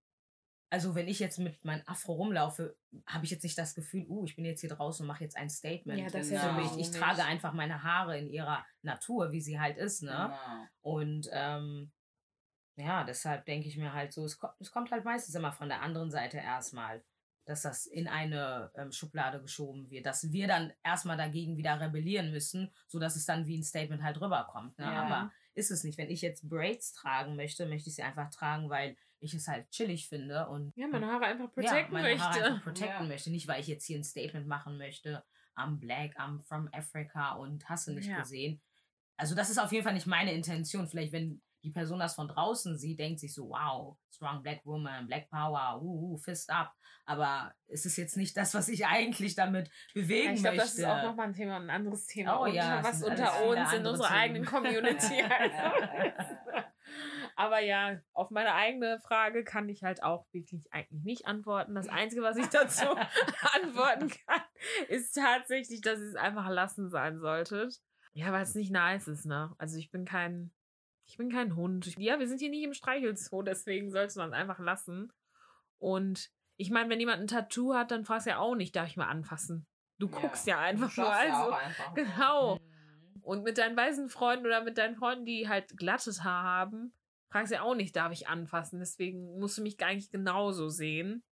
also 0.69 0.95
wenn 0.95 1.07
ich 1.07 1.19
jetzt 1.19 1.39
mit 1.39 1.63
meinem 1.63 1.83
Afro 1.85 2.13
rumlaufe, 2.13 2.75
habe 3.05 3.25
ich 3.25 3.31
jetzt 3.31 3.43
nicht 3.43 3.57
das 3.57 3.73
Gefühl, 3.73 4.05
uh, 4.09 4.25
ich 4.25 4.35
bin 4.35 4.45
jetzt 4.45 4.61
hier 4.61 4.69
draußen 4.69 5.03
und 5.03 5.07
mache 5.07 5.23
jetzt 5.23 5.37
ein 5.37 5.49
Statement. 5.49 5.99
Ja, 5.99 6.09
das 6.09 6.29
ja 6.29 6.39
für 6.39 6.61
mich. 6.61 6.77
Ich 6.77 6.91
trage 6.91 7.23
einfach 7.23 7.53
meine 7.53 7.83
Haare 7.83 8.17
in 8.17 8.27
ihrer 8.27 8.65
Natur, 8.81 9.31
wie 9.31 9.41
sie 9.41 9.59
halt 9.59 9.77
ist. 9.77 10.03
Ne? 10.03 10.11
Genau. 10.11 10.67
Und 10.81 11.29
ähm, 11.31 11.91
ja, 12.75 13.03
deshalb 13.03 13.45
denke 13.45 13.67
ich 13.67 13.77
mir 13.77 13.93
halt 13.93 14.11
so, 14.13 14.25
es, 14.25 14.37
ko 14.37 14.49
es 14.59 14.71
kommt 14.71 14.91
halt 14.91 15.05
meistens 15.05 15.35
immer 15.35 15.51
von 15.51 15.69
der 15.69 15.81
anderen 15.81 16.11
Seite 16.11 16.37
erstmal, 16.37 17.03
dass 17.45 17.61
das 17.61 17.85
in 17.85 18.09
eine 18.09 18.71
ähm, 18.75 18.91
Schublade 18.91 19.41
geschoben 19.41 19.89
wird, 19.89 20.05
dass 20.05 20.31
wir 20.31 20.47
dann 20.47 20.73
erstmal 20.83 21.17
dagegen 21.17 21.55
wieder 21.55 21.79
rebellieren 21.79 22.31
müssen, 22.31 22.73
sodass 22.87 23.15
es 23.15 23.25
dann 23.25 23.47
wie 23.47 23.57
ein 23.57 23.63
Statement 23.63 24.03
halt 24.03 24.19
rüberkommt. 24.19 24.77
Ne? 24.77 24.85
Ja. 24.85 25.03
Aber 25.03 25.31
ist 25.53 25.71
es 25.71 25.83
nicht. 25.83 25.97
Wenn 25.97 26.11
ich 26.11 26.21
jetzt 26.21 26.47
Braids 26.49 26.91
tragen 26.93 27.35
möchte, 27.35 27.65
möchte 27.65 27.89
ich 27.89 27.95
sie 27.95 28.03
einfach 28.03 28.29
tragen, 28.29 28.69
weil 28.69 28.95
ich 29.19 29.33
es 29.33 29.47
halt 29.47 29.69
chillig 29.71 30.07
finde 30.09 30.47
und 30.47 30.73
ja, 30.75 30.87
meine 30.87 31.07
Haare 31.07 31.25
einfach 31.25 31.45
ja, 31.45 31.49
protecten 31.53 31.93
meine 31.93 32.19
Haare 32.19 32.29
möchte. 32.39 32.45
einfach 32.45 32.63
protecten 32.63 33.03
Ja. 33.03 33.07
möchte. 33.07 33.31
Nicht, 33.31 33.47
weil 33.47 33.59
ich 33.61 33.67
jetzt 33.67 33.85
hier 33.85 33.97
ein 33.97 34.03
Statement 34.03 34.47
machen 34.47 34.77
möchte, 34.77 35.23
I'm 35.55 35.79
black, 35.79 36.17
I'm 36.19 36.39
from 36.41 36.69
Africa 36.71 37.33
und 37.33 37.67
hast 37.67 37.87
du 37.87 37.93
nicht 37.93 38.07
Ja. 38.09 38.19
gesehen. 38.19 38.61
Also 39.17 39.33
das 39.33 39.49
ist 39.49 39.57
auf 39.57 39.71
jeden 39.71 39.83
Fall 39.83 39.95
nicht 39.95 40.05
meine 40.05 40.31
Intention. 40.33 40.87
Vielleicht, 40.87 41.11
wenn 41.11 41.41
die 41.63 41.71
Person 41.71 41.97
das 41.99 42.13
von 42.13 42.27
draußen 42.27 42.77
sieht, 42.77 42.99
denkt 42.99 43.19
sich 43.19 43.33
so, 43.33 43.49
wow, 43.49 43.97
strong 44.13 44.43
black 44.43 44.63
woman, 44.63 45.07
black 45.07 45.27
power, 45.29 45.81
uh, 45.81 46.13
uh, 46.13 46.17
fist 46.17 46.51
up. 46.51 46.71
Aber 47.05 47.53
es 47.67 47.85
ist 47.85 47.97
jetzt 47.97 48.15
nicht 48.17 48.37
das, 48.37 48.53
was 48.53 48.69
ich 48.69 48.85
eigentlich 48.85 49.33
damit 49.33 49.71
bewegen 49.95 50.25
Ja, 50.27 50.33
ich 50.33 50.41
glaube, 50.41 50.57
möchte. 50.57 50.69
das 50.71 50.77
ist 50.77 50.85
auch 50.85 51.01
nochmal 51.03 51.27
ein 51.29 51.33
Thema, 51.33 51.55
ein 51.57 51.69
anderes 51.71 52.05
Thema. 52.05 52.39
Oh 52.39 52.43
unter, 52.43 52.53
ja, 52.55 52.83
was 52.83 53.01
unter 53.01 53.43
uns 53.47 53.73
in 53.73 53.85
unserer 53.87 54.11
eigenen 54.11 54.45
Community 54.45 55.23
halt. 55.27 55.51
Aber 57.39 57.59
ja, 57.59 57.99
auf 58.13 58.31
meine 58.31 58.55
eigene 58.55 58.99
Frage 58.99 59.43
kann 59.43 59.69
ich 59.69 59.83
halt 59.83 60.01
auch 60.01 60.25
wirklich 60.31 60.65
eigentlich 60.73 61.03
nicht 61.03 61.27
antworten. 61.27 61.75
Das 61.75 61.87
Einzige, 61.87 62.23
was 62.23 62.35
ich 62.35 62.47
dazu 62.47 62.85
antworten 63.61 64.09
kann, 64.09 64.41
ist 64.89 65.13
tatsächlich, 65.13 65.81
dass 65.81 65.99
ihr 65.99 66.07
es 66.07 66.15
einfach 66.15 66.49
lassen 66.49 66.89
sein 66.89 67.19
solltet. 67.19 67.79
Ja, 68.13 68.31
weil 68.31 68.41
es 68.41 68.55
nicht 68.55 68.71
nice 68.71 69.07
ist, 69.07 69.27
ne? 69.27 69.53
Also 69.59 69.77
ich 69.77 69.91
bin 69.91 70.03
kein, 70.03 70.51
ich 71.05 71.17
bin 71.17 71.31
kein 71.31 71.55
Hund. 71.55 71.93
Ja, 71.99 72.17
wir 72.17 72.27
sind 72.27 72.39
hier 72.39 72.49
nicht 72.49 72.63
im 72.63 72.73
Streichelzoo, 72.73 73.41
deswegen 73.43 73.91
sollte 73.91 74.17
man 74.17 74.29
es 74.29 74.35
einfach 74.35 74.57
lassen. 74.57 75.13
Und 75.77 76.31
ich 76.55 76.71
meine, 76.71 76.89
wenn 76.89 76.99
jemand 76.99 77.21
ein 77.21 77.27
Tattoo 77.27 77.75
hat, 77.75 77.91
dann 77.91 78.03
fragst 78.03 78.25
du 78.25 78.31
ja 78.31 78.39
auch 78.39 78.55
nicht, 78.55 78.75
darf 78.75 78.87
ich 78.87 78.97
mal 78.97 79.09
anfassen? 79.09 79.67
Du 79.99 80.09
guckst 80.09 80.47
ja, 80.47 80.59
einfach 80.59 80.91
Du 80.95 81.01
nur. 81.01 81.09
ja 81.11 81.15
Also, 81.17 81.51
auch 81.51 81.57
einfach 81.59 81.93
genau. 81.93 82.55
Mhm. 82.55 83.21
Und 83.21 83.43
mit 83.43 83.59
deinen 83.59 83.77
weißen 83.77 84.09
Freunden 84.09 84.47
oder 84.47 84.63
mit 84.63 84.79
deinen 84.79 84.95
Freunden, 84.95 85.25
die 85.25 85.47
halt 85.47 85.77
glattes 85.77 86.23
Haar 86.23 86.43
haben, 86.43 86.93
fragst 87.29 87.51
ja 87.51 87.61
auch 87.61 87.75
nicht, 87.75 87.95
darf 87.95 88.11
ich 88.11 88.27
anfassen. 88.27 88.79
Deswegen 88.79 89.39
musst 89.39 89.57
du 89.57 89.61
mich 89.61 89.77
nicht 89.77 90.11
genauso 90.11 90.69
sehen. 90.69 91.23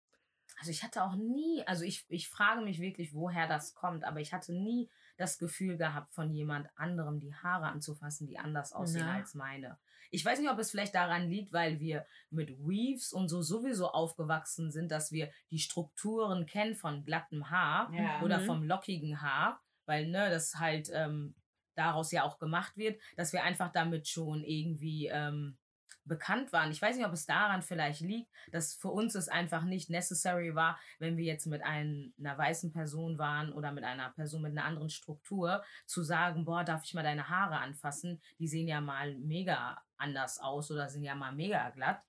also 0.60 0.72
ich 0.72 0.84
hatte 0.84 1.04
auch 1.04 1.16
nie, 1.16 1.64
also 1.66 1.84
ich, 1.84 2.06
ich 2.10 2.30
frage 2.30 2.62
mich 2.62 2.80
wirklich, 2.80 3.14
woher 3.14 3.48
das 3.48 3.74
kommt, 3.74 4.04
aber 4.04 4.20
ich 4.20 4.34
hatte 4.34 4.54
nie 4.54 4.90
das 5.18 5.38
Gefühl 5.38 5.78
gehabt, 5.78 6.14
von 6.14 6.32
jemand 6.32 6.68
anderem 6.76 7.20
die 7.20 7.34
Haare 7.34 7.68
anzufassen, 7.68 8.28
die 8.28 8.38
anders 8.38 8.74
aussehen 8.74 9.06
Na. 9.06 9.16
als 9.16 9.34
meine. 9.34 9.78
Ich 10.12 10.24
weiß 10.24 10.40
nicht, 10.40 10.50
ob 10.50 10.60
es 10.60 10.72
vielleicht 10.72 10.94
daran 10.96 11.30
liegt, 11.30 11.52
weil 11.52 11.80
wir 11.80 12.06
mit 12.30 12.50
Weaves 12.60 13.12
und 13.12 13.28
so 13.28 13.42
sowieso 13.42 13.90
aufgewachsen 13.90 14.72
sind, 14.72 14.92
dass 14.92 15.12
wir 15.12 15.32
die 15.52 15.60
Strukturen 15.60 16.46
kennen 16.46 16.76
von 16.76 17.04
glattem 17.06 17.50
Haar 17.50 17.92
Ja. 17.94 18.22
oder 18.22 18.40
Mhm. 18.40 18.46
vom 18.46 18.64
lockigen 18.64 19.22
Haar, 19.22 19.62
weil 19.86 20.08
ne, 20.08 20.30
das 20.30 20.56
halt 20.56 20.90
ähm, 20.94 21.36
daraus 21.76 22.12
ja 22.12 22.24
auch 22.24 22.38
gemacht 22.38 22.78
wird, 22.78 23.02
dass 23.18 23.34
wir 23.34 23.44
einfach 23.44 23.72
damit 23.72 24.08
schon 24.08 24.44
irgendwie 24.44 25.08
ähm, 25.08 25.58
bekannt 26.06 26.54
waren. 26.54 26.72
Ich 26.72 26.82
weiß 26.82 26.96
nicht, 26.96 27.06
ob 27.06 27.14
es 27.14 27.26
daran 27.26 27.62
vielleicht 27.62 28.02
liegt, 28.02 28.32
dass 28.52 28.74
für 28.76 28.90
uns 28.90 29.16
es 29.16 29.28
einfach 29.28 29.64
nicht 29.64 29.90
necessary 29.90 30.56
war, 30.56 30.80
wenn 31.00 31.18
wir 31.18 31.26
jetzt 31.26 31.48
mit 31.48 31.64
ein, 31.64 32.14
einer 32.20 32.38
weißen 32.38 32.72
Person 32.72 33.18
waren 33.18 33.52
oder 33.52 33.72
mit 33.72 33.84
einer 33.84 34.10
Person 34.12 34.42
mit 34.42 34.52
einer 34.52 34.66
anderen 34.66 34.90
Struktur, 34.90 35.64
zu 35.86 36.04
sagen, 36.04 36.46
boah, 36.46 36.64
darf 36.64 36.84
ich 36.84 36.94
mal 36.94 37.04
deine 37.04 37.30
Haare 37.30 37.58
anfassen? 37.58 38.22
Die 38.40 38.48
sehen 38.48 38.68
ja 38.68 38.82
mal 38.82 39.16
mega 39.16 39.82
anders 39.98 40.40
aus 40.40 40.72
oder 40.72 40.90
sind 40.90 41.04
ja 41.04 41.16
mal 41.16 41.32
mega 41.34 41.70
glatt. 41.72 42.04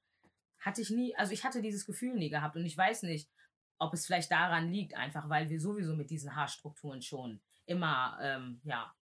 Hatte 0.60 0.82
ich 0.82 0.90
nie, 0.90 1.16
also 1.16 1.32
ich 1.32 1.44
hatte 1.44 1.62
dieses 1.62 1.86
Gefühl 1.86 2.14
nie 2.14 2.30
gehabt 2.30 2.56
und 2.56 2.64
ich 2.66 2.76
weiß 2.76 3.02
nicht, 3.04 3.30
ob 3.78 3.92
es 3.94 4.06
vielleicht 4.06 4.30
daran 4.30 4.70
liegt, 4.70 4.94
einfach 4.96 5.28
weil 5.28 5.48
wir 5.50 5.60
sowieso 5.60 5.94
mit 5.94 6.10
diesen 6.10 6.34
Haarstrukturen 6.34 7.02
schon 7.02 7.40
immer 7.66 8.18
ähm, 8.22 8.60
ja, 8.64 8.92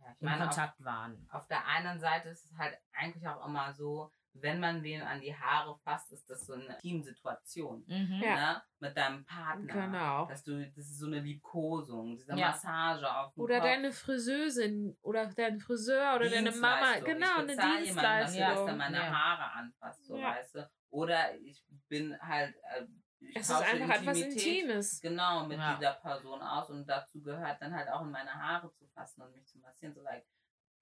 Ja, 0.00 0.06
ich 0.12 0.20
in 0.20 0.26
meine, 0.28 0.46
Kontakt 0.46 0.84
waren. 0.84 1.26
auf 1.30 1.46
der 1.46 1.66
einen 1.66 1.98
Seite 2.00 2.28
ist 2.30 2.44
es 2.44 2.58
halt 2.58 2.76
eigentlich 2.92 3.26
auch 3.28 3.46
immer 3.46 3.72
so, 3.74 4.10
wenn 4.36 4.58
man 4.60 4.82
wen 4.82 5.00
an 5.02 5.20
die 5.20 5.34
Haare 5.34 5.76
fasst, 5.84 6.12
ist 6.12 6.28
das 6.28 6.44
so 6.46 6.54
eine 6.54 6.76
Teamsituation. 6.78 7.84
Mhm. 7.86 8.20
Ja. 8.22 8.34
Ne? 8.34 8.62
Mit 8.80 8.96
deinem 8.96 9.24
Partner. 9.24 9.72
Genau. 9.72 10.26
Dass 10.26 10.42
du, 10.42 10.58
das 10.70 10.86
ist 10.86 10.98
so 10.98 11.06
eine 11.06 11.20
Liebkosung, 11.20 12.16
diese 12.16 12.32
Ja. 12.36 12.48
Massage 12.48 13.10
auf 13.16 13.32
dem 13.34 13.42
Oder 13.44 13.56
Kopf. 13.60 13.64
deine 13.66 13.92
Friseusin 13.92 14.96
oder 15.02 15.26
dein 15.26 15.60
Friseur 15.60 16.16
oder 16.16 16.28
deine 16.28 16.50
Mama. 16.50 16.92
Dienstleistung. 16.94 17.04
Genau, 17.14 17.26
ich 17.26 17.36
eine 17.38 17.46
bezahle 17.46 17.84
jemanden 17.84 17.86
dass 17.86 18.32
der 18.32 18.46
Dienstleistung. 18.46 18.76
meine 18.76 18.96
Ja. 18.96 19.12
Haare 19.12 19.52
anfasst, 19.52 20.04
so 20.06 20.16
Ja. 20.16 20.30
weißt 20.30 20.54
du. 20.56 20.70
Oder 20.90 21.34
ich 21.40 21.64
bin 21.88 22.18
halt. 22.20 22.54
Äh, 22.76 22.86
ich 23.20 23.36
Es 23.36 23.48
ist 23.48 23.52
einfach 23.62 23.94
etwas 23.96 24.18
Intimität, 24.18 24.46
Intimes. 24.64 25.00
Genau, 25.00 25.46
mit 25.46 25.58
Ja. 25.58 25.76
dieser 25.76 25.92
Person 25.94 26.42
aus 26.42 26.68
und 26.70 26.86
dazu 26.86 27.22
gehört 27.22 27.62
dann 27.62 27.74
halt 27.74 27.88
auch 27.88 28.02
in 28.02 28.10
meine 28.10 28.34
Haare 28.34 28.70
zu 28.72 28.86
fassen 28.88 29.22
und 29.22 29.32
mich 29.32 29.46
zu 29.46 29.58
massieren. 29.60 29.94
So 29.94 30.02
like, 30.02 30.26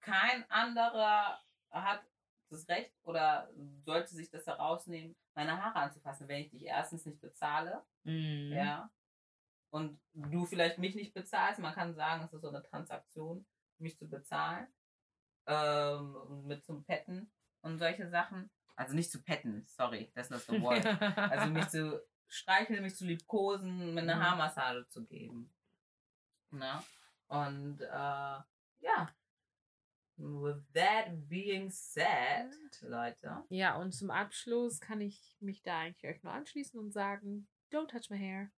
kein 0.01 0.43
anderer 0.49 1.39
hat 1.71 2.01
das 2.53 2.67
Recht 2.69 2.93
oder 3.03 3.49
sollte 3.85 4.13
sich 4.15 4.29
das 4.29 4.45
herausnehmen, 4.47 5.15
meine 5.35 5.61
Haare 5.61 5.75
anzufassen, 5.75 6.27
wenn 6.27 6.41
ich 6.41 6.49
dich 6.51 6.63
erstens 6.63 7.05
nicht 7.05 7.19
bezahle, 7.19 7.83
Mhm. 8.03 8.51
ja, 8.53 8.89
und 9.71 9.99
du 10.13 10.45
vielleicht 10.45 10.77
mich 10.77 10.95
nicht 10.95 11.13
bezahlst. 11.13 11.59
Man 11.59 11.73
kann 11.73 11.95
sagen, 11.95 12.23
es 12.23 12.33
ist 12.33 12.41
so 12.41 12.49
eine 12.49 12.61
Transaktion, 12.63 13.45
mich 13.79 13.97
zu 13.97 14.07
bezahlen, 14.07 14.67
ähm, 15.47 16.45
mit 16.47 16.63
zum 16.63 16.83
Petten 16.85 17.31
und 17.61 17.77
solche 17.79 18.09
Sachen. 18.09 18.49
Also 18.75 18.95
nicht 18.95 19.11
zu 19.11 19.21
petten, 19.21 19.63
sorry, 19.67 20.11
that's 20.15 20.29
not 20.31 20.41
the 20.41 20.59
word. 20.61 20.83
Also 21.17 21.47
mich 21.51 21.67
zu 21.69 22.03
streicheln, 22.27 22.81
mich 22.81 22.95
zu 22.95 23.05
liebkosen, 23.05 23.93
mir 23.93 24.01
eine 24.01 24.15
Mhm. 24.15 24.19
Haarmassage 24.23 24.87
zu 24.89 25.05
geben. 25.05 25.53
Ne? 26.51 26.81
Und 27.27 27.81
äh, 27.81 27.87
ja. 27.87 29.07
With 30.17 30.63
that 30.73 31.27
being 31.27 31.69
said, 31.71 32.53
Leute. 32.81 33.43
Ja, 33.49 33.77
und 33.77 33.93
zum 33.93 34.11
Abschluss 34.11 34.79
kann 34.79 35.01
ich 35.01 35.35
mich 35.39 35.63
da 35.63 35.79
eigentlich 35.79 36.05
euch 36.05 36.21
nur 36.23 36.33
anschließen 36.33 36.79
und 36.79 36.91
sagen, 36.91 37.47
don't 37.71 37.87
touch 37.87 38.09
my 38.09 38.17
hair. 38.17 38.51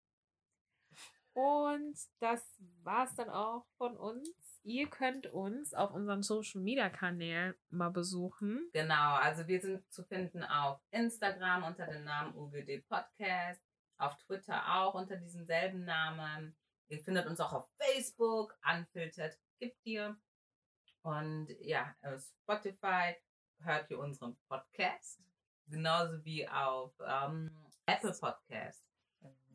Und 1.34 1.98
das 2.20 2.60
war's 2.82 3.14
dann 3.16 3.28
auch 3.28 3.66
von 3.76 3.96
uns. 3.96 4.28
Ihr 4.62 4.88
könnt 4.88 5.26
uns 5.26 5.74
auf 5.74 5.92
unseren 5.92 6.22
Social 6.22 6.60
Media 6.60 6.88
Kanälen 6.88 7.54
mal 7.70 7.90
besuchen. 7.90 8.70
Genau, 8.72 9.14
also 9.16 9.46
wir 9.48 9.60
sind 9.60 9.92
zu 9.92 10.04
finden 10.04 10.44
auf 10.44 10.80
Instagram 10.90 11.64
unter 11.64 11.86
dem 11.86 12.04
Namen 12.04 12.36
UGD 12.36 12.86
Podcast, 12.88 13.60
auf 13.98 14.16
Twitter 14.16 14.62
auch 14.76 14.94
unter 14.94 15.16
diesem 15.16 15.44
selben 15.44 15.84
Namen. 15.84 16.56
Ihr 16.88 17.00
findet 17.00 17.26
uns 17.26 17.40
auch 17.40 17.52
auf 17.52 17.68
Facebook, 17.76 18.56
Unfiltered 18.64 19.36
gibt 19.58 19.78
ihr. 19.84 20.16
Und 21.04 21.48
ja, 21.60 21.94
auf 22.02 22.22
Spotify 22.42 23.14
hört 23.60 23.90
ihr 23.90 23.98
unseren 23.98 24.36
Podcast, 24.48 25.20
genauso 25.66 26.24
wie 26.24 26.48
auf 26.48 26.94
ähm, 27.06 27.54
Apple 27.86 28.14
Podcast. 28.18 28.86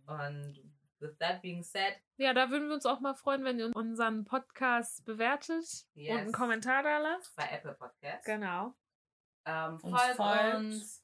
Und 0.06 0.60
with 1.00 1.18
that 1.20 1.42
being 1.42 1.64
said, 1.64 1.96
Ja, 2.18 2.34
da 2.34 2.50
würden 2.52 2.68
wir 2.68 2.76
uns 2.76 2.86
auch 2.86 3.00
mal 3.00 3.16
freuen, 3.16 3.44
wenn 3.44 3.58
ihr 3.60 3.76
unseren 3.76 4.26
Podcast 4.26 5.04
bewertet 5.06 5.88
und 5.96 6.08
einen 6.10 6.26
Yes. 6.28 6.32
Kommentar 6.34 6.84
da 6.84 7.00
lasst. 7.00 7.36
bei 7.36 7.50
Apple 7.50 7.74
Podcast, 7.74 8.26
Genau. 8.26 8.76
ähm, 9.46 9.80
Uns 9.82 10.00
folgt 10.02 10.16
folgt. 10.18 10.56
uns. 10.56 11.04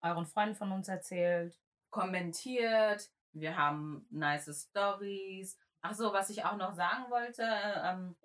Euren 0.00 0.26
Freunden 0.26 0.54
von 0.56 0.72
uns 0.72 0.88
erzählt. 0.88 1.58
kommentiert. 1.90 3.10
Wir 3.32 3.56
haben 3.58 4.06
nice 4.10 4.66
Stories. 4.70 5.58
Ach 5.82 5.92
so, 5.94 6.12
was 6.14 6.30
ich 6.30 6.44
auch 6.44 6.56
noch 6.56 6.74
sagen 6.74 7.10
wollte, 7.10 7.42
ähm, 7.44 8.16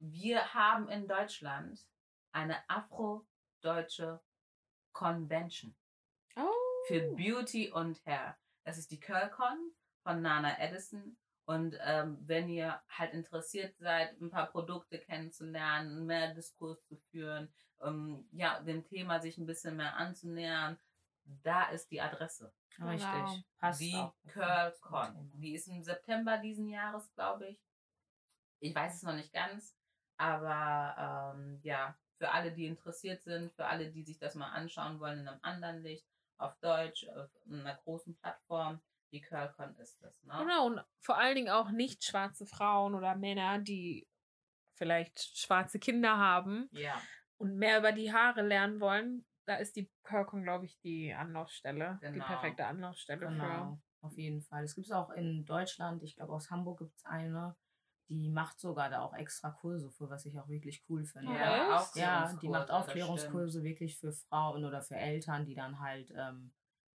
wir 0.00 0.52
haben 0.54 0.88
in 0.88 1.06
Deutschland 1.06 1.86
eine 2.32 2.56
afro-deutsche 2.68 4.20
Convention 4.92 5.74
Oh. 6.36 6.48
für 6.88 7.00
Beauty 7.14 7.70
und 7.70 8.04
Hair. 8.06 8.36
Das 8.64 8.78
ist 8.78 8.90
die 8.90 9.00
CurlCon 9.00 9.72
von 10.02 10.22
Nana 10.22 10.58
Edison. 10.58 11.16
Und 11.44 11.76
ähm, 11.80 12.18
wenn 12.26 12.48
ihr 12.48 12.80
halt 12.88 13.12
interessiert 13.12 13.76
seid, 13.78 14.20
ein 14.20 14.30
paar 14.30 14.46
Produkte 14.46 14.98
kennenzulernen, 14.98 16.06
mehr 16.06 16.32
Diskurs 16.34 16.86
zu 16.86 16.96
führen, 17.10 17.52
ähm, 17.82 18.28
ja, 18.32 18.60
dem 18.60 18.84
Thema 18.84 19.20
sich 19.20 19.36
ein 19.38 19.46
bisschen 19.46 19.76
mehr 19.76 19.96
anzunähern, 19.96 20.78
da 21.24 21.68
ist 21.70 21.90
die 21.90 22.00
Adresse. 22.00 22.52
Genau. 22.76 22.90
Richtig. 22.90 23.44
Passt 23.58 23.80
Die. 23.80 24.06
CurlCon. 24.28 25.30
Die 25.34 25.54
ist 25.54 25.66
im 25.66 25.82
September 25.82 26.38
diesen 26.38 26.68
Jahres, 26.68 27.12
glaube 27.14 27.48
ich. 27.48 27.60
Ich 28.60 28.74
weiß 28.74 28.94
es 28.96 29.02
noch 29.02 29.14
nicht 29.14 29.32
ganz. 29.32 29.76
Aber 30.20 31.32
ähm, 31.34 31.60
ja, 31.62 31.96
für 32.18 32.30
alle, 32.30 32.52
die 32.52 32.66
interessiert 32.66 33.22
sind, 33.22 33.50
für 33.54 33.64
alle, 33.64 33.90
die 33.90 34.02
sich 34.02 34.18
das 34.18 34.34
mal 34.34 34.50
anschauen 34.50 35.00
wollen 35.00 35.20
in 35.20 35.28
einem 35.28 35.40
anderen 35.40 35.82
Licht, 35.82 36.06
auf 36.36 36.54
Deutsch, 36.60 37.06
auf 37.08 37.30
einer 37.50 37.74
großen 37.76 38.14
Plattform, 38.16 38.82
die 39.12 39.22
CurlCon 39.22 39.74
ist 39.76 40.02
das. 40.02 40.22
Ne? 40.24 40.34
Genau, 40.38 40.66
und 40.66 40.84
vor 41.00 41.16
allen 41.16 41.36
Dingen 41.36 41.48
auch 41.48 41.70
nicht 41.70 42.04
schwarze 42.04 42.44
Frauen 42.44 42.94
oder 42.94 43.14
Männer, 43.14 43.58
die 43.60 44.06
vielleicht 44.74 45.38
schwarze 45.38 45.78
Kinder 45.78 46.18
haben 46.18 46.68
Ja, 46.72 47.00
und 47.38 47.56
mehr 47.56 47.78
über 47.78 47.92
die 47.92 48.12
Haare 48.12 48.42
lernen 48.42 48.80
wollen. 48.80 49.24
Da 49.46 49.56
ist 49.56 49.76
die 49.76 49.90
Kirkon, 50.04 50.42
glaube 50.42 50.66
ich, 50.66 50.78
die 50.80 51.14
Anlaufstelle, 51.14 51.98
die 52.02 52.12
Genau. 52.12 52.26
perfekte 52.26 52.66
Anlaufstelle 52.66 53.26
Genau, 53.26 53.78
auf 54.02 54.16
jeden 54.18 54.42
Fall. 54.42 54.64
Es 54.64 54.74
gibt 54.74 54.86
es 54.86 54.92
auch 54.92 55.10
in 55.10 55.46
Deutschland, 55.46 56.02
ich 56.02 56.14
glaube 56.14 56.34
aus 56.34 56.50
Hamburg 56.50 56.78
gibt 56.80 56.96
es 56.96 57.04
eine, 57.06 57.56
die 58.10 58.28
macht 58.28 58.58
sogar 58.60 58.90
da 58.90 59.00
auch 59.02 59.14
extra 59.14 59.50
Kurse 59.50 59.90
für, 59.90 60.10
was 60.10 60.26
ich 60.26 60.38
auch 60.38 60.48
wirklich 60.48 60.84
cool 60.88 61.04
finde. 61.04 61.32
Ja? 61.32 61.86
Ja, 61.94 62.32
die 62.34 62.48
macht 62.48 62.70
Aufklärungskurse, 62.70 63.62
wirklich 63.62 63.98
für 63.98 64.12
Frauen 64.12 64.64
oder 64.64 64.82
für 64.82 64.96
Eltern, 64.96 65.46
die 65.46 65.54
dann 65.54 65.78
halt 65.80 66.10
ähm, 66.10 66.50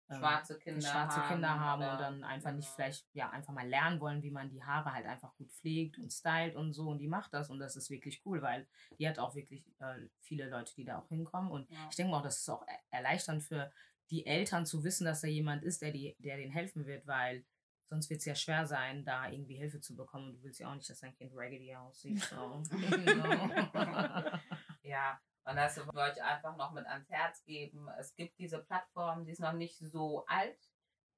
ähm, 0.10 0.18
Schwarze 0.20 0.60
Kinder 0.60 0.82
schwarze 0.82 1.18
haben 1.22 1.28
Kinder 1.30 1.60
haben 1.60 1.82
oder- 1.82 1.92
und 1.94 2.00
dann 2.00 2.24
einfach 2.26 2.52
nicht 2.52 2.66
genau. 2.68 2.76
vielleicht, 2.76 3.08
ja, 3.14 3.30
einfach 3.32 3.54
mal 3.54 3.68
lernen 3.68 4.00
wollen, 4.00 4.22
wie 4.22 4.30
man 4.30 4.50
die 4.50 4.62
Haare 4.64 4.94
halt 4.94 5.06
einfach 5.08 5.34
gut 5.36 5.52
pflegt 5.52 5.98
und 5.98 6.12
stylt 6.12 6.56
und 6.56 6.74
so. 6.74 6.90
Und 6.90 7.00
die 7.00 7.08
macht 7.08 7.34
das 7.34 7.50
und 7.50 7.58
das 7.60 7.76
ist 7.76 7.90
wirklich 7.90 8.22
cool, 8.26 8.42
weil 8.44 8.68
die 9.00 9.08
hat 9.10 9.18
auch 9.18 9.34
wirklich 9.34 9.66
äh, 9.80 10.08
viele 10.20 10.48
Leute, 10.50 10.76
die 10.76 10.84
da 10.86 11.00
auch 11.00 11.08
hinkommen. 11.08 11.50
Und 11.50 11.68
Ja. 11.72 11.88
ich 11.90 11.96
denke 11.96 12.12
mal 12.12 12.20
auch, 12.20 12.24
das 12.24 12.38
ist 12.40 12.50
auch 12.50 12.68
er- 12.68 12.80
erleichternd 12.92 13.42
für 13.42 13.72
die 14.12 14.28
Eltern 14.28 14.66
zu 14.68 14.84
wissen, 14.84 15.06
dass 15.06 15.22
da 15.22 15.28
jemand 15.28 15.64
ist, 15.64 15.82
der, 15.82 15.92
die, 15.92 16.16
der 16.20 16.38
denen 16.38 16.52
helfen 16.52 16.86
wird, 16.86 17.08
weil 17.08 17.44
sonst 17.90 18.10
wird 18.10 18.20
es 18.20 18.26
ja 18.26 18.36
schwer 18.36 18.66
sein, 18.66 19.04
da 19.06 19.28
irgendwie 19.30 19.56
Hilfe 19.58 19.80
zu 19.80 19.96
bekommen. 19.96 20.28
Und 20.30 20.34
du 20.38 20.44
willst 20.44 20.60
ja 20.60 20.70
auch 20.70 20.76
nicht, 20.76 20.90
dass 20.90 21.00
dein 21.00 21.16
Kind 21.16 21.32
raggedy 21.36 21.76
aussieht. 21.76 22.20
So. 22.22 22.64
Ja, 24.84 25.20
und 25.46 25.56
das 25.56 25.78
wollte 25.94 26.18
ich 26.20 26.24
einfach 26.24 26.56
noch 26.58 26.72
mit 26.72 26.86
ans 26.86 27.10
Herz 27.10 27.44
geben. 27.44 27.88
Es 28.00 28.14
gibt 28.16 28.38
diese 28.38 28.60
Plattform, 28.64 29.26
die 29.26 29.32
ist 29.32 29.40
noch 29.40 29.54
nicht 29.54 29.78
so 29.80 30.26
alt, 30.28 30.60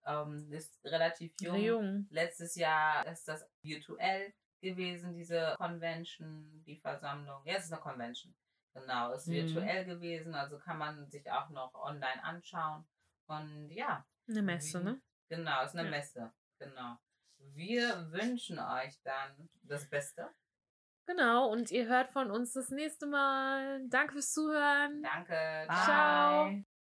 ähm, 0.05 0.51
ist 0.51 0.79
relativ 0.85 1.33
jung. 1.41 1.55
Jung. 1.57 2.07
Letztes 2.09 2.55
Jahr 2.55 3.05
ist 3.07 3.27
das 3.27 3.45
virtuell 3.61 4.33
gewesen, 4.61 5.13
diese 5.13 5.53
Convention, 5.57 6.63
die 6.65 6.77
Versammlung. 6.79 7.41
Ja, 7.45 7.55
es 7.55 7.65
ist 7.65 7.73
eine 7.73 7.81
Convention. 7.81 8.33
Genau, 8.73 9.11
ist 9.13 9.27
Mhm. 9.27 9.33
virtuell 9.33 9.85
gewesen, 9.85 10.33
also 10.35 10.59
kann 10.59 10.77
man 10.77 11.09
sich 11.09 11.29
auch 11.31 11.49
noch 11.49 11.73
online 11.73 12.23
anschauen. 12.23 12.87
Und 13.27 13.69
ja, 13.71 14.05
Eine 14.29 14.41
Messe, 14.43 14.83
ne? 14.83 15.01
genau, 15.29 15.63
ist 15.63 15.75
eine 15.75 15.89
Ja. 15.89 15.89
Messe. 15.97 16.33
Genau. 16.59 16.97
Wir 17.37 18.11
wünschen 18.11 18.59
euch 18.59 18.99
dann 19.03 19.49
das 19.63 19.87
Beste. 19.89 20.29
Genau, 21.05 21.49
und 21.49 21.71
ihr 21.71 21.87
hört 21.87 22.11
von 22.11 22.31
uns 22.31 22.51
das 22.53 22.69
nächste 22.69 23.05
Mal. 23.07 23.81
Danke 23.87 24.13
fürs 24.13 24.33
Zuhören. 24.33 25.01
Danke. 25.03 25.65
Bye. 25.67 25.83
Ciao. 25.85 26.67